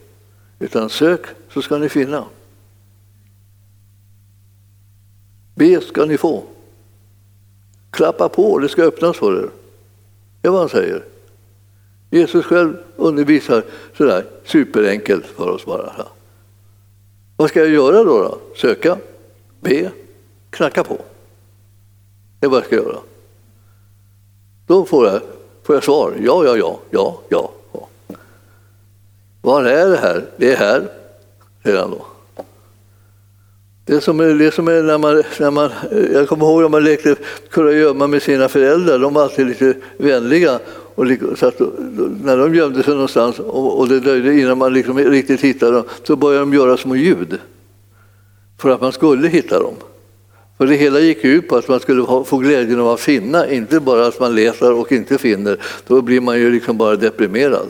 Utan 0.60 0.90
sök 0.90 1.22
så 1.54 1.62
ska 1.62 1.78
ni 1.78 1.90
finna. 1.90 2.24
Be 5.56 5.82
ska 5.82 6.06
ni 6.06 6.18
få. 6.18 6.44
Klappa 7.92 8.30
på, 8.30 8.60
det 8.60 8.70
ska 8.70 8.84
öppnas 8.84 9.18
för 9.18 9.44
er. 9.44 9.50
Det 10.42 10.48
är 10.48 10.52
vad 10.52 10.60
han 10.60 10.70
säger. 10.70 11.04
Jesus 12.10 12.46
själv 12.46 12.78
undervisar 12.96 13.64
sådär 13.98 14.26
superenkelt 14.46 15.26
för 15.26 15.50
oss 15.50 15.66
bara. 15.66 15.92
Vad 17.38 17.50
ska 17.50 17.60
jag 17.60 17.70
göra 17.70 18.04
då? 18.04 18.24
då? 18.24 18.38
Söka, 18.56 18.98
be, 19.60 19.92
knacka 20.50 20.84
på. 20.84 20.98
Det 22.40 22.46
är 22.46 22.50
vad 22.50 22.60
jag 22.60 22.66
ska 22.66 22.76
göra. 22.76 22.98
Då 24.68 24.86
får 24.86 25.08
jag, 25.08 25.22
får 25.64 25.76
jag 25.76 25.84
svar. 25.84 26.14
Ja, 26.22 26.46
ja, 26.46 26.58
ja, 26.58 26.80
ja, 26.90 27.22
ja. 27.30 27.52
Var 29.42 29.64
är 29.64 29.90
det 29.90 29.98
här? 29.98 30.26
Det 30.38 30.54
är 30.54 30.58
här 30.58 30.90
redan 31.62 31.92
då. 31.92 32.06
Det 33.86 34.02
som 34.02 34.20
är, 34.20 34.34
det 34.34 34.52
som 34.54 34.68
är 34.68 34.84
när, 34.84 34.98
man, 34.98 35.24
när 35.40 35.52
man, 35.52 35.72
jag 36.14 36.28
kommer 36.28 36.46
ihåg 36.46 36.62
när 36.62 36.70
man 36.70 36.84
lekte 36.84 37.16
kurragömma 37.50 38.08
med 38.08 38.22
sina 38.22 38.50
föräldrar, 38.50 39.00
de 39.00 39.14
var 39.14 39.24
alltid 39.24 39.48
lite 39.48 39.74
vänliga 39.98 40.60
och 40.98 41.08
så 41.38 41.48
att, 41.48 41.60
när 42.24 42.38
de 42.38 42.56
gömde 42.56 42.84
sig 42.84 42.94
någonstans 42.94 43.40
och, 43.40 43.80
och 43.80 43.88
det 43.88 44.00
dröjde 44.00 44.40
innan 44.40 44.58
man 44.58 44.74
liksom 44.74 44.98
riktigt 44.98 45.42
hittade 45.42 45.72
dem 45.72 45.84
så 46.04 46.16
började 46.16 46.40
de 46.40 46.54
göra 46.54 46.78
små 46.78 46.96
ljud 46.96 47.40
för 48.62 48.70
att 48.70 48.82
man 48.82 48.92
skulle 48.92 49.28
hitta 49.28 49.60
dem. 49.60 49.74
För 50.58 50.68
det 50.68 50.76
hela 50.76 51.00
gick 51.00 51.24
ut 51.24 51.48
på 51.48 51.56
att 51.56 51.68
man 51.68 51.80
skulle 51.80 52.06
få 52.26 52.38
glädjen 52.38 52.80
av 52.80 52.90
att 52.90 53.00
finna, 53.00 53.50
inte 53.50 53.80
bara 53.80 54.08
att 54.08 54.20
man 54.20 54.36
letar 54.36 54.72
och 54.72 54.92
inte 54.92 55.18
finner. 55.18 55.58
Då 55.88 56.02
blir 56.02 56.22
man 56.22 56.40
ju 56.40 56.52
liksom 56.52 56.78
bara 56.78 56.96
deprimerad. 56.96 57.68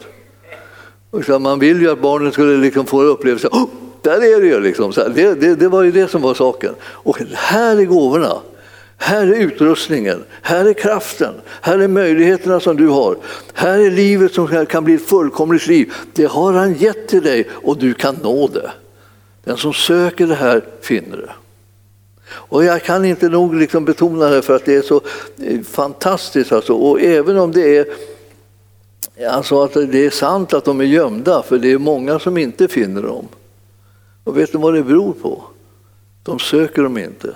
Så 1.26 1.40
man 1.40 1.60
vill 1.60 1.82
ju 1.82 1.92
att 1.92 2.02
barnen 2.02 2.32
skulle 2.32 2.58
liksom 2.58 2.86
få 2.86 3.02
upplevelsen, 3.02 3.50
oh, 3.54 3.70
där 4.02 4.36
är 4.36 4.42
det 4.42 4.48
ju! 4.48 4.60
Liksom. 4.60 4.92
Det, 5.16 5.34
det, 5.34 5.56
det 5.56 5.68
var 5.68 5.84
ju 5.84 5.92
det 5.92 6.08
som 6.08 6.22
var 6.22 6.34
saken. 6.34 6.74
Och 6.82 7.20
här 7.34 7.78
är 7.78 7.86
gåvorna. 7.86 8.34
Här 9.00 9.28
är 9.28 9.34
utrustningen, 9.34 10.24
här 10.42 10.66
är 10.66 10.74
kraften, 10.74 11.34
här 11.62 11.80
är 11.80 11.88
möjligheterna 11.88 12.60
som 12.60 12.78
du 12.78 12.88
har. 12.88 13.18
Här 13.54 13.80
är 13.80 13.92
livet 13.92 14.34
som 14.34 14.66
kan 14.66 14.84
bli 14.84 14.94
ett 14.94 15.06
fullkomligt 15.06 15.68
liv. 15.68 15.94
Det 16.14 16.26
har 16.26 16.54
han 16.54 16.74
gett 16.74 17.08
till 17.08 17.24
dig 17.24 17.48
och 17.52 17.78
du 17.78 17.94
kan 17.94 18.16
nå 18.24 18.48
det. 18.48 18.72
Den 19.44 19.58
som 19.58 19.74
söker 19.74 20.28
det 20.28 20.36
här 20.36 20.66
finner 20.82 21.18
det. 21.18 21.32
Och 22.30 22.64
jag 22.64 22.84
kan 22.84 23.06
inte 23.06 23.30
nog 23.30 23.56
liksom 23.56 23.86
betona 23.86 24.30
det 24.30 24.42
för 24.42 24.56
att 24.56 24.66
det 24.66 24.76
är 24.76 24.82
så 24.82 25.02
eh, 25.44 25.62
fantastiskt. 25.62 26.52
Alltså. 26.52 26.74
Och 26.74 27.02
även 27.02 27.38
om 27.38 27.52
det 27.52 27.78
är, 27.78 27.86
alltså 29.30 29.64
att 29.64 29.74
det 29.74 30.06
är 30.06 30.10
sant 30.10 30.54
att 30.54 30.66
de 30.66 30.82
är 30.82 30.86
gömda, 30.86 31.44
för 31.44 31.58
det 31.58 31.72
är 31.72 31.78
många 31.78 32.20
som 32.20 32.38
inte 32.38 32.68
finner 32.68 33.02
dem. 33.02 33.28
Och 34.24 34.38
vet 34.38 34.52
du 34.52 34.58
vad 34.58 34.74
det 34.74 34.84
beror 34.84 35.14
på? 35.14 35.44
De 36.24 36.40
söker 36.40 36.84
dem 36.84 36.98
inte. 36.98 37.36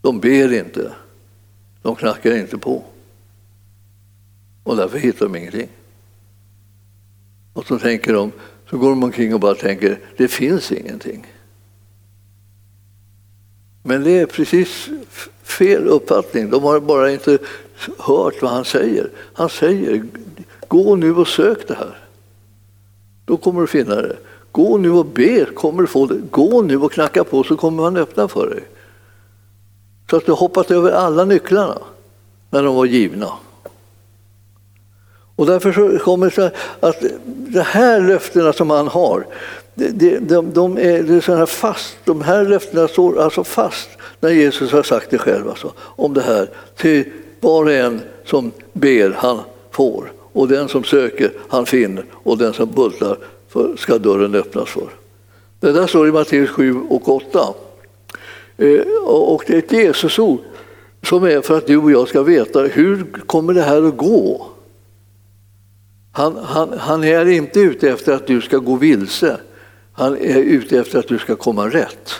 De 0.00 0.20
ber 0.20 0.52
inte. 0.52 0.92
De 1.82 1.96
knackar 1.96 2.36
inte 2.36 2.58
på. 2.58 2.84
Och 4.62 4.76
därför 4.76 4.98
hittar 4.98 5.26
de 5.26 5.36
ingenting. 5.36 5.68
Och 7.52 7.66
så 7.66 7.78
tänker 7.78 8.12
de, 8.12 8.32
så 8.70 8.78
går 8.78 8.90
de 8.90 9.02
omkring 9.02 9.34
och 9.34 9.40
bara 9.40 9.54
tänker, 9.54 9.98
det 10.16 10.28
finns 10.28 10.72
ingenting. 10.72 11.26
Men 13.82 14.04
det 14.04 14.18
är 14.18 14.26
precis 14.26 14.88
fel 15.42 15.86
uppfattning. 15.86 16.50
De 16.50 16.62
har 16.62 16.80
bara 16.80 17.12
inte 17.12 17.38
hört 17.98 18.42
vad 18.42 18.50
han 18.50 18.64
säger. 18.64 19.10
Han 19.34 19.48
säger 19.48 20.04
gå 20.68 20.96
nu 20.96 21.14
och 21.14 21.28
sök 21.28 21.68
det 21.68 21.74
här. 21.74 21.98
Då 23.24 23.36
kommer 23.36 23.60
du 23.60 23.66
finna 23.66 23.94
det. 23.94 24.16
Gå 24.52 24.78
nu 24.78 24.90
och 24.90 25.06
be, 25.06 25.44
kommer 25.44 25.80
du 25.82 25.86
få 25.86 26.06
det. 26.06 26.20
Gå 26.30 26.62
nu 26.62 26.76
och 26.76 26.92
knacka 26.92 27.24
på 27.24 27.44
så 27.44 27.56
kommer 27.56 27.82
han 27.82 27.96
öppna 27.96 28.28
för 28.28 28.50
dig. 28.50 28.64
Så 30.10 30.16
att 30.16 30.26
du 30.26 30.32
hoppat 30.32 30.70
över 30.70 30.92
alla 30.92 31.24
nycklarna 31.24 31.78
när 32.50 32.62
de 32.62 32.74
var 32.74 32.84
givna. 32.84 33.32
Och 35.36 35.46
därför 35.46 35.72
så 35.72 36.04
kommer 36.04 36.26
det 36.26 36.32
så 36.32 36.50
att 36.86 37.02
de 37.26 37.60
här 37.60 38.00
löftena 38.00 38.52
som 38.52 38.70
han 38.70 38.88
har, 38.88 39.26
de, 39.74 40.18
de, 40.18 40.52
de 40.52 40.78
är, 40.78 41.02
det 41.02 41.14
är 41.14 41.20
så 41.20 41.34
här 41.34 41.46
fast, 41.46 41.96
de 42.04 42.22
här 42.22 42.44
löftena 42.44 42.88
står 42.88 43.20
alltså 43.20 43.44
fast 43.44 43.88
när 44.20 44.30
Jesus 44.30 44.72
har 44.72 44.82
sagt 44.82 45.10
det 45.10 45.18
själv 45.18 45.48
alltså, 45.48 45.72
om 45.78 46.14
det 46.14 46.22
här. 46.22 46.50
Till 46.76 47.04
var 47.40 47.64
och 47.64 47.72
en 47.72 48.00
som 48.24 48.52
ber, 48.72 49.16
han 49.18 49.40
får. 49.70 50.12
Och 50.32 50.48
den 50.48 50.68
som 50.68 50.84
söker, 50.84 51.32
han 51.48 51.66
finner. 51.66 52.04
Och 52.12 52.38
den 52.38 52.52
som 52.52 52.70
bultar 52.70 53.16
ska 53.76 53.98
dörren 53.98 54.34
öppnas 54.34 54.68
för. 54.68 54.88
Det 55.60 55.72
där 55.72 55.86
står 55.86 56.08
i 56.08 56.12
Matteus 56.12 56.50
7 56.50 56.80
och 56.88 57.08
8. 57.08 57.54
Eh, 58.60 58.82
och 59.04 59.44
det 59.46 59.54
är 59.54 59.58
ett 59.58 59.72
Jesusord 59.72 60.40
som 61.02 61.24
är 61.24 61.40
för 61.40 61.58
att 61.58 61.66
du 61.66 61.76
och 61.76 61.90
jag 61.90 62.08
ska 62.08 62.22
veta 62.22 62.60
hur 62.60 63.04
kommer 63.26 63.54
det 63.54 63.62
här 63.62 63.82
att 63.88 63.96
gå? 63.96 64.46
Han, 66.12 66.36
han, 66.36 66.78
han 66.78 67.04
är 67.04 67.26
inte 67.26 67.60
ute 67.60 67.90
efter 67.90 68.12
att 68.12 68.26
du 68.26 68.40
ska 68.40 68.58
gå 68.58 68.76
vilse. 68.76 69.40
Han 69.92 70.16
är 70.16 70.38
ute 70.38 70.78
efter 70.78 70.98
att 70.98 71.08
du 71.08 71.18
ska 71.18 71.36
komma 71.36 71.68
rätt. 71.68 72.12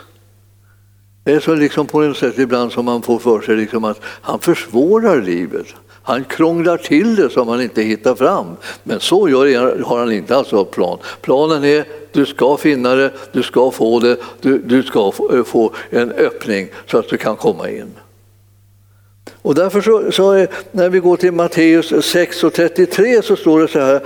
Det 1.24 1.32
är 1.32 1.40
så 1.40 1.54
liksom 1.54 1.86
på 1.86 2.00
något 2.00 2.16
sätt 2.16 2.38
ibland 2.38 2.72
som 2.72 2.84
man 2.84 3.02
får 3.02 3.18
för 3.18 3.40
sig 3.40 3.56
liksom 3.56 3.84
att 3.84 4.00
han 4.02 4.38
försvårar 4.38 5.22
livet. 5.22 5.66
Han 6.10 6.24
krånglar 6.24 6.76
till 6.76 7.16
det 7.16 7.30
så 7.30 7.44
man 7.44 7.62
inte 7.62 7.82
hittar 7.82 8.14
fram. 8.14 8.56
Men 8.82 9.00
så 9.00 9.28
gör, 9.28 9.82
har 9.82 9.98
han 9.98 10.12
inte 10.12 10.36
alls 10.36 10.50
plan. 10.70 10.98
Planen 11.20 11.64
är 11.64 11.84
du 12.12 12.26
ska 12.26 12.56
finna 12.56 12.94
det, 12.94 13.10
du 13.32 13.42
ska 13.42 13.70
få 13.70 14.00
det, 14.00 14.16
du, 14.40 14.58
du 14.58 14.82
ska 14.82 15.12
få, 15.12 15.36
eh, 15.36 15.44
få 15.44 15.72
en 15.90 16.12
öppning 16.12 16.68
så 16.86 16.98
att 16.98 17.08
du 17.08 17.16
kan 17.16 17.36
komma 17.36 17.70
in. 17.70 17.92
Och 19.42 19.54
därför 19.54 19.80
så, 19.80 20.12
så 20.12 20.32
är, 20.32 20.48
när 20.72 20.88
vi 20.88 20.98
går 20.98 21.16
till 21.16 21.32
Matteus 21.32 22.04
6 22.06 22.44
och 22.44 22.52
33 22.52 23.22
så 23.22 23.36
står 23.36 23.60
det 23.60 23.68
så 23.68 23.78
här, 23.78 24.00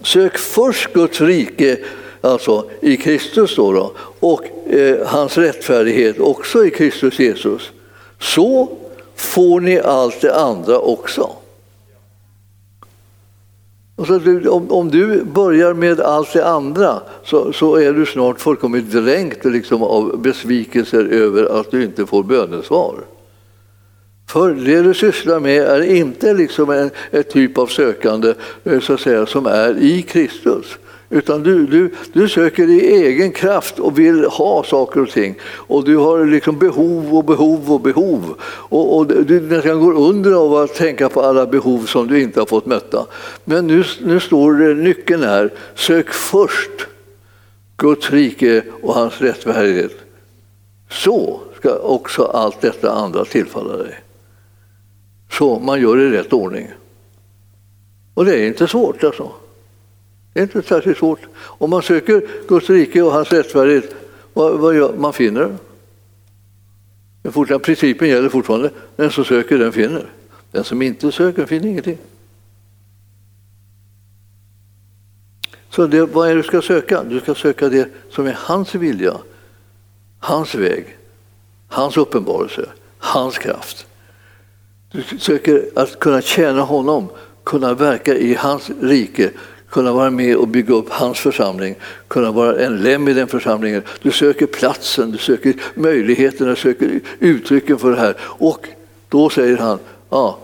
sök 0.00 0.38
först 0.38 0.92
Guds 0.92 1.20
rike 1.20 1.78
alltså 2.20 2.70
i 2.80 2.96
Kristus 2.96 3.56
då, 3.56 3.72
då 3.72 3.92
och 4.20 4.72
eh, 4.72 5.06
hans 5.06 5.38
rättfärdighet 5.38 6.20
också 6.20 6.64
i 6.64 6.70
Kristus 6.70 7.18
Jesus. 7.18 7.70
Så 8.20 8.68
får 9.16 9.60
ni 9.60 9.80
allt 9.80 10.20
det 10.20 10.34
andra 10.34 10.78
också. 10.78 11.37
Alltså, 13.98 14.50
om, 14.50 14.70
om, 14.70 14.90
du 14.90 15.24
börjar 15.24 15.74
med 15.74 16.00
allt 16.00 16.32
det 16.32 16.46
andra 16.46 17.00
så, 17.24 17.52
så 17.52 17.76
är 17.76 17.92
du 17.92 18.06
snart 18.06 18.40
fullkomligt 18.40 18.92
dränkt 18.92 19.44
liksom, 19.44 19.82
av 19.82 20.22
besvikelser 20.22 21.04
över 21.04 21.60
att 21.60 21.70
du 21.70 21.84
inte 21.84 22.06
får 22.06 22.22
bönesvar. 22.22 22.94
För 24.28 24.52
det 24.54 24.82
du 24.82 24.94
sysslar 24.94 25.40
med 25.40 25.62
är 25.62 25.82
inte 25.82 26.34
liksom 26.34 26.70
en, 26.70 26.90
en 27.10 27.24
typ 27.24 27.58
av 27.58 27.66
sökande 27.66 28.34
eh, 28.64 28.80
så 28.80 28.92
att 28.92 29.00
säga, 29.00 29.26
som 29.26 29.46
är 29.46 29.78
i 29.78 30.02
Kristus. 30.02 30.78
Utan 31.10 31.42
du, 31.42 31.66
du, 31.66 31.94
du 32.12 32.28
söker 32.28 32.70
i 32.70 32.80
egen 32.80 33.32
kraft 33.32 33.78
och 33.78 33.98
vill 33.98 34.24
ha 34.24 34.64
saker 34.64 35.00
och 35.02 35.10
ting. 35.10 35.34
Och 35.44 35.84
du 35.84 35.96
har 35.96 36.24
liksom 36.24 36.58
behov 36.58 37.16
och 37.16 37.24
behov 37.24 37.72
och 37.72 37.80
behov. 37.80 38.34
Och, 38.42 38.96
och 38.96 39.06
du 39.06 39.40
nästan 39.40 39.80
går 39.80 39.92
under 39.92 40.32
av 40.32 40.54
att 40.54 40.74
tänka 40.74 41.08
på 41.08 41.22
alla 41.22 41.46
behov 41.46 41.86
som 41.86 42.06
du 42.06 42.20
inte 42.20 42.40
har 42.40 42.46
fått 42.46 42.66
möta. 42.66 43.06
Men 43.44 43.66
nu, 43.66 43.84
nu 44.00 44.20
står 44.20 44.54
det, 44.54 44.74
nyckeln 44.74 45.22
här, 45.22 45.52
sök 45.74 46.08
först 46.10 46.86
Guds 47.76 48.10
rike 48.10 48.62
och 48.82 48.94
hans 48.94 49.20
rättfärdighet. 49.20 49.92
Så 50.90 51.40
ska 51.56 51.78
också 51.78 52.24
allt 52.24 52.60
detta 52.60 52.92
andra 52.92 53.24
tillfalla 53.24 53.76
dig. 53.76 54.00
Så 55.32 55.58
man 55.58 55.80
gör 55.80 55.96
det 55.96 56.02
i 56.02 56.10
rätt 56.10 56.32
ordning. 56.32 56.68
Och 58.14 58.24
det 58.24 58.34
är 58.34 58.46
inte 58.46 58.68
svårt 58.68 59.04
alltså. 59.04 59.32
Det 60.32 60.40
är 60.40 60.42
inte 60.42 60.62
särskilt 60.62 60.98
svårt. 60.98 61.20
Om 61.38 61.70
man 61.70 61.82
söker 61.82 62.22
Guds 62.48 62.70
rike 62.70 63.02
och 63.02 63.12
hans 63.12 63.32
rättfärdighet, 63.32 63.94
vad, 64.32 64.58
vad 64.58 64.76
gör 64.76 64.92
man? 64.96 65.12
finner 65.12 65.40
det. 65.40 65.56
Den 67.48 67.60
principen 67.60 68.08
gäller 68.08 68.28
fortfarande. 68.28 68.70
Den 68.96 69.10
som 69.10 69.24
söker, 69.24 69.58
den 69.58 69.72
finner. 69.72 70.06
Den 70.50 70.64
som 70.64 70.82
inte 70.82 71.12
söker 71.12 71.46
finner 71.46 71.68
ingenting. 71.68 71.98
Så 75.70 75.86
det, 75.86 76.06
vad 76.06 76.28
är 76.28 76.34
det 76.34 76.42
du 76.42 76.48
ska 76.48 76.62
söka? 76.62 77.04
Du 77.04 77.20
ska 77.20 77.34
söka 77.34 77.68
det 77.68 77.88
som 78.10 78.26
är 78.26 78.36
hans 78.38 78.74
vilja, 78.74 79.16
hans 80.18 80.54
väg, 80.54 80.96
hans 81.68 81.96
uppenbarelse, 81.96 82.68
hans 82.98 83.38
kraft. 83.38 83.86
Du 84.92 85.18
söker 85.18 85.68
att 85.74 85.98
kunna 85.98 86.20
tjäna 86.20 86.62
honom, 86.62 87.08
kunna 87.44 87.74
verka 87.74 88.14
i 88.14 88.34
hans 88.34 88.70
rike, 88.80 89.30
kunna 89.70 89.92
vara 89.92 90.10
med 90.10 90.36
och 90.36 90.48
bygga 90.48 90.74
upp 90.74 90.90
hans 90.90 91.18
församling, 91.18 91.74
kunna 92.08 92.30
vara 92.30 92.64
en 92.64 92.82
lem 92.82 93.08
i 93.08 93.12
den 93.14 93.28
församlingen. 93.28 93.82
Du 94.02 94.10
söker 94.10 94.46
platsen, 94.46 95.10
du 95.10 95.18
söker 95.18 95.54
möjligheterna, 95.74 96.50
du 96.50 96.56
söker 96.56 97.00
uttrycken 97.18 97.78
för 97.78 97.90
det 97.90 98.00
här. 98.00 98.16
Och 98.20 98.68
då 99.08 99.30
säger 99.30 99.56
han, 99.56 99.78
ja, 100.10 100.38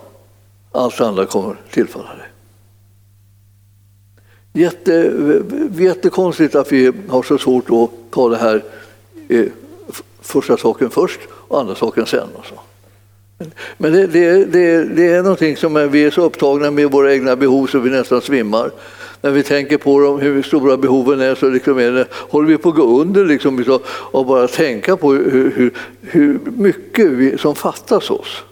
allt 0.72 1.00
andra 1.00 1.26
kommer 1.26 1.56
tillfalla 1.70 2.08
dig. 2.08 2.28
Jätte, 4.52 5.12
jättekonstigt 5.78 6.54
att 6.54 6.72
vi 6.72 6.92
har 7.08 7.22
så 7.22 7.38
svårt 7.38 7.70
att 7.70 7.90
ta 8.10 8.28
det 8.28 8.36
här 8.36 8.64
eh, 9.28 9.46
första 10.20 10.56
saken 10.56 10.90
först 10.90 11.20
och 11.30 11.60
andra 11.60 11.74
saken 11.74 12.06
sen. 12.06 12.28
Alltså. 12.36 12.54
Men 13.78 13.92
det, 13.92 14.06
det, 14.06 14.44
det, 14.44 14.84
det, 14.84 15.06
är 15.06 15.22
någonting 15.22 15.56
som 15.56 15.90
vi 15.90 16.04
är 16.04 16.10
så 16.10 16.22
upptagna 16.22 16.70
med 16.70 16.90
våra 16.90 17.12
egna 17.14 17.36
behov 17.36 17.66
så 17.66 17.78
vi 17.78 17.90
nästan 17.90 18.20
svimmar 18.20 18.70
när 19.24 19.30
vi 19.30 19.42
tänker 19.42 19.78
på 19.78 20.00
dem, 20.00 20.20
hur 20.20 20.42
stora 20.42 20.76
behoven 20.76 21.20
är, 21.20 21.34
så 21.34 21.48
liksom 21.48 21.78
är 21.78 21.90
det, 21.90 22.06
håller 22.12 22.48
vi 22.48 22.58
på 22.58 22.68
att 22.68 22.74
gå 22.74 23.00
under 23.00 23.24
liksom, 23.24 23.80
och 23.86 24.26
bara 24.26 24.48
tänka 24.48 24.96
på 24.96 25.12
hur, 25.12 25.52
hur, 25.56 25.74
hur 26.00 26.40
mycket 26.56 27.10
vi, 27.10 27.38
som 27.38 27.54
fattas 27.54 28.10
oss. 28.10 28.42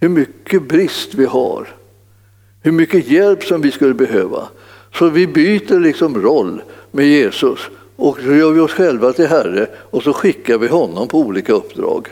Hur 0.00 0.08
mycket 0.08 0.68
brist 0.68 1.14
vi 1.14 1.24
har. 1.24 1.68
Hur 2.62 2.72
mycket 2.72 3.08
hjälp 3.08 3.44
som 3.44 3.60
vi 3.60 3.70
skulle 3.70 3.94
behöva. 3.94 4.48
Så 4.92 5.08
vi 5.08 5.26
byter 5.26 5.80
liksom 5.80 6.22
roll 6.22 6.62
med 6.90 7.06
Jesus 7.06 7.58
och 7.96 8.18
så 8.20 8.34
gör 8.34 8.50
vi 8.50 8.60
oss 8.60 8.72
själva 8.72 9.12
till 9.12 9.26
Herre 9.26 9.66
och 9.76 10.02
så 10.02 10.12
skickar 10.12 10.58
vi 10.58 10.68
honom 10.68 11.08
på 11.08 11.18
olika 11.18 11.52
uppdrag. 11.52 12.08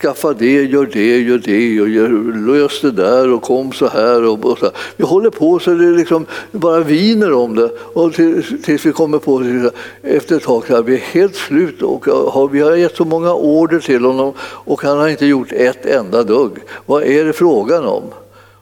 Skaffa 0.00 0.32
det, 0.32 0.62
gör 0.64 0.88
det, 0.92 1.18
gör 1.18 1.38
det 1.38 1.80
och 1.80 1.88
gör, 1.88 2.08
lös 2.46 2.80
det 2.80 2.90
där 2.90 3.32
och 3.32 3.42
kom 3.42 3.72
så 3.72 3.88
här. 3.88 4.24
Och, 4.24 4.44
och 4.44 4.58
så. 4.58 4.70
Vi 4.96 5.04
håller 5.04 5.30
på 5.30 5.58
så 5.58 5.70
det 5.70 5.90
liksom 5.90 6.26
bara 6.52 6.80
viner 6.80 7.32
om 7.32 7.54
det 7.54 7.70
och 7.78 8.14
till, 8.14 8.62
tills 8.62 8.86
vi 8.86 8.92
kommer 8.92 9.18
på 9.18 9.38
det 9.38 9.70
efter 10.02 10.36
ett 10.36 10.42
tag 10.42 10.66
så 10.66 10.82
vi 10.82 10.94
är 10.94 10.98
helt 10.98 11.36
slut 11.36 11.82
och 11.82 12.06
har, 12.06 12.48
vi 12.48 12.60
har 12.60 12.76
gett 12.76 12.96
så 12.96 13.04
många 13.04 13.34
order 13.34 13.78
till 13.78 14.04
honom 14.04 14.32
och 14.40 14.82
han 14.82 14.98
har 14.98 15.08
inte 15.08 15.26
gjort 15.26 15.52
ett 15.52 15.86
enda 15.86 16.22
dugg. 16.22 16.52
Vad 16.86 17.02
är 17.02 17.24
det 17.24 17.32
frågan 17.32 17.84
om? 17.84 18.02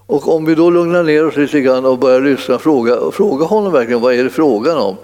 Och 0.06 0.34
om 0.34 0.44
vi 0.44 0.54
då 0.54 0.70
lugnar 0.70 1.02
ner 1.02 1.26
oss 1.26 1.36
lite 1.36 1.60
grann 1.60 1.84
och 1.84 1.98
börjar 1.98 2.20
lyssna 2.20 2.54
och 2.54 2.62
fråga, 2.62 3.10
fråga 3.12 3.44
honom 3.44 3.72
verkligen 3.72 4.00
vad 4.00 4.14
är 4.14 4.24
det 4.24 4.30
frågan 4.30 4.78
om? 4.78 4.96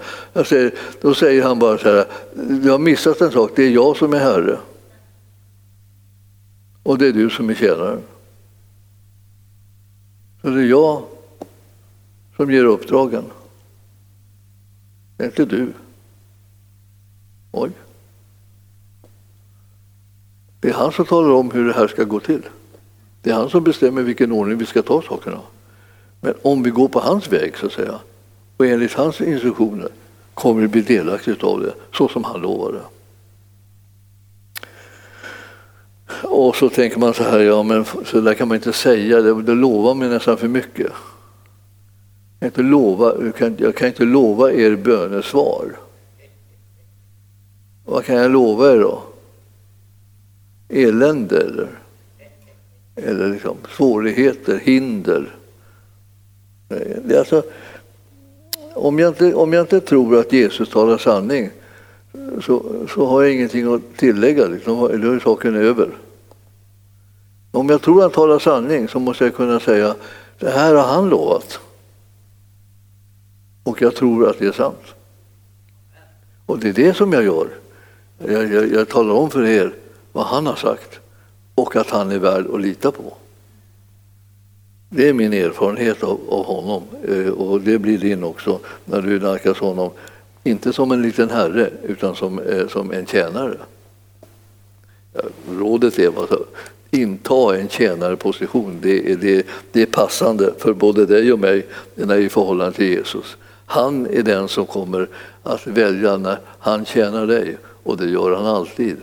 Säger, 0.45 0.71
då 1.01 1.13
säger 1.13 1.43
han 1.43 1.59
bara 1.59 1.77
så 1.77 1.89
här, 1.89 2.05
du 2.33 2.71
har 2.71 2.79
missat 2.79 3.21
en 3.21 3.31
sak, 3.31 3.51
det 3.55 3.63
är 3.63 3.69
jag 3.69 3.97
som 3.97 4.13
är 4.13 4.19
Herre. 4.19 4.57
Och 6.83 6.97
det 6.97 7.07
är 7.07 7.13
du 7.13 7.29
som 7.29 7.49
är 7.49 7.53
tjänaren. 7.53 8.01
Så 10.41 10.49
det 10.49 10.61
är 10.61 10.65
jag 10.65 11.03
som 12.35 12.51
ger 12.51 12.65
uppdragen. 12.65 13.23
Det 15.17 15.23
är 15.23 15.27
inte 15.27 15.45
du. 15.45 15.73
Oj. 17.51 17.71
Det 20.59 20.69
är 20.69 20.73
han 20.73 20.91
som 20.91 21.05
talar 21.05 21.29
om 21.29 21.51
hur 21.51 21.67
det 21.67 21.73
här 21.73 21.87
ska 21.87 22.03
gå 22.03 22.19
till. 22.19 22.41
Det 23.21 23.29
är 23.29 23.33
han 23.33 23.49
som 23.49 23.63
bestämmer 23.63 24.01
vilken 24.01 24.31
ordning 24.31 24.57
vi 24.57 24.65
ska 24.65 24.81
ta 24.81 25.01
sakerna. 25.01 25.39
Men 26.21 26.33
om 26.41 26.63
vi 26.63 26.69
går 26.69 26.87
på 26.87 26.99
hans 26.99 27.31
väg, 27.31 27.57
så 27.57 27.65
att 27.65 27.71
säga, 27.71 27.99
och 28.57 28.65
enligt 28.65 28.93
hans 28.93 29.21
instruktioner 29.21 29.89
kommer 30.33 30.61
vi 30.61 30.67
bli 30.67 30.81
delaktiga 30.81 31.35
av 31.41 31.59
det, 31.59 31.73
så 31.93 32.07
som 32.07 32.23
han 32.23 32.41
lovade. 32.41 32.79
Och 36.23 36.55
så 36.55 36.69
tänker 36.69 36.99
man 36.99 37.13
så 37.13 37.23
här, 37.23 37.39
ja 37.39 37.63
men 37.63 37.85
så 38.05 38.21
där 38.21 38.33
kan 38.33 38.47
man 38.47 38.55
inte 38.55 38.73
säga, 38.73 39.21
det, 39.21 39.41
det 39.41 39.53
lovar 39.55 39.93
man 39.93 40.09
nästan 40.09 40.37
för 40.37 40.47
mycket. 40.47 40.91
Jag 42.39 42.39
kan, 42.39 42.47
inte 42.47 42.61
lova, 42.61 43.13
jag, 43.25 43.35
kan, 43.35 43.55
jag 43.59 43.75
kan 43.75 43.87
inte 43.87 44.03
lova 44.03 44.51
er 44.51 44.75
bönesvar. 44.75 45.75
Vad 47.85 48.05
kan 48.05 48.15
jag 48.15 48.31
lova 48.31 48.71
er 48.71 48.79
då? 48.79 49.03
elände 50.71 51.37
eller, 51.41 51.67
eller 52.95 53.29
liksom 53.29 53.57
svårigheter, 53.77 54.57
hinder. 54.57 55.35
Det 57.05 57.15
är 57.15 57.19
alltså, 57.19 57.43
om, 58.73 58.99
jag 58.99 59.09
inte, 59.09 59.33
om 59.33 59.53
jag 59.53 59.63
inte 59.63 59.79
tror 59.79 60.19
att 60.19 60.33
Jesus 60.33 60.69
talar 60.69 60.97
sanning 60.97 61.49
så, 62.41 62.85
så 62.93 63.05
har 63.05 63.21
jag 63.21 63.33
ingenting 63.33 63.73
att 63.73 63.81
tillägga. 63.97 64.47
Liksom, 64.47 64.79
då 65.01 65.11
är 65.11 65.19
saken 65.19 65.55
över. 65.55 65.89
Om 67.51 67.69
jag 67.69 67.81
tror 67.81 67.97
att 67.97 68.03
han 68.03 68.11
talar 68.11 68.39
sanning 68.39 68.87
så 68.87 68.99
måste 68.99 69.23
jag 69.23 69.35
kunna 69.35 69.59
säga 69.59 69.95
det 70.39 70.49
här 70.49 70.75
har 70.75 70.87
han 70.87 71.09
lovat. 71.09 71.59
Och 73.63 73.81
jag 73.81 73.95
tror 73.95 74.29
att 74.29 74.39
det 74.39 74.45
är 74.45 74.51
sant. 74.51 74.83
Och 76.45 76.59
det 76.59 76.69
är 76.69 76.73
det 76.73 76.93
som 76.93 77.13
jag 77.13 77.23
gör. 77.23 77.47
Jag, 78.17 78.53
jag, 78.53 78.71
jag 78.71 78.89
talar 78.89 79.13
om 79.13 79.29
för 79.29 79.45
er 79.45 79.73
vad 80.11 80.25
han 80.25 80.45
har 80.45 80.55
sagt 80.55 80.99
och 81.55 81.75
att 81.75 81.89
han 81.89 82.11
är 82.11 82.19
värd 82.19 82.45
att 82.53 82.61
lita 82.61 82.91
på. 82.91 83.13
Det 84.89 85.09
är 85.09 85.13
min 85.13 85.33
erfarenhet 85.33 86.03
av, 86.03 86.19
av 86.29 86.45
honom 86.45 86.83
eh, 87.07 87.29
och 87.29 87.61
det 87.61 87.79
blir 87.79 87.97
din 87.97 88.23
också 88.23 88.59
när 88.85 89.01
du 89.01 89.19
nalkas 89.19 89.57
honom. 89.57 89.91
Inte 90.43 90.73
som 90.73 90.91
en 90.91 91.01
liten 91.01 91.29
herre 91.29 91.69
utan 91.83 92.15
som, 92.15 92.39
eh, 92.39 92.67
som 92.67 92.91
en 92.91 93.05
tjänare. 93.05 93.57
Rådet 95.49 95.99
är 95.99 96.09
inta 96.91 97.57
en 97.57 97.69
tjänarposition. 97.69 98.79
Det 98.81 99.11
är, 99.11 99.15
det, 99.15 99.45
det 99.71 99.81
är 99.81 99.85
passande 99.85 100.53
för 100.57 100.73
både 100.73 101.05
dig 101.05 101.33
och 101.33 101.39
mig 101.39 101.65
i 101.95 102.29
förhållande 102.29 102.73
till 102.73 102.89
Jesus. 102.89 103.37
Han 103.65 104.07
är 104.07 104.23
den 104.23 104.47
som 104.47 104.65
kommer 104.65 105.09
att 105.43 105.67
välja 105.67 106.17
när 106.17 106.37
han 106.59 106.85
tjänar 106.85 107.27
dig 107.27 107.57
och 107.83 107.97
det 107.97 108.09
gör 108.09 108.35
han 108.35 108.45
alltid. 108.45 108.97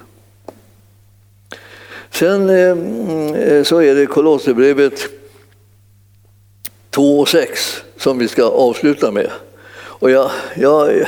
Sen 2.11 2.49
eh, 2.49 2.79
eh, 3.43 3.63
så 3.63 3.83
är 3.83 3.95
det 3.95 4.07
Kolosserbrevet 4.07 5.01
2 6.91 7.21
och 7.21 7.29
6 7.29 7.83
som 7.97 8.19
vi 8.19 8.29
ska 8.29 8.45
avsluta 8.45 9.11
med. 9.11 9.31
Och 9.75 10.11
jag, 10.11 10.31
jag, 10.57 11.07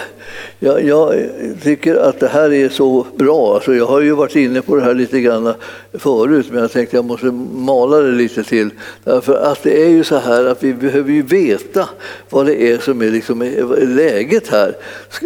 jag, 0.58 0.84
jag, 0.84 1.14
tycker 1.62 1.96
att 1.96 2.20
det 2.20 2.28
här 2.28 2.52
är 2.52 2.68
så 2.68 3.06
bra. 3.16 3.54
Alltså 3.54 3.74
jag 3.74 3.86
har 3.86 4.00
ju 4.00 4.12
varit 4.12 4.36
inne 4.36 4.62
på 4.62 4.76
det 4.76 4.82
här 4.82 4.94
lite 4.94 5.20
grann 5.20 5.54
förut 5.92 6.46
men 6.50 6.60
jag 6.60 6.72
tänkte 6.72 6.90
att 6.90 6.98
jag 6.98 7.04
måste 7.04 7.26
mala 7.52 7.96
det 7.96 8.12
lite 8.12 8.42
till. 8.42 8.70
Därför 9.04 9.34
att 9.34 9.62
det 9.62 9.82
är 9.82 9.88
ju 9.88 10.04
så 10.04 10.16
här 10.16 10.44
att 10.44 10.62
vi 10.62 10.74
behöver 10.74 11.12
ju 11.12 11.22
veta 11.22 11.88
vad 12.30 12.46
det 12.46 12.62
är 12.62 12.78
som 12.78 13.02
är 13.02 13.10
liksom 13.10 13.42
läget 13.78 14.48
här. 14.48 14.76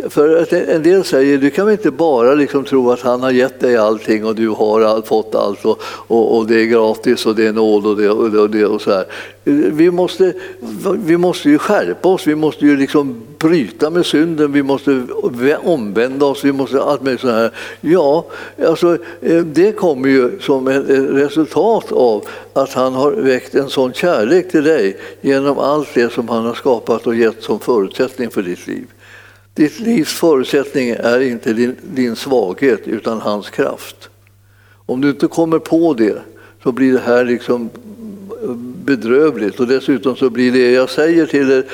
För 0.09 0.43
att 0.43 0.53
en 0.53 0.83
del 0.83 1.05
säger 1.05 1.39
du 1.39 1.51
kan 1.51 1.67
väl 1.67 1.73
inte 1.73 1.91
bara 1.91 2.35
liksom 2.35 2.65
tro 2.65 2.91
att 2.91 3.01
han 3.01 3.23
har 3.23 3.31
gett 3.31 3.61
dig 3.61 3.77
allting 3.77 4.25
och 4.25 4.35
du 4.35 4.49
har 4.49 4.81
all, 4.81 5.03
fått 5.03 5.35
allt 5.35 5.65
och, 5.65 5.83
och, 5.87 6.37
och, 6.37 6.47
det 6.47 6.61
är 6.61 6.65
gratis 6.65 7.27
och 7.27 7.35
det 7.35 7.47
är 7.47 7.53
nåd 7.53 7.87
och 7.87 7.97
det 7.97 8.11
och, 8.11 8.31
det 8.31 8.39
och, 8.39 8.51
det 8.51 8.67
och 8.67 8.83
så 8.83 8.91
här. 8.91 9.05
Vi 9.71 9.91
måste, 9.91 10.33
vi 11.05 11.17
måste 11.17 11.51
ju 11.51 11.59
skärpa 11.59 12.09
oss, 12.09 12.27
vi 12.27 12.35
måste 12.35 12.67
ju 12.67 12.77
liksom 12.77 13.23
bryta 13.39 13.91
med 13.91 14.07
synden, 14.07 14.53
vi 14.53 14.63
måste 14.63 14.94
omvända 15.63 16.27
oss, 16.27 16.45
vi 16.45 16.53
måste 16.53 16.83
allt 16.83 17.03
med 17.03 17.21
så 17.21 17.31
här. 17.31 17.51
Ja, 17.81 18.27
alltså, 18.67 18.99
eh, 19.21 19.45
det 19.45 19.73
kommer 19.73 20.09
ju 20.09 20.41
som 20.41 20.69
ett 20.69 20.85
resultat 20.89 21.93
av 21.93 22.25
att 22.53 22.73
han 22.73 22.95
har 22.95 23.13
väckt 23.13 23.55
en 23.55 23.69
sån 23.69 23.93
kärlek 23.93 24.51
till 24.51 24.65
dig 24.65 24.97
genom 25.21 25.59
allt 25.59 25.89
det 25.95 26.13
som 26.13 26.29
han 26.29 26.45
har 26.45 26.55
skapat 26.55 27.07
och 27.07 27.15
gett 27.15 27.43
som 27.43 27.61
förutsättning 27.61 28.31
för 28.31 28.43
ditt 28.43 28.67
liv. 28.67 28.87
Ditt 29.55 29.81
livs 29.81 30.13
förutsättning 30.13 30.91
är 30.91 31.21
inte 31.21 31.53
din, 31.53 31.77
din 31.83 32.17
svaghet 32.17 32.89
utan 32.89 33.21
hans 33.21 33.51
kraft. 33.51 34.09
Om 34.87 35.01
du 35.01 35.11
inte 35.11 35.27
kommer 35.27 35.59
på 35.59 35.95
det 35.95 36.23
så 36.63 36.73
blir 36.73 36.93
det 36.93 37.03
här 37.07 37.25
liksom 37.25 37.71
bedrövligt 38.85 39.61
och 39.61 39.67
dessutom 39.67 40.17
så 40.17 40.31
blir 40.31 40.53
det 40.53 40.71
jag 40.71 40.91
säger 40.91 41.27
till 41.27 41.51
er 41.51 41.65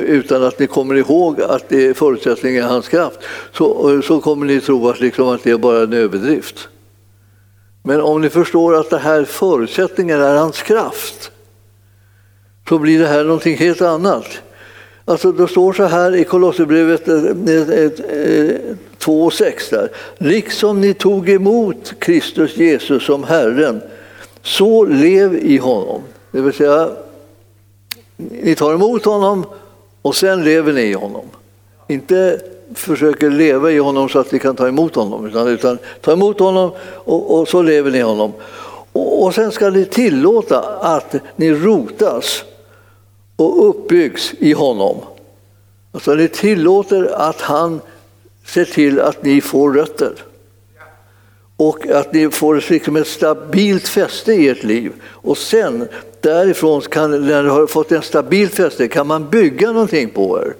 utan 0.00 0.42
att 0.42 0.58
ni 0.58 0.66
kommer 0.66 0.94
ihåg 0.94 1.40
att 1.40 1.68
det 1.68 1.86
är 1.86 1.94
förutsättningen 1.94 2.64
är 2.64 2.68
hans 2.68 2.88
kraft 2.88 3.18
så, 3.52 4.02
så 4.02 4.20
kommer 4.20 4.46
ni 4.46 4.60
tro 4.60 4.88
att, 4.88 5.00
liksom 5.00 5.28
att 5.28 5.44
det 5.44 5.50
är 5.50 5.58
bara 5.58 5.82
en 5.82 5.92
överdrift. 5.92 6.68
Men 7.82 8.00
om 8.00 8.20
ni 8.20 8.30
förstår 8.30 8.80
att 8.80 8.90
det 8.90 8.98
här 8.98 9.24
förutsättningen 9.24 10.20
är 10.20 10.36
hans 10.36 10.62
kraft 10.62 11.30
så 12.68 12.78
blir 12.78 12.98
det 12.98 13.06
här 13.06 13.24
någonting 13.24 13.56
helt 13.56 13.82
annat. 13.82 14.26
Alltså, 15.04 15.32
det 15.32 15.48
står 15.48 15.72
så 15.72 15.84
här 15.84 16.16
i 16.16 16.24
Kolosserbrevet 16.24 17.08
eh, 17.08 17.14
eh, 17.14 17.82
eh, 18.20 18.76
2 18.98 19.30
6. 19.30 19.72
Liksom 20.18 20.80
ni 20.80 20.94
tog 20.94 21.30
emot 21.30 21.94
Kristus 21.98 22.56
Jesus 22.56 23.04
som 23.04 23.24
Herren, 23.24 23.82
så 24.44 24.84
lev 24.84 25.34
i 25.34 25.58
honom. 25.58 26.02
Det 26.30 26.40
vill 26.40 26.52
säga, 26.52 26.90
ni 28.16 28.54
tar 28.54 28.74
emot 28.74 29.04
honom 29.04 29.46
och 30.02 30.16
sen 30.16 30.44
lever 30.44 30.72
ni 30.72 30.80
i 30.80 30.92
honom. 30.92 31.24
Inte 31.88 32.40
försöker 32.74 33.30
leva 33.30 33.70
i 33.70 33.78
honom 33.78 34.08
så 34.08 34.18
att 34.18 34.32
ni 34.32 34.38
kan 34.38 34.56
ta 34.56 34.68
emot 34.68 34.94
honom, 34.94 35.26
utan, 35.26 35.48
utan 35.48 35.78
ta 36.00 36.12
emot 36.12 36.40
honom 36.40 36.70
och, 37.04 37.38
och 37.38 37.48
så 37.48 37.62
lever 37.62 37.90
ni 37.90 37.98
i 37.98 38.02
honom. 38.02 38.32
Och, 38.92 39.24
och 39.24 39.34
sen 39.34 39.52
ska 39.52 39.70
ni 39.70 39.84
tillåta 39.84 40.60
att 40.80 41.14
ni 41.36 41.52
rotas 41.52 42.44
och 43.36 43.68
uppbyggs 43.68 44.34
i 44.38 44.52
honom. 44.52 44.96
Alltså 45.92 46.14
ni 46.14 46.28
tillåter 46.28 47.14
att 47.14 47.40
han 47.40 47.80
ser 48.46 48.64
till 48.64 49.00
att 49.00 49.22
ni 49.22 49.40
får 49.40 49.72
rötter. 49.72 50.12
Och 51.56 51.86
att 51.86 52.12
ni 52.12 52.30
får 52.30 52.62
liksom 52.70 52.96
ett 52.96 53.06
stabilt 53.06 53.88
fäste 53.88 54.32
i 54.32 54.48
ert 54.48 54.62
liv. 54.62 54.92
Och 55.04 55.38
sen 55.38 55.88
därifrån, 56.20 56.80
kan, 56.80 57.26
när 57.26 57.42
ni 57.42 57.48
har 57.48 57.66
fått 57.66 57.92
en 57.92 58.02
stabilt 58.02 58.54
fäste, 58.54 58.88
kan 58.88 59.06
man 59.06 59.30
bygga 59.30 59.72
någonting 59.72 60.10
på 60.10 60.38
er 60.38 60.54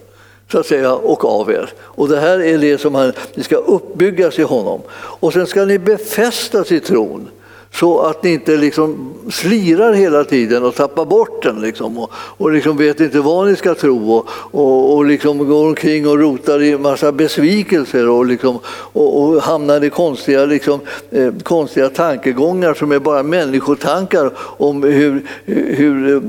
så 0.53 0.59
att 0.59 0.67
säga, 0.67 0.95
och 0.95 1.25
av 1.25 1.51
er. 1.51 1.73
Och 1.79 2.09
det 2.09 2.21
här 2.21 2.41
är 2.41 2.59
det 2.59 2.79
som 2.79 2.95
han, 2.95 3.13
ni 3.35 3.43
ska 3.43 3.57
uppbyggas 3.57 4.39
i 4.39 4.43
honom. 4.43 4.81
Och 4.93 5.33
sen 5.33 5.47
ska 5.47 5.65
ni 5.65 5.79
befästas 5.79 6.73
i 6.73 6.81
tron 6.81 7.31
så 7.75 8.01
att 8.01 8.23
ni 8.23 8.33
inte 8.33 8.57
liksom 8.57 9.15
slirar 9.31 9.93
hela 9.93 10.25
tiden 10.25 10.65
och 10.65 10.75
tappar 10.75 11.05
bort 11.05 11.43
den 11.43 11.61
liksom, 11.61 11.99
och, 11.99 12.11
och 12.15 12.53
liksom 12.53 12.77
vet 12.77 13.01
inte 13.01 13.21
vad 13.21 13.49
ni 13.49 13.57
ska 13.57 13.75
tro 13.75 14.13
och, 14.13 14.29
och, 14.29 14.95
och 14.95 15.05
liksom 15.05 15.49
går 15.49 15.69
omkring 15.69 16.09
och 16.09 16.19
rotar 16.19 16.63
i 16.63 16.73
en 16.73 16.83
massa 16.83 17.13
besvikelser 17.13 18.09
och, 18.09 18.27
liksom, 18.27 18.59
och, 18.67 19.23
och 19.23 19.43
hamnar 19.43 19.85
i 19.85 19.91
konstiga, 19.91 20.45
liksom, 20.45 20.81
eh, 21.11 21.33
konstiga 21.43 21.89
tankegångar 21.89 22.75
som 22.75 22.93
är 22.93 22.99
bara 22.99 23.23
människotankar 23.23 24.31
om 24.37 24.83
hur, 24.83 25.23
hur 25.45 26.23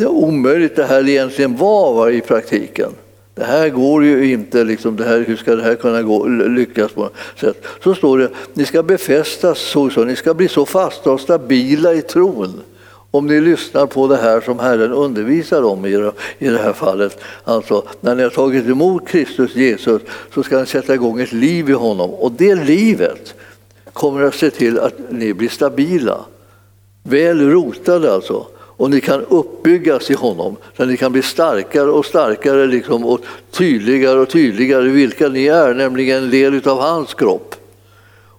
eh, 0.00 0.08
omöjligt 0.08 0.76
det 0.76 0.84
här 0.84 1.08
egentligen 1.08 1.56
var, 1.56 1.94
var 1.94 2.10
i 2.10 2.20
praktiken. 2.20 2.90
Det 3.38 3.44
här 3.44 3.68
går 3.68 4.04
ju 4.04 4.32
inte, 4.32 4.64
liksom, 4.64 4.96
det 4.96 5.04
här, 5.04 5.24
hur 5.26 5.36
ska 5.36 5.54
det 5.54 5.62
här 5.62 5.74
kunna 5.74 6.02
gå, 6.02 6.26
lyckas 6.26 6.92
på 6.92 7.00
något 7.00 7.12
sätt? 7.40 7.66
Så 7.84 7.94
står 7.94 8.18
det, 8.18 8.30
ni 8.54 8.66
ska 8.66 8.82
befästas 8.82 9.58
så, 9.58 9.90
så, 9.90 10.04
ni 10.04 10.16
ska 10.16 10.34
bli 10.34 10.48
så 10.48 10.66
fasta 10.66 11.12
och 11.12 11.20
stabila 11.20 11.94
i 11.94 12.02
tron 12.02 12.60
om 13.10 13.26
ni 13.26 13.40
lyssnar 13.40 13.86
på 13.86 14.06
det 14.06 14.16
här 14.16 14.40
som 14.40 14.58
Herren 14.58 14.92
undervisar 14.92 15.62
om 15.62 15.86
i 16.38 16.48
det 16.48 16.58
här 16.58 16.72
fallet. 16.72 17.18
Alltså, 17.44 17.82
när 18.00 18.14
ni 18.14 18.22
har 18.22 18.30
tagit 18.30 18.66
emot 18.66 19.08
Kristus 19.08 19.56
Jesus 19.56 20.02
så 20.34 20.42
ska 20.42 20.60
ni 20.60 20.66
sätta 20.66 20.94
igång 20.94 21.20
ett 21.20 21.32
liv 21.32 21.70
i 21.70 21.72
honom 21.72 22.10
och 22.10 22.32
det 22.32 22.54
livet 22.54 23.34
kommer 23.92 24.22
att 24.22 24.34
se 24.34 24.50
till 24.50 24.78
att 24.78 24.94
ni 25.10 25.34
blir 25.34 25.48
stabila. 25.48 26.20
Väl 27.02 27.50
rotade 27.50 28.12
alltså 28.12 28.46
och 28.78 28.90
ni 28.90 29.00
kan 29.00 29.24
uppbyggas 29.28 30.10
i 30.10 30.14
honom 30.14 30.56
så 30.76 30.84
ni 30.84 30.96
kan 30.96 31.12
bli 31.12 31.22
starkare 31.22 31.90
och 31.90 32.06
starkare 32.06 32.66
liksom, 32.66 33.04
och 33.04 33.20
tydligare 33.50 34.18
och 34.18 34.28
tydligare 34.28 34.88
vilka 34.88 35.28
ni 35.28 35.46
är, 35.46 35.74
nämligen 35.74 36.24
en 36.24 36.30
del 36.30 36.68
av 36.68 36.80
hans 36.80 37.14
kropp. 37.14 37.54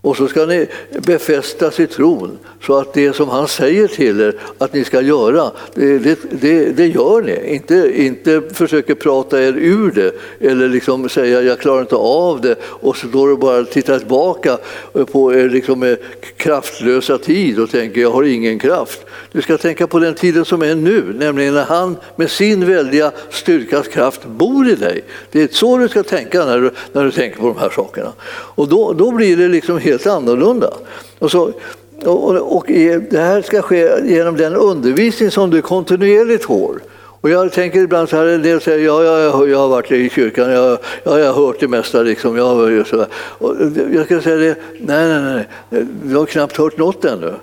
Och 0.02 0.18
så 0.18 0.28
ska 0.28 0.46
ni 0.46 0.68
befästas 0.90 1.80
i 1.80 1.88
tron 1.88 2.38
så 2.62 2.78
att 2.78 2.94
det 2.94 3.16
som 3.16 3.30
han 3.30 3.48
säger 3.48 3.88
till 3.88 4.22
er 4.22 4.36
att 4.58 4.74
ni 4.74 4.84
ska 4.84 5.02
göra, 5.02 5.52
det, 5.74 6.00
det, 6.00 6.20
det, 6.32 6.72
det 6.72 6.88
gör 6.88 7.22
ni. 7.22 7.54
Inte, 7.56 7.92
inte 7.96 8.42
försöker 8.54 8.96
prata 8.96 9.44
er 9.44 9.54
ur 9.58 9.92
det 9.92 10.12
eller 10.40 10.70
liksom 10.70 11.10
säga 11.10 11.42
jag 11.42 11.60
klarar 11.60 11.82
inte 11.82 11.96
av 11.96 12.42
det 12.42 12.56
och 12.64 12.98
så 12.98 13.08
står 13.08 13.32
och 13.32 13.40
bara 13.40 13.64
tittar 13.64 14.00
tillbaka 14.00 14.58
på 15.12 15.34
er 15.34 15.50
liksom 15.50 15.84
eh, 15.84 15.96
kraftlösa 16.38 17.18
tid 17.18 17.60
och 17.60 17.70
tänker 17.70 18.02
jag 18.02 18.12
har 18.12 18.24
ingen 18.24 18.60
kraft. 18.60 19.06
Du 19.32 19.42
ska 19.42 19.58
tänka 19.58 19.88
på 19.88 20.00
den 20.00 20.16
tiden 20.16 20.46
som 20.46 20.62
är 20.62 20.76
nu, 20.76 21.14
nämligen 21.20 21.54
när 21.54 21.66
han 21.66 21.98
med 22.16 22.32
sin 22.32 22.68
väldiga 22.68 23.12
styrkas 23.30 23.88
kraft 23.88 24.26
bor 24.26 24.68
i 24.70 24.76
dig. 24.76 25.04
Det 25.32 25.42
är 25.42 25.48
så 25.52 25.78
du 25.78 25.90
ska 25.90 26.04
tänka 26.04 26.46
när 26.46 26.62
du, 26.62 26.72
när 26.94 27.04
du 27.04 27.12
tänker 27.12 27.40
på 27.40 27.48
de 27.48 27.58
här 27.58 27.70
sakerna. 27.70 28.14
Och 28.30 28.68
då, 28.68 28.94
då 28.94 29.12
blir 29.12 29.38
det 29.38 29.48
liksom 29.48 29.78
helt 29.78 30.08
annorlunda. 30.08 30.74
Och, 31.20 31.32
så, 31.32 31.52
och, 32.06 32.58
och 32.58 32.66
det 33.10 33.20
här 33.20 33.42
ska 33.42 33.62
ske 33.62 33.92
genom 34.06 34.38
den 34.38 34.56
undervisning 34.56 35.32
som 35.32 35.50
du 35.50 35.62
kontinuerligt 35.62 36.44
får. 36.44 36.82
Och 37.22 37.30
jag 37.30 37.52
tänker 37.52 37.80
ibland 37.80 38.10
så 38.10 38.18
här, 38.18 38.26
en 38.26 38.42
del 38.42 38.62
säger 38.62 38.86
ja, 38.86 39.04
jag, 39.04 39.50
jag 39.50 39.58
har 39.58 39.68
varit 39.68 39.92
i 39.92 40.10
kyrkan, 40.10 40.52
jag, 40.52 40.78
ja, 41.04 41.20
jag 41.20 41.34
har 41.34 41.46
hört 41.46 41.60
det 41.60 41.68
mesta. 41.68 42.02
Liksom, 42.02 42.38
jag, 42.38 42.88
så 42.88 43.06
och 43.14 43.56
jag 43.94 44.06
ska 44.06 44.22
säga 44.22 44.36
det, 44.36 44.56
nej, 44.80 45.08
nej, 45.08 45.46
nej, 45.70 45.86
du 46.04 46.16
har 46.16 46.26
knappt 46.26 46.58
hört 46.58 46.78
något 46.78 47.06
ännu. 47.06 47.34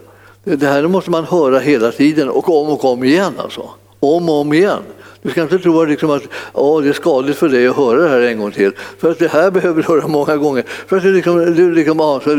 Det 0.49 0.67
här 0.67 0.89
måste 0.89 1.11
man 1.11 1.25
höra 1.25 1.59
hela 1.59 1.93
tiden 1.93 2.29
och 2.29 2.49
om 2.49 2.69
och 2.69 2.85
om 2.85 3.05
igen. 3.05 3.33
Alltså. 3.39 3.71
Om 4.01 4.29
och 4.29 4.41
om 4.41 4.53
igen. 4.53 4.83
Du 5.27 5.33
ska 5.33 5.43
inte 5.43 5.59
tro 5.59 5.85
liksom 5.85 6.11
att 6.11 6.23
oh, 6.53 6.83
det 6.83 6.89
är 6.89 6.93
skadligt 6.93 7.39
för 7.39 7.49
dig 7.49 7.67
att 7.67 7.77
höra 7.77 8.03
det 8.03 8.09
här 8.09 8.21
en 8.21 8.39
gång 8.39 8.51
till. 8.51 8.73
För 8.99 9.11
att 9.11 9.19
det 9.19 9.29
här 9.29 9.51
behöver 9.57 9.83
du 9.83 9.89
höra 9.89 10.07
många 10.07 10.37
gånger. 10.37 10.65
För 10.87 10.97
att 10.97 11.03
det 11.03 11.09
liksom, 11.09 11.55
du 11.55 11.75
liksom, 11.75 12.01
ah, 12.01 12.21
så 12.21 12.31
eh, 12.31 12.37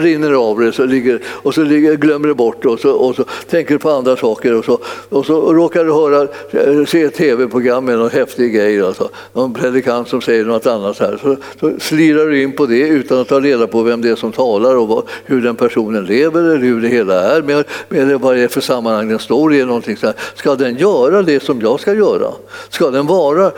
rinner 0.00 0.32
av 0.32 0.60
det 0.60 0.72
så 0.72 0.84
ligger, 0.84 1.20
och 1.26 1.54
så 1.54 1.62
ligger, 1.62 1.96
glömmer 1.96 2.28
du 2.28 2.34
bort 2.34 2.62
det 2.62 2.68
och 2.68 2.80
så, 2.80 2.92
och 2.92 3.16
så 3.16 3.24
tänker 3.50 3.74
du 3.74 3.78
på 3.78 3.90
andra 3.90 4.16
saker. 4.16 4.54
Och 4.54 4.64
så, 4.64 4.78
och 5.08 5.26
så 5.26 5.52
råkar 5.52 5.84
du 5.84 5.92
höra, 5.92 6.28
eh, 6.50 6.84
se 6.84 7.02
ett 7.02 7.14
tv-program 7.14 7.84
med 7.84 7.98
någon 7.98 8.10
häftig 8.10 8.54
grej. 8.54 8.82
Alltså. 8.82 9.08
Någon 9.32 9.54
predikant 9.54 10.08
som 10.08 10.20
säger 10.20 10.44
något 10.44 10.66
annat. 10.66 10.98
Här. 10.98 11.18
Så, 11.22 11.36
så 11.60 11.72
slirar 11.80 12.26
du 12.26 12.42
in 12.42 12.52
på 12.52 12.66
det 12.66 12.88
utan 12.88 13.20
att 13.20 13.28
ta 13.28 13.40
reda 13.40 13.66
på 13.66 13.82
vem 13.82 14.02
det 14.02 14.08
är 14.08 14.16
som 14.16 14.32
talar 14.32 14.76
och 14.76 14.88
vad, 14.88 15.04
hur 15.24 15.42
den 15.42 15.56
personen 15.56 16.04
lever 16.04 16.40
eller 16.40 16.58
hur 16.58 16.80
det 16.80 16.88
hela 16.88 17.36
är. 17.36 17.42
Med, 17.42 17.64
med 17.88 18.20
vad 18.20 18.36
det 18.36 18.42
är 18.42 18.48
för 18.48 18.60
sammanhang 18.60 19.08
den 19.08 19.18
står 19.18 19.54
i. 19.54 19.64
Någonting 19.64 19.96
så 19.96 20.06
här. 20.06 20.14
Ska 20.34 20.54
den 20.54 20.76
göra 20.76 21.22
det 21.22 21.42
som 21.42 21.60
jag 21.60 21.80
ska 21.80 21.94
göra? 21.94 22.13
Göra? 22.20 22.32
Ska 22.68 22.90
den 22.90 23.06
vara 23.06 23.52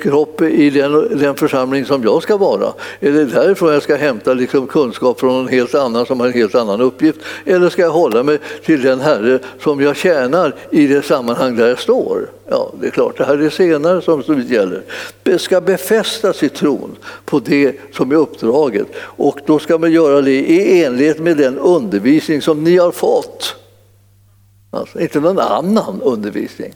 kropp 0.00 0.42
i 0.42 0.70
den, 0.70 1.18
den 1.18 1.34
församling 1.34 1.84
som 1.84 2.02
jag 2.02 2.22
ska 2.22 2.36
vara? 2.36 2.72
Är 3.00 3.12
det 3.12 3.24
därifrån 3.24 3.72
jag 3.72 3.82
ska 3.82 3.96
hämta 3.96 4.34
liksom 4.34 4.66
kunskap 4.66 5.20
från 5.20 5.32
någon 5.32 5.48
helt 5.48 5.74
annan 5.74 6.06
som 6.06 6.20
har 6.20 6.26
en 6.26 6.32
helt 6.32 6.54
annan 6.54 6.80
uppgift? 6.80 7.18
Eller 7.44 7.68
ska 7.68 7.82
jag 7.82 7.90
hålla 7.90 8.22
mig 8.22 8.38
till 8.64 8.82
den 8.82 9.00
Herre 9.00 9.38
som 9.60 9.80
jag 9.80 9.96
tjänar 9.96 10.54
i 10.70 10.86
det 10.86 11.02
sammanhang 11.02 11.56
där 11.56 11.68
jag 11.68 11.78
står? 11.78 12.30
Ja, 12.48 12.72
det 12.80 12.86
är 12.86 12.90
klart, 12.90 13.18
det 13.18 13.24
här 13.24 13.38
är 13.38 13.50
senare 13.50 14.02
som 14.02 14.22
det 14.26 14.54
gäller. 14.54 14.82
Det 15.22 15.38
ska 15.38 15.60
befästas 15.60 16.42
i 16.42 16.48
tron 16.48 16.96
på 17.24 17.38
det 17.38 17.76
som 17.92 18.10
är 18.12 18.16
uppdraget 18.16 18.86
och 18.98 19.38
då 19.46 19.58
ska 19.58 19.78
man 19.78 19.92
göra 19.92 20.20
det 20.20 20.30
i 20.32 20.84
enlighet 20.84 21.18
med 21.18 21.36
den 21.36 21.58
undervisning 21.58 22.42
som 22.42 22.64
ni 22.64 22.76
har 22.76 22.90
fått. 22.90 23.54
Alltså, 24.70 25.00
inte 25.00 25.20
någon 25.20 25.38
annan 25.38 26.02
undervisning. 26.02 26.74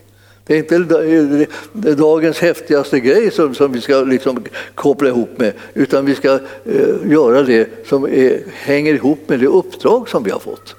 Det 0.50 0.56
är 0.56 0.58
inte 0.58 1.46
dagens 1.94 2.38
häftigaste 2.38 3.00
grej 3.00 3.30
som, 3.30 3.54
som 3.54 3.72
vi 3.72 3.80
ska 3.80 4.00
liksom 4.00 4.44
koppla 4.74 5.08
ihop 5.08 5.38
med 5.38 5.52
utan 5.74 6.04
vi 6.04 6.14
ska 6.14 6.34
eh, 6.64 7.10
göra 7.10 7.42
det 7.42 7.68
som 7.86 8.04
är, 8.04 8.42
hänger 8.52 8.94
ihop 8.94 9.18
med 9.26 9.40
det 9.40 9.46
uppdrag 9.46 10.08
som 10.08 10.22
vi 10.22 10.30
har 10.30 10.38
fått. 10.38 10.74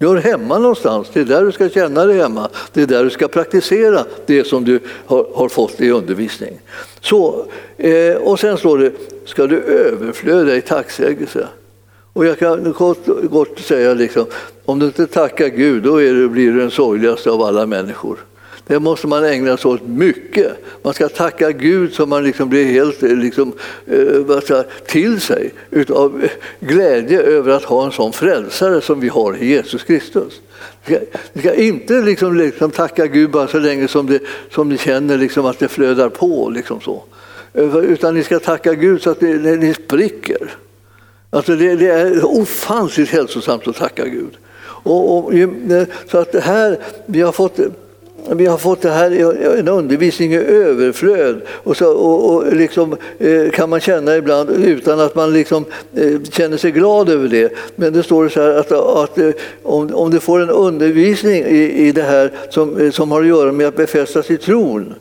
Gör 0.00 0.16
hemma 0.16 0.58
någonstans, 0.58 1.08
det 1.12 1.20
är 1.20 1.24
där 1.24 1.44
du 1.44 1.52
ska 1.52 1.68
känna 1.68 2.04
dig 2.04 2.18
hemma. 2.18 2.48
Det 2.72 2.82
är 2.82 2.86
där 2.86 3.04
du 3.04 3.10
ska 3.10 3.28
praktisera 3.28 4.04
det 4.26 4.44
som 4.44 4.64
du 4.64 4.80
har, 5.06 5.26
har 5.34 5.48
fått 5.48 5.80
i 5.80 5.90
undervisning. 5.90 6.60
Så, 7.00 7.46
eh, 7.76 8.16
och 8.16 8.40
sen 8.40 8.58
står 8.58 8.78
det, 8.78 8.92
ska 9.24 9.46
du 9.46 9.58
överflöda 9.60 10.56
i 10.56 10.60
tacksägelse. 10.60 11.48
Och 12.12 12.26
jag 12.26 12.38
kan 12.38 12.72
kort, 12.72 13.30
kort 13.30 13.58
säga, 13.58 13.94
liksom, 13.94 14.26
om 14.64 14.78
du 14.78 14.86
inte 14.86 15.06
tackar 15.06 15.48
Gud, 15.48 15.82
då 15.82 16.02
är 16.02 16.28
blir 16.28 16.52
du 16.52 16.58
den 16.58 16.70
sorgligaste 16.70 17.30
av 17.30 17.42
alla 17.42 17.66
människor. 17.66 18.18
Det 18.66 18.80
måste 18.80 19.06
man 19.06 19.24
ägna 19.24 19.56
sig 19.56 19.70
åt 19.70 19.86
mycket. 19.86 20.52
Man 20.82 20.94
ska 20.94 21.08
tacka 21.08 21.52
Gud 21.52 21.94
så 21.94 22.06
man 22.06 22.24
liksom 22.24 22.48
blir 22.48 22.64
helt 22.64 23.02
eh, 23.02 23.10
liksom, 23.10 23.52
eh, 23.86 24.62
till 24.86 25.20
sig 25.20 25.52
av 25.88 26.22
eh, 26.24 26.30
glädje 26.60 27.22
över 27.22 27.52
att 27.52 27.64
ha 27.64 27.84
en 27.84 27.92
sån 27.92 28.12
frälsare 28.12 28.80
som 28.80 29.00
vi 29.00 29.08
har 29.08 29.36
i 29.36 29.46
Jesus 29.46 29.82
Kristus. 29.82 30.40
Ni 31.32 31.40
ska 31.40 31.54
inte 31.54 32.00
liksom, 32.00 32.36
liksom 32.36 32.70
tacka 32.70 33.06
Gud 33.06 33.30
bara 33.30 33.48
så 33.48 33.58
länge 33.58 33.88
som, 33.88 34.06
det, 34.06 34.20
som 34.50 34.68
ni 34.68 34.78
känner 34.78 35.18
liksom 35.18 35.46
att 35.46 35.58
det 35.58 35.68
flödar 35.68 36.08
på. 36.08 36.50
Liksom 36.50 36.80
så. 36.80 37.04
Eh, 37.54 37.76
utan 37.76 38.14
ni 38.14 38.22
ska 38.22 38.38
tacka 38.38 38.74
Gud 38.74 39.02
så 39.02 39.10
att 39.10 39.20
ni, 39.20 39.56
ni 39.56 39.74
spricker. 39.74 40.56
Alltså 41.30 41.56
det, 41.56 41.76
det 41.76 41.88
är 41.88 42.24
ofantligt 42.24 43.10
hälsosamt 43.10 43.68
att 43.68 43.76
tacka 43.76 44.08
Gud. 44.08 44.36
Och, 44.66 45.18
och, 45.18 45.32
så 46.10 46.18
att 46.18 46.32
det 46.32 46.40
här, 46.40 46.78
vi 47.06 47.20
har 47.20 47.32
fått 47.32 47.58
vi 48.30 48.46
har 48.46 48.58
fått 48.58 48.82
det 48.82 48.90
här, 48.90 49.10
en 49.58 49.68
undervisning 49.68 50.32
i 50.32 50.36
överflöd 50.36 51.40
och, 51.48 51.76
så, 51.76 51.92
och, 51.92 52.34
och 52.34 52.56
liksom, 52.56 52.96
eh, 53.18 53.50
kan 53.50 53.70
man 53.70 53.80
känna 53.80 54.16
ibland 54.16 54.50
utan 54.50 55.00
att 55.00 55.14
man 55.14 55.32
liksom, 55.32 55.64
eh, 55.94 56.20
känner 56.30 56.56
sig 56.56 56.70
glad 56.70 57.08
över 57.08 57.28
det. 57.28 57.52
Men 57.76 57.92
det 57.92 58.02
står 58.02 58.28
så 58.28 58.40
här 58.40 58.50
att, 58.50 58.72
att 58.72 59.18
eh, 59.18 59.30
om, 59.62 59.94
om 59.94 60.10
du 60.10 60.20
får 60.20 60.40
en 60.40 60.50
undervisning 60.50 61.44
i, 61.44 61.86
i 61.86 61.92
det 61.92 62.02
här 62.02 62.32
som, 62.50 62.92
som 62.92 63.10
har 63.10 63.20
att 63.20 63.28
göra 63.28 63.52
med 63.52 63.66
att 63.66 63.76
befästa 63.76 64.22
sig 64.22 64.38
tron 64.38 64.94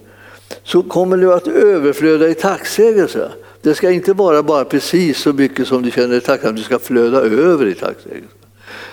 så 0.63 0.84
kommer 0.84 1.17
du 1.17 1.34
att 1.34 1.47
överflöda 1.47 2.30
i 2.30 2.34
tacksägelse. 2.34 3.30
Det 3.61 3.76
ska 3.76 3.91
inte 3.91 4.13
vara 4.13 4.43
bara 4.43 4.65
precis 4.65 5.17
så 5.17 5.34
mycket 5.34 5.67
som 5.67 5.82
du 5.82 5.91
känner 5.91 6.07
dig 6.07 6.21
tacksam, 6.21 6.55
du 6.55 6.63
ska 6.63 6.80
flöda 6.80 7.21
över 7.21 7.65
i 7.65 7.74
tacksägelse. 7.74 8.43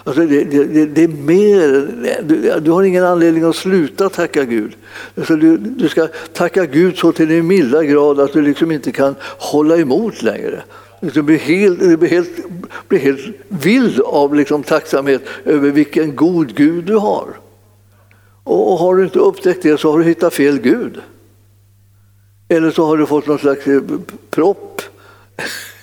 Alltså 0.05 0.27
det, 0.27 0.45
det, 0.45 0.87
det, 0.87 1.03
är 1.03 1.09
mer, 1.09 1.89
du, 2.23 2.61
du, 2.61 2.71
har 2.71 2.83
ingen 2.83 3.05
anledning 3.05 3.45
att 3.45 3.57
sluta 3.57 4.09
tacka 4.09 4.45
Gud. 4.45 4.77
Alltså 5.17 5.37
du, 5.37 5.57
du, 5.57 5.89
ska 5.89 6.09
tacka 6.33 6.67
Gud 6.67 6.99
så 6.99 7.13
till 7.13 7.29
den 7.29 7.47
milda 7.47 7.85
grad 7.85 8.21
att 8.21 8.33
du 8.33 8.43
liksom 8.43 8.71
inte 8.71 8.93
kan 8.93 9.15
hålla 9.23 9.77
emot 9.77 10.23
längre. 10.23 10.63
Du 11.01 11.23
blir 11.23 11.39
helt, 11.39 11.81
du 11.81 11.97
blir 11.97 12.11
helt, 12.11 12.31
blir 12.89 12.99
helt 12.99 13.21
vild 13.49 14.01
av 14.01 14.35
liksom 14.35 14.63
tacksamhet 14.63 15.23
över 15.45 15.71
vilken 15.71 16.17
god 16.17 16.55
Gud 16.55 16.85
du 16.85 16.97
har. 16.97 17.29
Och, 18.45 18.73
och 18.73 18.79
har 18.79 18.97
du 18.97 19.05
inte 19.05 19.19
upptäckt 19.19 19.63
det 19.63 19.81
så 19.81 19.91
har 19.91 19.99
du 19.99 20.05
hittat 20.05 20.35
fel 20.35 20.59
Gud. 20.59 21.01
Eller 22.49 22.71
så 22.71 22.87
har 22.87 22.97
du 22.97 23.07
fått 23.07 23.27
någon 23.27 23.39
slags 23.39 23.67
eh, 23.67 23.83
propp 24.31 24.83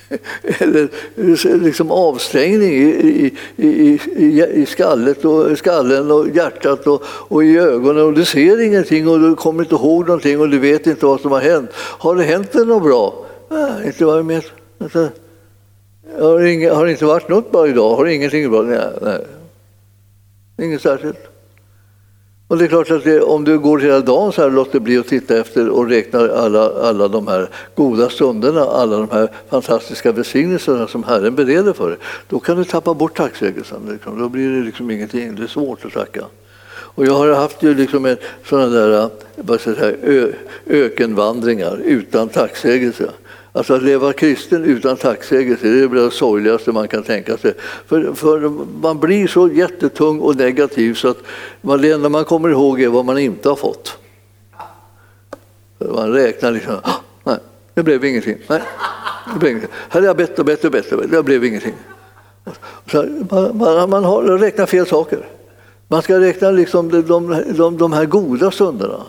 eller 0.60 0.90
liksom 1.58 1.92
avstängning 1.92 2.74
i, 2.74 3.34
i, 3.58 4.00
i, 4.16 4.44
i 4.54 4.66
skallet 4.66 5.26
och, 5.26 5.58
skallen 5.58 6.12
och 6.12 6.30
hjärtat 6.30 6.88
och, 6.88 7.04
och 7.06 7.44
i 7.44 7.58
ögonen 7.58 8.04
och 8.04 8.14
du 8.14 8.26
ser 8.26 8.66
ingenting 8.66 9.08
och 9.08 9.20
du 9.20 9.36
kommer 9.36 9.64
inte 9.64 9.76
ihåg 9.76 10.08
någonting 10.08 10.40
och 10.40 10.50
du 10.50 10.60
vet 10.60 10.88
inte 10.88 11.06
vad 11.06 11.22
som 11.22 11.32
har 11.32 11.42
hänt. 11.42 11.70
Har 11.74 12.16
det 12.16 12.24
hänt 12.24 12.52
dig 12.52 12.66
något 12.66 12.84
bra? 12.84 13.26
Nej, 13.50 13.88
inte 13.88 14.06
vad 14.06 14.18
jag 14.18 14.24
vet. 14.24 14.46
Har, 16.20 16.76
har 16.76 16.86
det 16.86 16.92
inte 16.92 17.06
varit 17.06 17.30
något 17.30 17.52
bra 17.52 17.68
idag? 17.68 17.96
Har 17.96 18.06
ingenting 18.06 18.52
bra? 18.52 18.62
Nej, 18.62 18.90
nej. 19.02 19.26
Inget 20.62 20.82
särskilt. 20.82 21.37
Och 22.48 22.58
det 22.58 22.66
är 22.66 22.68
klart 22.68 22.92
att 22.92 23.04
det, 23.04 23.22
om 23.22 23.44
du 23.44 23.60
går 23.60 23.80
hela 23.80 24.00
dagen 24.00 24.32
så 24.32 24.42
här 24.42 24.48
och 24.48 24.54
låter 24.54 24.80
bli 24.80 24.98
att 24.98 25.08
titta 25.08 25.38
efter 25.38 25.70
och 25.70 25.90
räknar 25.90 26.30
alla, 26.30 26.70
alla 26.90 27.08
de 27.08 27.28
här 27.28 27.50
goda 27.76 28.10
stunderna, 28.10 28.62
alla 28.62 28.98
de 28.98 29.10
här 29.12 29.30
fantastiska 29.50 30.12
välsignelserna 30.12 30.88
som 30.88 31.04
Herren 31.04 31.36
bereder 31.36 31.74
för 31.74 31.90
dig, 31.90 31.98
då 32.30 32.40
kan 32.40 32.58
du 32.58 32.64
tappa 32.64 32.94
bort 32.94 33.18
tacksägelsen. 33.18 33.82
Liksom. 33.92 34.20
Då 34.20 34.30
blir 34.30 34.50
det 34.50 34.66
liksom 34.66 34.92
ingenting, 34.92 35.36
det 35.36 35.44
är 35.44 35.48
svårt 35.48 35.86
att 35.86 35.94
tacka. 35.94 36.26
Och 36.70 37.06
jag 37.06 37.14
har 37.14 37.34
haft 37.34 37.64
ju 37.64 37.74
liksom 37.76 38.06
en, 38.06 38.18
sådana 38.46 38.68
där 38.68 39.10
vad 39.36 39.62
ska 39.62 39.70
jag 39.70 39.80
säga, 39.80 39.98
ö, 40.04 40.32
ökenvandringar 40.66 41.82
utan 41.84 42.30
tacksägelse. 42.30 43.10
Alltså 43.58 43.74
att 43.74 43.84
leva 43.84 44.14
kristen 44.14 44.64
utan 44.64 44.98
tacksägelse 44.98 45.68
det 45.68 45.84
är 45.84 45.88
det 45.88 46.12
sorgligaste 46.12 46.72
man 46.72 46.88
kan 46.88 47.04
tänka 47.04 47.38
sig. 47.38 47.54
För, 47.86 48.14
för 48.14 48.50
man 48.82 49.00
blir 49.00 49.28
så 49.28 49.48
jättetung 49.48 50.20
och 50.20 50.36
negativ 50.36 50.94
så 50.94 51.08
att 51.08 51.18
man, 51.62 51.82
det 51.82 51.92
enda 51.92 52.10
man 52.10 52.26
kommer 52.26 52.50
ihåg 52.50 52.82
är 52.82 52.88
vad 52.88 53.06
man 53.06 53.18
inte 53.18 53.50
har 53.50 53.56
fått. 53.56 53.98
Man 55.78 56.14
räknar 56.14 56.52
liksom, 56.52 56.76
ah, 56.84 56.94
nej, 57.24 57.38
det 57.74 57.84
blev 57.84 58.06
ingenting. 58.06 58.38
Nej, 58.48 58.62
det 59.34 59.40
blev 59.40 59.52
ingenting. 59.52 59.72
Hade 59.90 60.06
jag 60.06 60.18
bett 60.18 60.40
och 60.40 60.46
bett 60.46 60.66
och 60.66 60.72
bett, 60.72 61.12
det 61.12 61.24
blev 61.24 61.46
ingenting. 61.46 61.76
Så 62.92 63.06
man, 63.30 63.58
man, 63.58 63.90
man 63.90 64.04
har, 64.04 64.24
räknar 64.24 64.66
fel 64.66 64.88
saker. 64.88 65.28
Man 65.88 66.02
ska 66.02 66.20
räkna 66.20 66.52
liksom 66.52 66.90
de, 66.92 67.02
de, 67.02 67.44
de, 67.58 67.78
de 67.78 67.94
här 67.94 68.06
goda 68.06 68.52
stunderna 68.52 69.04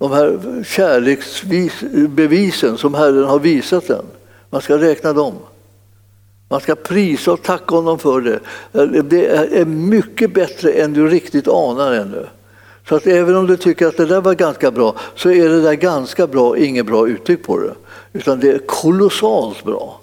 de 0.00 0.12
här 0.12 0.64
kärleksbevisen 0.66 2.78
som 2.78 2.94
Herren 2.94 3.24
har 3.24 3.38
visat 3.38 3.86
den. 3.86 4.04
Man 4.50 4.60
ska 4.60 4.78
räkna 4.78 5.12
dem. 5.12 5.34
Man 6.48 6.60
ska 6.60 6.74
prisa 6.74 7.32
och 7.32 7.42
tacka 7.42 7.74
honom 7.74 7.98
för 7.98 8.20
det. 8.20 8.40
Det 9.02 9.26
är 9.60 9.64
mycket 9.64 10.34
bättre 10.34 10.72
än 10.72 10.92
du 10.92 11.08
riktigt 11.08 11.48
anar 11.48 11.92
ännu. 11.92 12.26
Så 12.88 12.96
att 12.96 13.06
även 13.06 13.36
om 13.36 13.46
du 13.46 13.56
tycker 13.56 13.86
att 13.86 13.96
det 13.96 14.06
där 14.06 14.20
var 14.20 14.34
ganska 14.34 14.70
bra 14.70 14.94
så 15.14 15.30
är 15.30 15.48
det 15.48 15.60
där 15.60 15.74
ganska 15.74 16.26
bra 16.26 16.58
inget 16.58 16.86
bra 16.86 17.08
uttryck 17.08 17.46
på 17.46 17.58
det. 17.58 17.74
Utan 18.12 18.40
det 18.40 18.50
är 18.50 18.58
kolossalt 18.58 19.64
bra. 19.64 19.99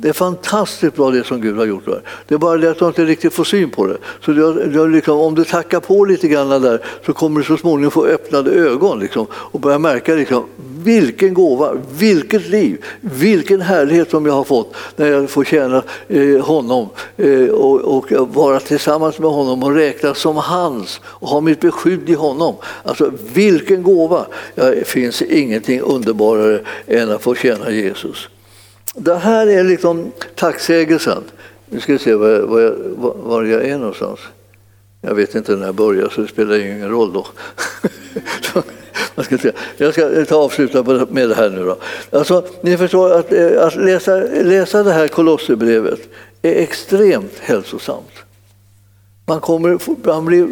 Det 0.00 0.08
är 0.08 0.12
fantastiskt 0.12 0.96
bra 0.96 1.10
det 1.10 1.24
som 1.24 1.40
Gud 1.40 1.56
har 1.56 1.66
gjort. 1.66 1.86
Där. 1.86 2.02
Det 2.28 2.34
är 2.34 2.38
bara 2.38 2.58
det 2.58 2.70
att 2.70 2.78
du 2.78 2.86
inte 2.86 3.04
riktigt 3.04 3.32
får 3.32 3.44
syn 3.44 3.70
på 3.70 3.86
det. 3.86 3.96
Så 4.24 4.32
du, 4.32 4.52
du 4.66 4.88
liksom, 4.88 5.18
om 5.18 5.34
du 5.34 5.44
tackar 5.44 5.80
på 5.80 6.04
lite 6.04 6.28
grann 6.28 6.62
där 6.62 6.82
så 7.06 7.12
kommer 7.12 7.40
du 7.40 7.46
så 7.46 7.56
småningom 7.56 7.90
få 7.90 8.06
öppnade 8.06 8.50
ögon 8.50 8.98
liksom, 8.98 9.26
och 9.32 9.60
börja 9.60 9.78
märka 9.78 10.14
liksom, 10.14 10.44
vilken 10.84 11.34
gåva, 11.34 11.72
vilket 11.98 12.48
liv, 12.48 12.84
vilken 13.00 13.60
härlighet 13.60 14.10
som 14.10 14.26
jag 14.26 14.32
har 14.32 14.44
fått 14.44 14.74
när 14.96 15.06
jag 15.06 15.30
får 15.30 15.44
tjäna 15.44 15.82
eh, 16.08 16.38
honom 16.40 16.88
eh, 17.16 17.48
och, 17.48 17.80
och, 17.80 18.34
vara 18.34 18.60
tillsammans 18.60 19.18
med 19.18 19.30
honom 19.30 19.62
och 19.62 19.74
räknas 19.74 20.18
som 20.18 20.36
hans 20.36 21.00
och 21.04 21.28
ha 21.28 21.40
mitt 21.40 21.60
beskydd 21.60 22.10
i 22.10 22.14
honom. 22.14 22.54
Alltså 22.82 23.12
vilken 23.34 23.82
gåva! 23.82 24.26
Det 24.54 24.88
finns 24.88 25.22
ingenting 25.22 25.80
underbarare 25.80 26.60
än 26.86 27.10
att 27.10 27.22
få 27.22 27.34
tjäna 27.34 27.70
Jesus. 27.70 28.28
Det 28.98 29.16
här 29.16 29.46
är 29.46 29.64
liksom 29.64 30.12
tacksägelsen. 30.34 31.22
Nu 31.66 31.80
ska 31.80 31.92
vi 31.92 31.98
se 31.98 32.14
var, 32.14 32.40
var, 32.40 33.14
var 33.14 33.44
jag 33.44 33.64
är 33.64 33.78
någonstans. 33.78 34.20
Jag 35.00 35.14
vet 35.14 35.34
inte 35.34 35.56
när 35.56 35.66
jag 35.66 35.74
börjar 35.74 36.08
så 36.08 36.20
det 36.20 36.28
spelar 36.28 36.58
ingen 36.58 36.88
roll 36.88 37.12
då. 37.12 37.26
jag 39.76 39.94
ska 39.94 40.24
ta 40.24 40.36
avsluta 40.36 40.82
med 41.10 41.28
det 41.28 41.34
här 41.34 41.50
nu. 41.50 41.64
Då. 41.64 41.76
Alltså, 42.18 42.44
ni 42.60 42.76
förstår 42.76 43.12
att, 43.12 43.32
eh, 43.32 43.66
att 43.66 43.76
läsa, 43.76 44.16
läsa 44.42 44.82
det 44.82 44.92
här 44.92 45.08
Kolosserbrevet 45.08 46.00
är 46.42 46.52
extremt 46.52 47.38
hälsosamt. 47.40 48.12
Man, 49.26 49.40
kommer, 49.40 49.78
man 50.06 50.24
blir 50.24 50.48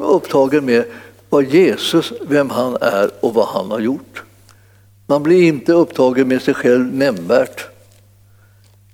upptagen 0.00 0.64
med 0.64 0.84
vad 1.28 1.44
Jesus, 1.44 2.12
vem 2.28 2.50
han 2.50 2.76
är 2.80 3.10
och 3.20 3.34
vad 3.34 3.46
han 3.46 3.70
har 3.70 3.80
gjort. 3.80 4.22
Man 5.06 5.22
blir 5.22 5.42
inte 5.42 5.72
upptagen 5.72 6.28
med 6.28 6.42
sig 6.42 6.54
själv 6.54 6.94
nämnvärt. 6.94 7.73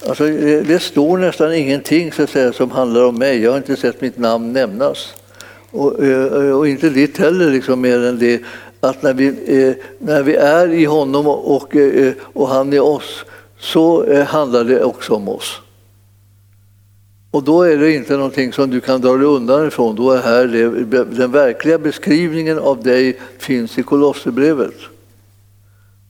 Alltså, 0.07 0.25
det 0.67 0.83
står 0.83 1.19
nästan 1.19 1.55
ingenting 1.55 2.13
så 2.13 2.23
att 2.23 2.31
säga, 2.31 2.53
som 2.53 2.71
handlar 2.71 3.05
om 3.05 3.19
mig. 3.19 3.43
Jag 3.43 3.51
har 3.51 3.59
inte 3.59 3.77
sett 3.77 4.01
mitt 4.01 4.19
namn 4.19 4.53
nämnas. 4.53 5.15
Och, 5.71 6.05
eh, 6.05 6.59
och 6.59 6.69
inte 6.69 6.91
ditt 6.91 7.19
heller, 7.19 7.51
liksom, 7.51 7.81
mer 7.81 8.05
än 8.05 8.19
det 8.19 8.43
att 8.81 9.03
när 9.03 9.15
vi, 9.15 9.27
eh, 9.27 9.75
när 9.99 10.23
vi 10.23 10.35
är 10.35 10.73
i 10.73 10.85
honom 10.85 11.27
och, 11.27 11.77
eh, 11.77 12.13
och 12.23 12.49
han 12.49 12.73
i 12.73 12.79
oss 12.79 13.25
så 13.59 14.15
handlar 14.25 14.65
det 14.65 14.85
också 14.85 15.15
om 15.15 15.29
oss. 15.29 15.61
Och 17.31 17.43
då 17.43 17.63
är 17.63 17.77
det 17.77 17.93
inte 17.93 18.17
någonting 18.17 18.53
som 18.53 18.71
du 18.71 18.81
kan 18.81 19.01
dra 19.01 19.17
dig 19.17 19.27
undan 19.27 19.67
ifrån. 19.67 19.97
Då 19.97 20.11
är 20.11 20.23
här 20.23 20.47
det, 20.47 21.05
den 21.05 21.33
verkliga 21.33 21.79
beskrivningen 21.79 22.59
av 22.59 22.83
dig 22.83 23.21
finns 23.39 23.79
i 23.79 23.83
Kolosserbrevet. 23.83 24.75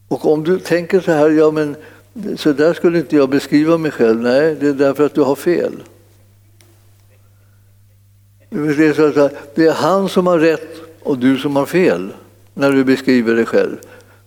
Och 0.08 0.32
om 0.32 0.44
du 0.44 0.58
tänker 0.58 1.00
så 1.00 1.12
här, 1.12 1.30
ja 1.30 1.50
men 1.50 1.76
så 2.36 2.52
där 2.52 2.74
skulle 2.74 2.98
inte 2.98 3.16
jag 3.16 3.28
beskriva 3.28 3.78
mig 3.78 3.90
själv. 3.90 4.20
Nej, 4.20 4.56
det 4.60 4.68
är 4.68 4.72
därför 4.72 5.06
att 5.06 5.14
du 5.14 5.20
har 5.20 5.36
fel. 5.36 5.72
Det 9.54 9.66
är 9.66 9.72
han 9.72 10.08
som 10.08 10.26
har 10.26 10.38
rätt 10.38 10.76
och 11.02 11.18
du 11.18 11.38
som 11.38 11.56
har 11.56 11.66
fel 11.66 12.12
när 12.54 12.72
du 12.72 12.84
beskriver 12.84 13.34
dig 13.34 13.46
själv. 13.46 13.76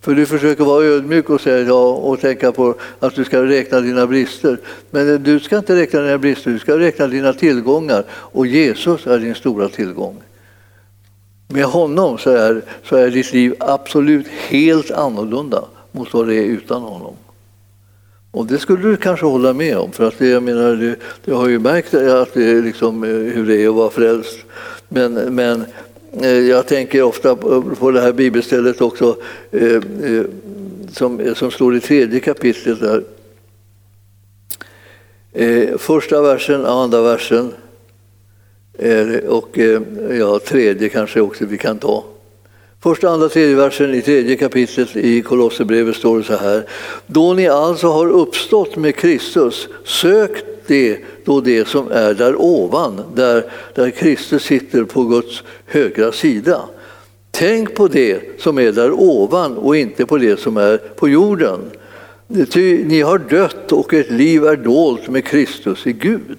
För 0.01 0.15
du 0.15 0.25
försöker 0.25 0.63
vara 0.63 0.85
ödmjuk 0.85 1.29
och 1.29 1.41
säga 1.41 1.67
ja 1.67 1.87
och 1.87 2.19
tänka 2.19 2.51
på 2.51 2.75
att 2.99 3.15
du 3.15 3.25
ska 3.25 3.43
räkna 3.43 3.81
dina 3.81 4.07
brister. 4.07 4.57
Men 4.91 5.23
du 5.23 5.39
ska 5.39 5.57
inte 5.57 5.75
räkna 5.75 6.01
dina 6.01 6.17
brister, 6.17 6.51
du 6.51 6.59
ska 6.59 6.79
räkna 6.79 7.07
dina 7.07 7.33
tillgångar. 7.33 8.03
Och 8.11 8.47
Jesus 8.47 9.07
är 9.07 9.19
din 9.19 9.35
stora 9.35 9.69
tillgång. 9.69 10.21
Med 11.47 11.65
honom 11.65 12.17
så 12.17 12.29
är, 12.29 12.61
så 12.83 12.95
är 12.95 13.11
ditt 13.11 13.33
liv 13.33 13.55
absolut 13.59 14.27
helt 14.27 14.91
annorlunda 14.91 15.63
mot 15.91 16.13
vad 16.13 16.27
det 16.27 16.35
är 16.35 16.43
utan 16.43 16.81
honom. 16.81 17.15
Och 18.33 18.45
det 18.45 18.59
skulle 18.59 18.89
du 18.89 18.97
kanske 18.97 19.25
hålla 19.25 19.53
med 19.53 19.77
om, 19.77 19.91
för 19.91 20.07
att 20.07 20.17
det, 20.17 20.27
jag 20.27 20.43
menar, 20.43 20.75
du, 20.75 20.95
du 21.25 21.33
har 21.33 21.47
ju 21.47 21.59
märkt 21.59 21.93
att 21.93 22.33
det 22.33 22.43
är 22.43 22.61
liksom, 22.61 23.03
eh, 23.03 23.09
hur 23.09 23.47
det 23.47 23.63
är 23.63 23.69
att 23.69 23.75
vara 23.75 23.89
frälst. 23.89 24.37
Men, 24.89 25.13
men 25.13 25.65
eh, 26.21 26.29
jag 26.29 26.67
tänker 26.67 27.03
ofta 27.03 27.35
på 27.79 27.91
det 27.91 28.01
här 28.01 28.11
bibelstället 28.11 28.81
också 28.81 29.17
eh, 29.51 29.81
som, 30.91 31.35
som 31.35 31.51
står 31.51 31.75
i 31.75 31.79
tredje 31.79 32.19
kapitlet. 32.19 32.79
Där. 32.79 33.03
Första 35.77 36.21
versen, 36.21 36.65
andra 36.65 37.01
versen 37.01 37.53
och 39.27 39.59
ja, 40.09 40.39
tredje 40.39 40.89
kanske 40.89 41.21
också 41.21 41.45
vi 41.45 41.57
kan 41.57 41.77
ta. 41.77 42.03
Första, 42.83 43.09
andra, 43.09 43.29
tredje 43.29 43.55
versen 43.55 43.93
i 43.93 44.01
tredje 44.01 44.35
kapitlet 44.35 44.95
i 44.95 45.21
Kolosserbrevet 45.21 45.95
står 45.95 46.17
det 46.17 46.23
så 46.23 46.35
här. 46.35 46.63
Då 47.07 47.33
ni 47.33 47.47
alltså 47.47 47.87
har 47.87 48.07
uppstått 48.07 48.75
med 48.75 48.95
Kristus, 48.95 49.67
sök 49.85 50.31
det 50.67 50.97
då 51.25 51.41
det 51.41 51.67
som 51.67 51.91
är 51.91 52.13
där 52.13 52.35
ovan, 52.41 53.01
där, 53.15 53.45
där 53.75 53.89
Kristus 53.89 54.43
sitter 54.43 54.83
på 54.83 55.03
Guds 55.03 55.43
högra 55.65 56.11
sida. 56.11 56.61
Tänk 57.31 57.75
på 57.75 57.87
det 57.87 58.41
som 58.41 58.57
är 58.57 58.71
där 58.71 58.91
ovan 58.91 59.57
och 59.57 59.77
inte 59.77 60.05
på 60.05 60.17
det 60.17 60.39
som 60.39 60.57
är 60.57 60.77
på 60.77 61.09
jorden. 61.09 61.59
Ty 62.51 62.83
ni 62.85 63.01
har 63.01 63.17
dött 63.17 63.71
och 63.71 63.93
ert 63.93 64.11
liv 64.11 64.45
är 64.45 64.55
dolt 64.55 65.09
med 65.09 65.25
Kristus 65.25 65.87
i 65.87 65.93
Gud. 65.93 66.37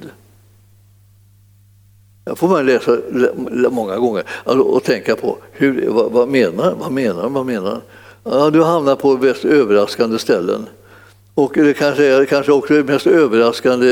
Jag 2.25 2.39
får 2.39 2.49
man 2.49 2.67
läsa 2.67 2.99
många 3.71 3.97
gånger 3.97 4.23
alltså, 4.45 4.63
och 4.65 4.85
tänka 4.85 5.17
på. 5.17 5.37
Hur, 5.53 5.89
vad, 5.89 6.13
vad 6.13 6.29
menar 6.29 6.75
vad 6.81 6.93
menar 6.93 7.29
vad 7.29 7.47
menar 7.47 7.81
ja, 8.25 8.51
Du 8.51 8.63
hamnar 8.63 8.97
på 8.97 9.17
mest 9.17 9.45
överraskande 9.45 10.19
ställen. 10.19 10.67
Och 11.37 11.53
det 11.55 11.75
kanske 11.75 12.05
är 12.05 12.25
kanske 12.25 12.53
också 12.53 12.75
det 12.75 12.85
mest 12.85 13.07
överraskande, 13.07 13.87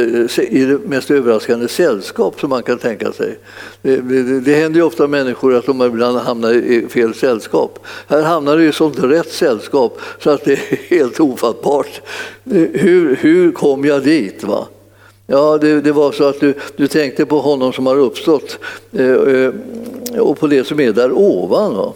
i 0.48 0.64
det 0.64 0.78
mest 0.78 1.10
överraskande 1.10 1.68
sällskap 1.68 2.40
som 2.40 2.50
man 2.50 2.62
kan 2.62 2.78
tänka 2.78 3.12
sig. 3.12 3.38
Det, 3.82 3.96
det, 3.96 4.40
det 4.40 4.54
händer 4.54 4.80
ju 4.80 4.86
ofta 4.86 5.06
människor 5.06 5.54
att 5.54 5.66
de 5.66 5.82
ibland 5.82 6.18
hamnar 6.18 6.52
i 6.52 6.88
fel 6.88 7.14
sällskap. 7.14 7.86
Här 8.06 8.22
hamnar 8.22 8.56
du 8.56 8.68
i 8.68 8.72
sånt 8.72 8.98
rätt 8.98 9.32
sällskap 9.32 10.00
så 10.18 10.30
att 10.30 10.44
det 10.44 10.52
är 10.52 10.96
helt 10.96 11.20
ofattbart. 11.20 12.00
Hur, 12.44 13.16
hur 13.16 13.52
kom 13.52 13.84
jag 13.84 14.02
dit? 14.02 14.44
Va? 14.44 14.66
Ja, 15.26 15.58
det, 15.58 15.80
det, 15.80 15.92
var 15.92 16.12
så 16.12 16.24
att 16.24 16.40
du, 16.40 16.54
du 16.76 16.86
tänkte 16.86 17.26
på 17.26 17.40
honom 17.40 17.72
som 17.72 17.86
har 17.86 17.96
uppstått 17.96 18.58
eh, 18.92 19.06
eh 19.06 19.52
och 20.20 20.38
på 20.38 20.46
det 20.46 20.64
som 20.64 20.80
är 20.80 20.92
där 20.92 21.12
ovan. 21.12 21.76
Va? 21.76 21.92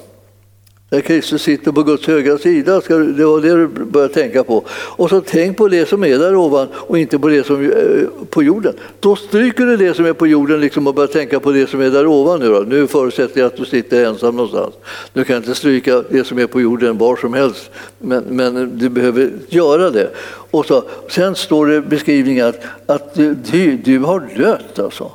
Där 0.89 1.01
Kristus 1.01 1.43
sitter 1.43 1.73
på 1.73 1.83
Guds 1.83 2.07
högra 2.07 2.39
sida, 2.39 2.81
ska, 2.81 2.97
det 2.97 3.25
var 3.25 3.41
det 3.41 3.57
du 3.57 3.67
började 3.67 4.15
tänka 4.15 4.45
på. 4.45 4.65
Och 4.71 5.11
så 5.11 5.21
tänk 5.21 5.57
på 5.57 5.69
det 5.69 5.89
som 5.89 6.05
är 6.05 6.19
där 6.19 6.35
ovan 6.35 6.69
och 6.75 6.99
inte 6.99 7.19
på 7.19 7.29
det 7.29 7.47
som 7.47 7.65
är 7.65 8.09
på 8.31 8.43
jorden. 8.43 8.75
Då 9.01 9.17
stryker 9.17 9.67
du 9.67 9.77
det 9.77 9.95
som 9.95 10.07
är 10.07 10.13
på 10.13 10.27
jorden 10.27 10.61
liksom 10.61 10.87
och 10.87 10.95
börjar 10.95 11.09
tänka 11.09 11.41
på 11.41 11.53
det 11.53 11.71
som 11.71 11.81
är 11.81 11.91
där 11.91 12.07
ovan. 12.07 12.41
Nu, 12.41 12.49
då. 12.49 12.61
nu 12.61 12.87
förutsätter 12.87 13.41
jag 13.41 13.47
att 13.47 13.57
du 13.57 13.65
sitter 13.65 14.05
ensam 14.05 14.37
någonstans. 14.37 14.75
Du 15.13 15.25
kan 15.25 15.37
inte 15.37 15.55
stryka 15.55 16.03
det 16.11 16.25
som 16.25 16.39
är 16.39 16.47
på 16.47 16.61
jorden 16.61 16.99
var 16.99 17.17
som 17.17 17.35
helst, 17.35 17.71
men, 17.99 18.25
men 18.25 18.79
du 18.79 18.89
behöver 18.89 19.31
göra 19.49 19.91
det. 19.91 20.11
Och 20.51 20.67
så, 20.67 20.85
sen 21.09 21.35
står 21.35 21.67
det 21.67 21.81
beskrivningen 21.81 22.47
att, 22.47 22.61
att 22.87 23.15
du, 23.15 23.77
du 23.85 23.99
har 23.99 24.29
dött 24.37 24.79
alltså. 24.79 25.13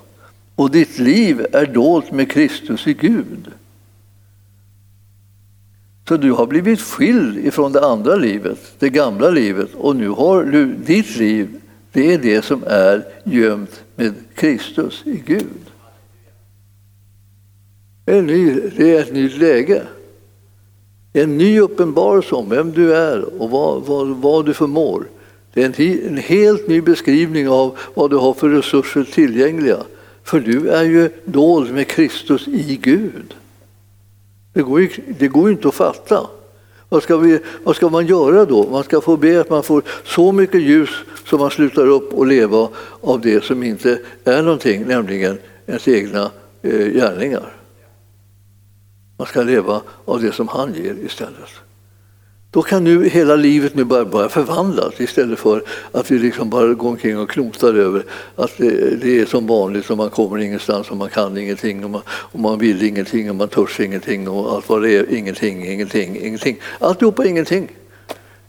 Och 0.55 0.71
ditt 0.71 0.99
liv 0.99 1.45
är 1.51 1.65
dolt 1.65 2.11
med 2.11 2.31
Kristus 2.31 2.87
i 2.87 2.93
Gud. 2.93 3.51
Så 6.11 6.17
du 6.17 6.31
har 6.31 6.47
blivit 6.47 6.81
skild 6.81 7.45
ifrån 7.45 7.71
det 7.71 7.85
andra 7.85 8.15
livet, 8.15 8.59
det 8.79 8.89
gamla 8.89 9.29
livet 9.29 9.69
och 9.73 9.95
nu 9.95 10.09
har 10.09 10.43
du 10.43 10.65
ditt 10.65 11.17
liv, 11.17 11.47
det 11.91 12.13
är 12.13 12.17
det 12.17 12.45
som 12.45 12.63
är 12.67 13.05
gömt 13.23 13.83
med 13.95 14.13
Kristus 14.35 15.01
i 15.05 15.23
Gud. 15.25 15.71
Det 18.05 18.11
är, 18.11 18.19
en 18.19 18.25
ny, 18.25 18.59
det 18.77 18.95
är 18.95 19.01
ett 19.01 19.13
nytt 19.13 19.37
läge. 19.37 19.83
En 21.13 21.37
ny 21.37 21.59
uppenbarelse 21.59 22.35
om 22.35 22.49
vem 22.49 22.71
du 22.71 22.95
är 22.95 23.41
och 23.41 23.49
vad, 23.49 23.83
vad, 23.85 24.07
vad 24.07 24.45
du 24.45 24.53
förmår. 24.53 25.05
Det 25.53 25.63
är 25.63 25.65
en, 25.65 26.07
en 26.07 26.17
helt 26.17 26.67
ny 26.67 26.81
beskrivning 26.81 27.49
av 27.49 27.77
vad 27.93 28.09
du 28.09 28.17
har 28.17 28.33
för 28.33 28.49
resurser 28.49 29.03
tillgängliga. 29.03 29.77
För 30.23 30.39
du 30.39 30.69
är 30.69 30.83
ju 30.83 31.09
dold 31.25 31.73
med 31.73 31.87
Kristus 31.87 32.47
i 32.47 32.79
Gud. 32.81 33.35
Det 34.53 34.61
går, 34.61 34.87
det 35.19 35.27
går 35.27 35.51
inte 35.51 35.67
att 35.67 35.75
fatta. 35.75 36.27
Vad 36.89 37.03
ska, 37.03 37.17
vi, 37.17 37.39
vad 37.63 37.75
ska 37.75 37.89
man 37.89 38.05
göra 38.05 38.45
då? 38.45 38.69
Man 38.69 38.83
ska 38.83 39.01
få 39.01 39.17
be 39.17 39.41
att 39.41 39.49
man 39.49 39.63
får 39.63 39.83
så 40.03 40.31
mycket 40.31 40.61
ljus 40.61 40.89
så 41.25 41.37
man 41.37 41.51
slutar 41.51 41.87
upp 41.87 42.13
och 42.13 42.27
leva 42.27 42.69
av 43.01 43.21
det 43.21 43.43
som 43.43 43.63
inte 43.63 43.99
är 44.23 44.41
någonting, 44.41 44.85
nämligen 44.87 45.37
ens 45.65 45.87
egna 45.87 46.31
eh, 46.61 46.87
gärningar. 46.87 47.53
Man 49.17 49.27
ska 49.27 49.43
leva 49.43 49.81
av 50.05 50.21
det 50.21 50.31
som 50.31 50.47
han 50.47 50.73
ger 50.73 50.95
istället. 51.05 51.49
Då 52.51 52.61
kan 52.61 52.83
nu 52.83 53.09
hela 53.09 53.35
livet 53.35 53.75
nu 53.75 53.83
bara, 53.83 54.05
bara 54.05 54.29
förvandlas 54.29 55.01
istället 55.01 55.39
för 55.39 55.63
att 55.91 56.11
vi 56.11 56.19
liksom 56.19 56.49
bara 56.49 56.73
går 56.73 56.89
omkring 56.89 57.19
och 57.19 57.29
knotar 57.29 57.73
över 57.73 58.05
att 58.35 58.57
det, 58.57 58.95
det, 59.01 59.19
är 59.19 59.25
som 59.25 59.47
vanligt 59.47 59.89
och 59.89 59.97
man 59.97 60.09
kommer 60.09 60.37
ingenstans 60.37 60.91
och 60.91 60.97
man 60.97 61.09
kan 61.09 61.37
ingenting 61.37 61.83
och 61.83 61.89
man, 61.89 62.01
och 62.07 62.39
man 62.39 62.59
vill 62.59 62.83
ingenting 62.83 63.29
och 63.29 63.35
man 63.35 63.47
törs 63.47 63.79
ingenting 63.79 64.27
och 64.27 64.53
allt 64.53 64.69
vad 64.69 64.81
det 64.81 64.97
är, 64.97 65.13
ingenting, 65.13 65.67
ingenting, 65.67 66.17
ingenting. 66.21 66.59
Alltihopa 66.79 67.25
ingenting. 67.25 67.71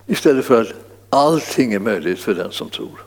Istället 0.06 0.44
för 0.44 0.60
att 0.62 0.68
allting 1.08 1.72
är 1.72 1.78
möjligt 1.78 2.18
för 2.18 2.34
den 2.34 2.52
som 2.52 2.70
tror. 2.70 3.02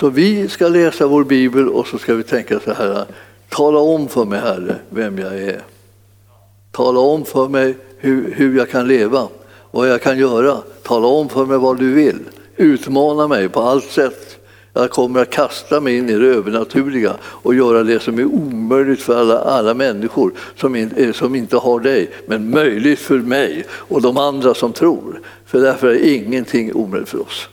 Så 0.00 0.10
vi 0.10 0.48
ska 0.48 0.68
läsa 0.68 1.06
vår 1.06 1.24
bibel 1.24 1.68
och 1.68 1.86
så 1.86 1.98
ska 1.98 2.14
vi 2.14 2.22
tänka 2.22 2.60
så 2.60 2.72
här, 2.72 3.04
tala 3.48 3.78
om 3.78 4.08
för 4.08 4.24
mig 4.24 4.40
Herre 4.40 4.76
vem 4.88 5.18
jag 5.18 5.34
är. 5.34 5.62
Tala 6.72 7.00
om 7.00 7.24
för 7.24 7.48
mig 7.48 7.74
hur, 8.04 8.34
hur 8.36 8.56
jag 8.56 8.70
kan 8.70 8.88
leva, 8.88 9.28
vad 9.70 9.88
jag 9.88 10.02
kan 10.02 10.18
göra. 10.18 10.58
Tala 10.82 11.06
om 11.06 11.28
för 11.28 11.46
mig 11.46 11.58
vad 11.58 11.78
du 11.78 11.92
vill. 11.92 12.18
Utmana 12.56 13.28
mig 13.28 13.48
på 13.48 13.60
allt 13.60 13.90
sätt. 13.90 14.38
Jag 14.72 14.90
kommer 14.90 15.22
att 15.22 15.30
kasta 15.30 15.80
mig 15.80 15.96
in 15.96 16.10
i 16.10 16.18
det 16.18 16.26
övernaturliga 16.26 17.16
och 17.22 17.54
göra 17.54 17.82
det 17.82 18.00
som 18.00 18.18
är 18.18 18.24
omöjligt 18.24 19.02
för 19.02 19.20
alla, 19.20 19.38
alla 19.38 19.74
människor 19.74 20.32
som, 20.56 20.76
in, 20.76 20.90
eh, 20.96 21.12
som 21.12 21.34
inte 21.34 21.56
har 21.56 21.80
dig, 21.80 22.10
men 22.26 22.50
möjligt 22.50 22.98
för 22.98 23.18
mig 23.18 23.66
och 23.70 24.02
de 24.02 24.16
andra 24.16 24.54
som 24.54 24.72
tror. 24.72 25.20
För 25.46 25.60
därför 25.60 25.88
är 25.88 26.14
ingenting 26.14 26.72
omöjligt 26.74 27.08
för 27.08 27.22
oss. 27.22 27.48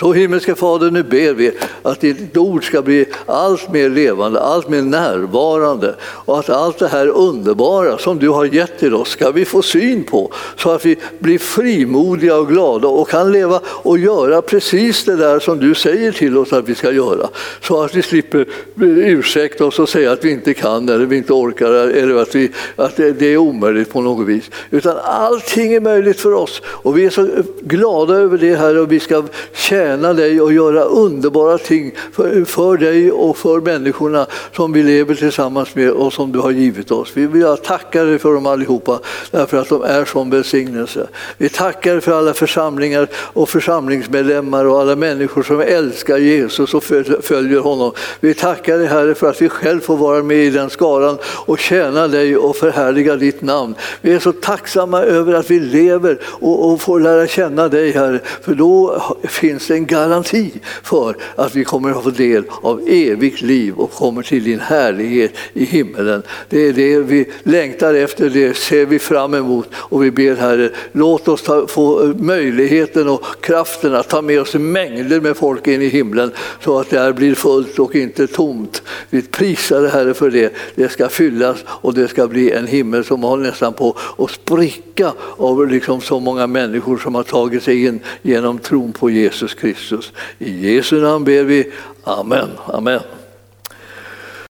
Så 0.00 0.12
himmelske 0.12 0.54
Fader, 0.54 0.90
nu 0.90 1.02
ber 1.02 1.34
vi 1.34 1.52
att 1.82 2.00
ditt 2.00 2.36
ord 2.36 2.66
ska 2.66 2.82
bli 2.82 3.06
allt 3.26 3.72
mer 3.72 3.88
levande, 3.88 4.40
allt 4.40 4.68
mer 4.68 4.82
närvarande 4.82 5.94
och 6.02 6.38
att 6.38 6.50
allt 6.50 6.78
det 6.78 6.88
här 6.88 7.08
underbara 7.08 7.98
som 7.98 8.18
du 8.18 8.28
har 8.28 8.44
gett 8.44 8.78
till 8.78 8.94
oss 8.94 9.08
ska 9.08 9.30
vi 9.30 9.44
få 9.44 9.62
syn 9.62 10.04
på 10.04 10.32
så 10.56 10.70
att 10.70 10.86
vi 10.86 10.96
blir 11.18 11.38
frimodiga 11.38 12.36
och 12.36 12.48
glada 12.48 12.88
och 12.88 13.08
kan 13.08 13.32
leva 13.32 13.60
och 13.66 13.98
göra 13.98 14.42
precis 14.42 15.04
det 15.04 15.16
där 15.16 15.38
som 15.38 15.58
du 15.58 15.74
säger 15.74 16.12
till 16.12 16.38
oss 16.38 16.52
att 16.52 16.68
vi 16.68 16.74
ska 16.74 16.92
göra. 16.92 17.28
Så 17.60 17.82
att 17.82 17.94
vi 17.94 18.02
slipper 18.02 18.46
ursäkta 18.76 19.64
oss 19.64 19.78
och 19.78 19.88
säga 19.88 20.12
att 20.12 20.24
vi 20.24 20.30
inte 20.30 20.54
kan 20.54 20.88
eller 20.88 21.06
vi 21.06 21.16
inte 21.16 21.32
orkar 21.32 21.70
eller 21.70 22.14
att, 22.14 22.34
vi, 22.34 22.50
att 22.76 22.96
det 22.96 23.22
är 23.22 23.36
omöjligt 23.36 23.92
på 23.92 24.00
något 24.00 24.26
vis. 24.26 24.50
Utan 24.70 24.96
allting 25.04 25.72
är 25.72 25.80
möjligt 25.80 26.20
för 26.20 26.32
oss 26.32 26.62
och 26.66 26.98
vi 26.98 27.06
är 27.06 27.10
så 27.10 27.28
glada 27.60 28.14
över 28.14 28.38
det 28.38 28.56
här 28.56 28.78
och 28.78 28.92
vi 28.92 29.00
ska 29.00 29.22
känna 29.52 29.93
tjäna 29.94 30.12
dig 30.12 30.40
och 30.40 30.52
göra 30.52 30.82
underbara 30.82 31.58
ting 31.58 31.92
för, 32.12 32.44
för 32.44 32.76
dig 32.76 33.12
och 33.12 33.36
för 33.36 33.60
människorna 33.60 34.26
som 34.56 34.72
vi 34.72 34.82
lever 34.82 35.14
tillsammans 35.14 35.74
med 35.74 35.90
och 35.90 36.12
som 36.12 36.32
du 36.32 36.38
har 36.38 36.50
givit 36.50 36.90
oss. 36.90 37.10
Vi 37.14 37.26
vill 37.26 37.56
tacka 37.64 38.04
dig 38.04 38.18
för 38.18 38.34
dem 38.34 38.46
allihopa 38.46 39.00
därför 39.30 39.56
att 39.56 39.68
de 39.68 39.82
är 39.82 40.04
som 40.04 40.30
välsignelse. 40.30 41.06
Vi 41.38 41.48
tackar 41.48 42.00
för 42.00 42.12
alla 42.12 42.34
församlingar 42.34 43.08
och 43.14 43.48
församlingsmedlemmar 43.48 44.64
och 44.64 44.80
alla 44.80 44.96
människor 44.96 45.42
som 45.42 45.60
älskar 45.60 46.18
Jesus 46.18 46.74
och 46.74 46.84
följer 47.22 47.60
honom. 47.60 47.92
Vi 48.20 48.34
tackar 48.34 48.78
dig 48.78 48.86
Herre 48.86 49.14
för 49.14 49.30
att 49.30 49.42
vi 49.42 49.48
själv 49.48 49.80
får 49.80 49.96
vara 49.96 50.22
med 50.22 50.36
i 50.36 50.50
den 50.50 50.70
skaran 50.70 51.18
och 51.24 51.58
tjäna 51.58 52.08
dig 52.08 52.36
och 52.36 52.56
förhärliga 52.56 53.16
ditt 53.16 53.42
namn. 53.42 53.74
Vi 54.00 54.14
är 54.14 54.18
så 54.18 54.32
tacksamma 54.32 55.02
över 55.02 55.34
att 55.34 55.50
vi 55.50 55.60
lever 55.60 56.18
och, 56.24 56.72
och 56.72 56.80
får 56.80 57.00
lära 57.00 57.26
känna 57.26 57.68
dig 57.68 57.92
Herre, 57.92 58.20
för 58.42 58.54
då 58.54 59.02
finns 59.22 59.66
det 59.66 59.73
en 59.74 59.86
garanti 59.86 60.50
för 60.82 61.16
att 61.36 61.54
vi 61.54 61.64
kommer 61.64 61.90
att 61.90 62.04
få 62.04 62.10
del 62.10 62.44
av 62.62 62.80
evigt 62.88 63.42
liv 63.42 63.74
och 63.74 63.92
kommer 63.92 64.22
till 64.22 64.44
din 64.44 64.60
härlighet 64.60 65.34
i 65.52 65.64
himmelen. 65.64 66.22
Det 66.48 66.68
är 66.68 66.72
det 66.72 66.98
vi 66.98 67.30
längtar 67.42 67.94
efter, 67.94 68.30
det 68.30 68.56
ser 68.56 68.86
vi 68.86 68.98
fram 68.98 69.34
emot 69.34 69.68
och 69.74 70.04
vi 70.04 70.10
ber 70.10 70.36
Herre, 70.36 70.70
låt 70.92 71.28
oss 71.28 71.42
ta, 71.42 71.66
få 71.66 72.14
möjligheten 72.18 73.08
och 73.08 73.24
kraften 73.40 73.94
att 73.94 74.08
ta 74.08 74.22
med 74.22 74.40
oss 74.40 74.54
mängder 74.54 75.20
med 75.20 75.36
folk 75.36 75.66
in 75.66 75.82
i 75.82 75.88
himlen 75.88 76.32
så 76.60 76.78
att 76.78 76.90
det 76.90 76.98
här 76.98 77.12
blir 77.12 77.34
fullt 77.34 77.78
och 77.78 77.94
inte 77.94 78.26
tomt. 78.26 78.82
Vi 79.10 79.22
prisar 79.22 79.80
dig 79.80 79.90
Herre 79.90 80.14
för 80.14 80.30
det. 80.30 80.54
Det 80.74 80.88
ska 80.88 81.08
fyllas 81.08 81.64
och 81.68 81.94
det 81.94 82.08
ska 82.08 82.26
bli 82.26 82.50
en 82.50 82.66
himmel 82.66 83.04
som 83.04 83.22
håller 83.22 83.44
nästan 83.44 83.72
på 83.72 83.96
att 84.18 84.30
spricka 84.30 85.12
av 85.36 85.68
liksom 85.68 86.00
så 86.00 86.20
många 86.20 86.46
människor 86.46 86.98
som 86.98 87.14
har 87.14 87.22
tagit 87.22 87.62
sig 87.62 87.86
in 87.86 88.00
genom 88.22 88.58
tron 88.58 88.92
på 88.92 89.10
Jesus 89.10 89.54
Kristus. 89.64 90.12
I 90.40 90.50
Jesu 90.50 91.00
namn 91.00 91.24
ber 91.24 91.44
vi. 91.48 91.64
Amen. 92.04 92.58
Amen. 92.68 93.23